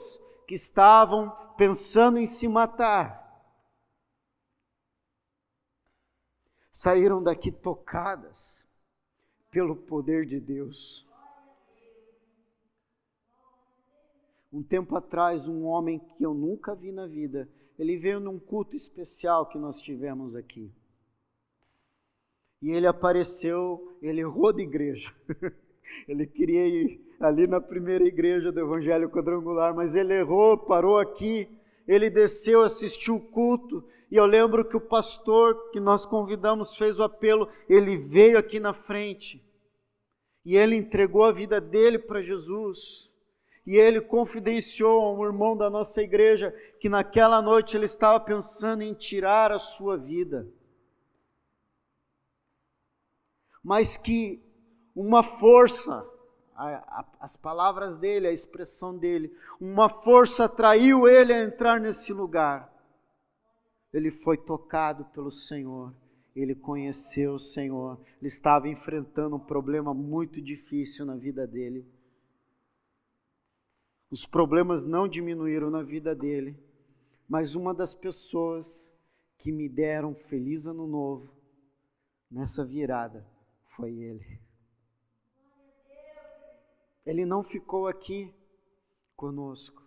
que 0.47 0.55
estavam 0.55 1.31
pensando 1.55 2.17
em 2.17 2.27
se 2.27 2.47
matar 2.47 3.20
saíram 6.73 7.21
daqui 7.21 7.51
tocadas 7.51 8.65
pelo 9.49 9.75
poder 9.75 10.25
de 10.25 10.39
Deus. 10.39 11.05
Um 14.51 14.63
tempo 14.63 14.95
atrás, 14.95 15.47
um 15.47 15.65
homem 15.65 15.99
que 15.99 16.23
eu 16.23 16.33
nunca 16.33 16.75
vi 16.75 16.91
na 16.91 17.07
vida, 17.07 17.47
ele 17.79 17.97
veio 17.97 18.19
num 18.19 18.39
culto 18.39 18.75
especial 18.75 19.47
que 19.47 19.57
nós 19.57 19.79
tivemos 19.81 20.35
aqui. 20.35 20.71
E 22.61 22.69
ele 22.69 22.85
apareceu, 22.85 23.97
ele 24.01 24.21
errou 24.21 24.53
de 24.53 24.61
igreja. 24.61 25.11
ele 26.07 26.27
queria 26.27 26.67
ir 26.67 27.01
ali 27.19 27.47
na 27.47 27.59
primeira 27.59 28.03
igreja 28.03 28.51
do 28.51 28.59
Evangelho 28.59 29.09
Quadrangular, 29.09 29.73
mas 29.73 29.95
ele 29.95 30.13
errou, 30.13 30.57
parou 30.57 30.99
aqui. 30.99 31.47
Ele 31.91 32.09
desceu, 32.09 32.61
assistiu 32.61 33.15
o 33.15 33.19
culto 33.19 33.83
e 34.09 34.15
eu 34.15 34.25
lembro 34.25 34.63
que 34.63 34.77
o 34.77 34.81
pastor 34.81 35.71
que 35.71 35.79
nós 35.79 36.05
convidamos 36.05 36.77
fez 36.77 36.97
o 36.99 37.03
apelo, 37.03 37.49
ele 37.67 37.97
veio 37.97 38.37
aqui 38.37 38.61
na 38.61 38.73
frente 38.73 39.43
e 40.45 40.55
ele 40.55 40.77
entregou 40.77 41.25
a 41.25 41.33
vida 41.33 41.59
dele 41.59 41.99
para 41.99 42.21
Jesus. 42.21 43.09
E 43.67 43.75
ele 43.75 43.99
confidenciou 43.99 45.01
a 45.01 45.13
um 45.13 45.23
irmão 45.25 45.55
da 45.55 45.69
nossa 45.69 46.01
igreja 46.01 46.51
que 46.79 46.87
naquela 46.87 47.41
noite 47.41 47.75
ele 47.75 47.85
estava 47.85 48.19
pensando 48.21 48.83
em 48.83 48.93
tirar 48.93 49.51
a 49.51 49.59
sua 49.59 49.97
vida. 49.97 50.47
Mas 53.61 53.97
que 53.97 54.41
uma 54.95 55.23
força, 55.23 56.09
as 57.19 57.35
palavras 57.35 57.97
dele, 57.97 58.27
a 58.27 58.31
expressão 58.31 58.97
dele, 58.97 59.35
uma 59.59 59.89
força 59.89 60.45
atraiu 60.45 61.07
ele 61.07 61.33
a 61.33 61.43
entrar 61.43 61.79
nesse 61.79 62.13
lugar 62.13 62.71
ele 63.93 64.11
foi 64.11 64.37
tocado 64.37 65.05
pelo 65.05 65.31
Senhor, 65.31 65.93
ele 66.35 66.55
conheceu 66.55 67.33
o 67.33 67.39
Senhor, 67.39 67.99
ele 68.19 68.27
estava 68.27 68.69
enfrentando 68.69 69.35
um 69.35 69.39
problema 69.39 69.93
muito 69.93 70.41
difícil 70.41 71.05
na 71.05 71.15
vida 71.15 71.45
dele. 71.45 71.85
Os 74.09 74.25
problemas 74.25 74.83
não 74.83 75.07
diminuíram 75.07 75.69
na 75.69 75.81
vida 75.83 76.15
dele, 76.15 76.57
mas 77.27 77.55
uma 77.55 77.73
das 77.73 77.93
pessoas 77.93 78.91
que 79.37 79.51
me 79.51 79.67
deram 79.67 80.13
feliz 80.13 80.67
ano 80.67 80.87
novo 80.87 81.33
nessa 82.29 82.63
virada 82.63 83.25
foi 83.75 83.93
ele. 83.93 84.39
Ele 87.05 87.25
não 87.25 87.43
ficou 87.43 87.87
aqui 87.87 88.33
conosco. 89.15 89.81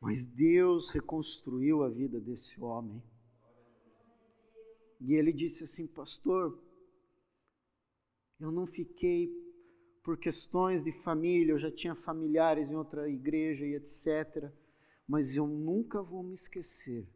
Mas 0.00 0.24
Deus 0.24 0.88
reconstruiu 0.88 1.82
a 1.82 1.88
vida 1.88 2.20
desse 2.20 2.60
homem. 2.60 3.02
E 5.00 5.14
ele 5.14 5.32
disse 5.32 5.64
assim: 5.64 5.86
Pastor, 5.86 6.58
eu 8.40 8.50
não 8.50 8.66
fiquei 8.66 9.30
por 10.02 10.18
questões 10.18 10.82
de 10.82 10.92
família, 11.02 11.52
eu 11.52 11.58
já 11.58 11.70
tinha 11.70 11.94
familiares 11.94 12.68
em 12.68 12.74
outra 12.74 13.08
igreja 13.08 13.64
e 13.64 13.74
etc. 13.74 14.52
Mas 15.06 15.36
eu 15.36 15.46
nunca 15.46 16.02
vou 16.02 16.22
me 16.24 16.34
esquecer 16.34 17.08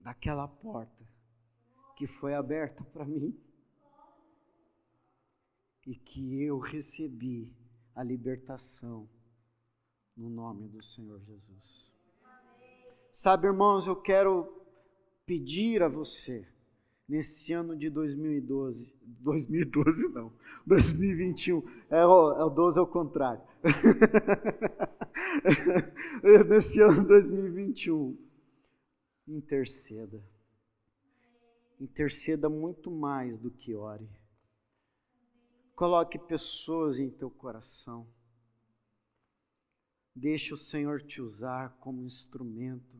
daquela 0.00 0.48
porta 0.48 1.06
que 1.96 2.06
foi 2.06 2.34
aberta 2.34 2.82
para 2.84 3.04
mim 3.04 3.38
e 5.86 5.94
que 5.94 6.42
eu 6.42 6.58
recebi 6.58 7.50
a 7.94 8.02
libertação 8.02 9.08
no 10.16 10.28
nome 10.28 10.68
do 10.68 10.82
Senhor 10.82 11.20
Jesus. 11.20 11.92
Sabe, 13.12 13.46
irmãos, 13.46 13.86
eu 13.86 13.96
quero 13.96 14.52
pedir 15.26 15.82
a 15.82 15.88
você, 15.88 16.46
nesse 17.08 17.52
ano 17.52 17.76
de 17.76 17.90
2012, 17.90 18.92
2012 19.02 20.08
não, 20.08 20.32
2021, 20.66 21.62
é 21.90 22.06
o, 22.06 22.32
é 22.32 22.44
o 22.44 22.50
12 22.50 22.78
ao 22.78 22.86
contrário. 22.86 23.42
nesse 26.48 26.80
ano 26.80 27.06
2021, 27.06 28.16
interceda. 29.28 30.22
Interceda 31.80 32.48
muito 32.48 32.90
mais 32.90 33.38
do 33.38 33.50
que 33.50 33.74
ore. 33.74 34.08
Coloque 35.82 36.16
pessoas 36.16 36.96
em 36.96 37.10
teu 37.10 37.28
coração. 37.28 38.06
Deixe 40.14 40.54
o 40.54 40.56
Senhor 40.56 41.02
te 41.02 41.20
usar 41.20 41.76
como 41.80 42.04
instrumento 42.04 42.96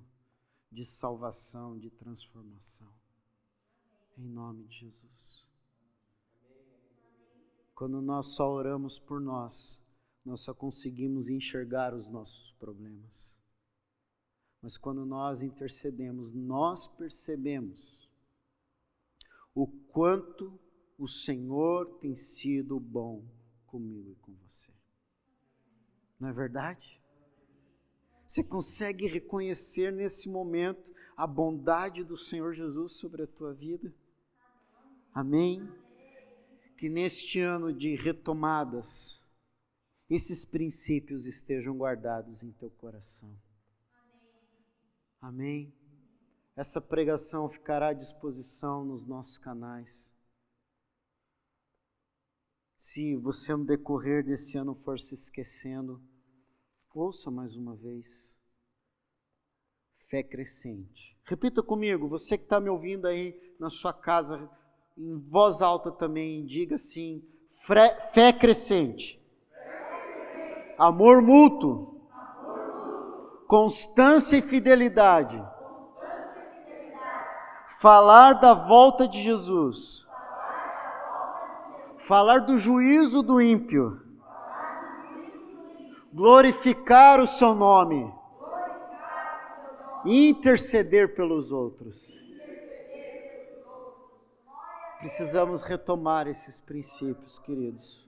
de 0.69 0.85
salvação, 0.85 1.79
de 1.79 1.91
transformação. 1.91 2.93
Em 4.19 4.29
nome 4.29 4.65
de 4.65 4.81
Jesus. 4.81 5.47
Quando 7.73 8.03
nós 8.03 8.35
só 8.35 8.51
oramos 8.51 8.99
por 8.99 9.21
nós, 9.21 9.79
nós 10.25 10.41
só 10.41 10.53
conseguimos 10.53 11.29
enxergar 11.29 11.95
os 11.95 12.11
nossos 12.11 12.51
problemas. 12.55 13.33
Mas 14.61 14.77
quando 14.77 15.07
nós 15.07 15.41
intercedemos, 15.41 16.35
nós 16.35 16.89
percebemos 16.89 18.11
o 19.55 19.69
quanto 19.69 20.59
o 21.03 21.09
Senhor 21.09 21.99
tem 21.99 22.15
sido 22.15 22.79
bom 22.79 23.25
comigo 23.67 24.13
e 24.13 24.15
com 24.15 24.33
você. 24.35 24.71
Não 26.21 26.29
é 26.29 26.33
verdade? 26.33 27.03
Você 28.25 28.45
consegue 28.45 29.09
reconhecer 29.09 29.93
nesse 29.93 30.29
momento 30.29 30.93
a 31.17 31.27
bondade 31.27 32.05
do 32.05 32.17
Senhor 32.17 32.55
Jesus 32.55 32.93
sobre 32.93 33.25
a 33.25 33.27
tua 33.27 33.53
vida? 33.53 33.93
Amém? 35.13 35.69
Que 36.79 36.89
neste 36.89 37.41
ano 37.41 37.73
de 37.73 37.97
retomadas, 37.97 39.21
esses 40.09 40.45
princípios 40.45 41.27
estejam 41.27 41.77
guardados 41.77 42.45
em 42.45 42.53
teu 42.53 42.71
coração. 42.71 43.37
Amém? 45.21 45.75
Essa 46.55 46.81
pregação 46.81 47.49
ficará 47.49 47.89
à 47.89 47.93
disposição 47.93 48.85
nos 48.85 49.05
nossos 49.05 49.37
canais. 49.37 50.12
Se 52.83 53.17
você 53.17 53.57
no 53.57 53.65
decorrer 53.65 54.23
desse 54.23 54.59
ano 54.59 54.75
for 54.85 55.01
se 55.01 55.15
esquecendo, 55.15 56.01
Ouça 56.95 57.31
mais 57.31 57.57
uma 57.57 57.75
vez. 57.75 58.37
Fé 60.11 60.23
crescente. 60.23 61.17
Repita 61.25 61.63
comigo, 61.63 62.07
você 62.07 62.37
que 62.37 62.45
está 62.45 62.61
me 62.61 62.69
ouvindo 62.69 63.07
aí 63.07 63.35
na 63.59 63.71
sua 63.71 63.95
casa, 63.95 64.47
em 64.99 65.19
voz 65.31 65.63
alta 65.63 65.91
também, 65.91 66.45
diga 66.45 66.75
assim: 66.75 67.23
fé 68.13 68.31
crescente. 68.35 69.19
Amor 70.77 71.23
mútuo. 71.23 72.03
Constância 73.49 74.37
e 74.37 74.43
fidelidade. 74.43 75.43
Falar 77.81 78.35
da 78.35 78.53
volta 78.53 79.09
de 79.09 79.23
Jesus. 79.23 80.07
Falar 82.07 82.41
do 82.41 82.59
juízo 82.59 83.23
do 83.23 83.41
ímpio 83.41 84.03
glorificar 86.13 87.21
o 87.21 87.27
seu 87.27 87.55
nome, 87.55 88.13
interceder 90.05 91.15
pelos 91.15 91.51
outros. 91.51 92.21
Precisamos 94.99 95.65
retomar 95.65 96.29
esses 96.29 96.61
princípios, 96.61 97.39
queridos. 97.41 98.07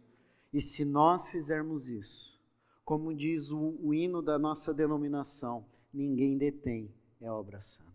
E 0.53 0.61
se 0.61 0.84
nós 0.84 1.28
fizermos 1.30 1.88
isso, 1.88 2.38
como 2.84 3.12
diz 3.12 3.51
o, 3.51 3.76
o 3.82 3.92
hino 3.92 4.22
da 4.22 4.38
nossa 4.38 4.72
denominação, 4.72 5.64
ninguém 5.92 6.36
detém, 6.36 6.95
é 7.20 7.28
obra 7.30 7.61
santa. 7.62 7.90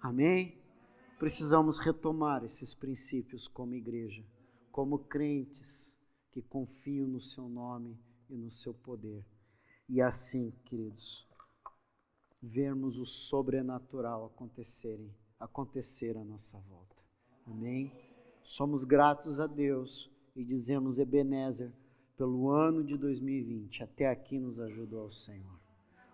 Amém? 0.00 0.56
Precisamos 1.18 1.78
retomar 1.78 2.44
esses 2.44 2.74
princípios 2.74 3.48
como 3.48 3.74
igreja, 3.74 4.22
como 4.74 4.98
crentes 4.98 5.96
que 6.32 6.42
confiam 6.42 7.06
no 7.06 7.20
seu 7.20 7.48
nome 7.48 7.96
e 8.28 8.34
no 8.34 8.50
seu 8.50 8.74
poder. 8.74 9.24
E 9.88 10.02
assim, 10.02 10.52
queridos, 10.64 11.28
vermos 12.42 12.98
o 12.98 13.06
sobrenatural 13.06 14.24
acontecerem, 14.24 15.14
acontecer 15.38 16.16
à 16.16 16.24
nossa 16.24 16.58
volta. 16.68 16.96
Amém? 17.46 17.92
Somos 18.42 18.82
gratos 18.82 19.38
a 19.38 19.46
Deus 19.46 20.10
e 20.34 20.44
dizemos 20.44 20.98
Ebenezer 20.98 21.72
pelo 22.16 22.50
ano 22.50 22.82
de 22.82 22.98
2020. 22.98 23.84
Até 23.84 24.08
aqui 24.08 24.40
nos 24.40 24.58
ajudou 24.58 25.06
o 25.06 25.12
Senhor. 25.12 25.60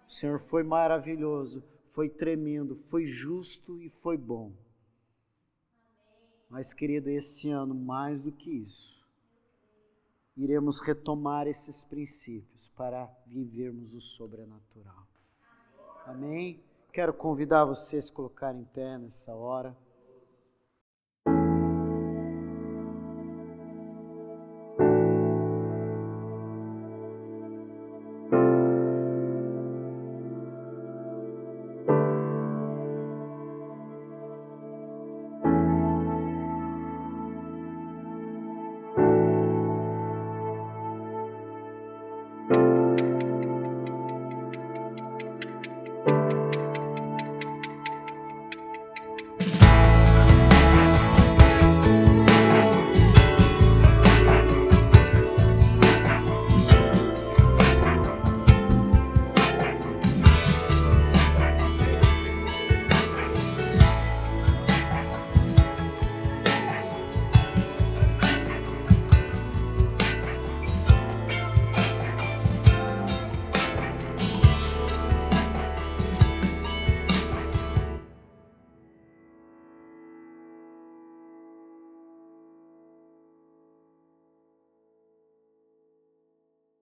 O 0.07 0.13
Senhor 0.13 0.39
foi 0.39 0.63
maravilhoso, 0.63 1.65
foi 1.95 2.11
tremendo, 2.11 2.77
foi 2.91 3.07
justo 3.07 3.81
e 3.81 3.89
foi 3.89 4.19
bom. 4.19 4.53
Mas, 6.51 6.75
querido, 6.75 7.09
esse 7.09 7.49
ano, 7.49 7.75
mais 7.75 8.21
do 8.21 8.33
que 8.33 8.51
isso, 8.51 9.07
iremos 10.37 10.81
retomar 10.81 11.47
esses 11.47 11.85
princípios 11.85 12.69
para 12.77 13.09
vivermos 13.25 13.95
o 13.95 14.01
sobrenatural. 14.01 15.07
Amém? 16.05 16.61
Quero 16.93 17.15
convidar 17.15 17.65
vocês 17.65 18.09
a 18.09 18.13
colocar 18.13 18.53
em 18.53 18.65
pé 18.65 18.99
nessa 18.99 19.33
hora. 19.33 19.77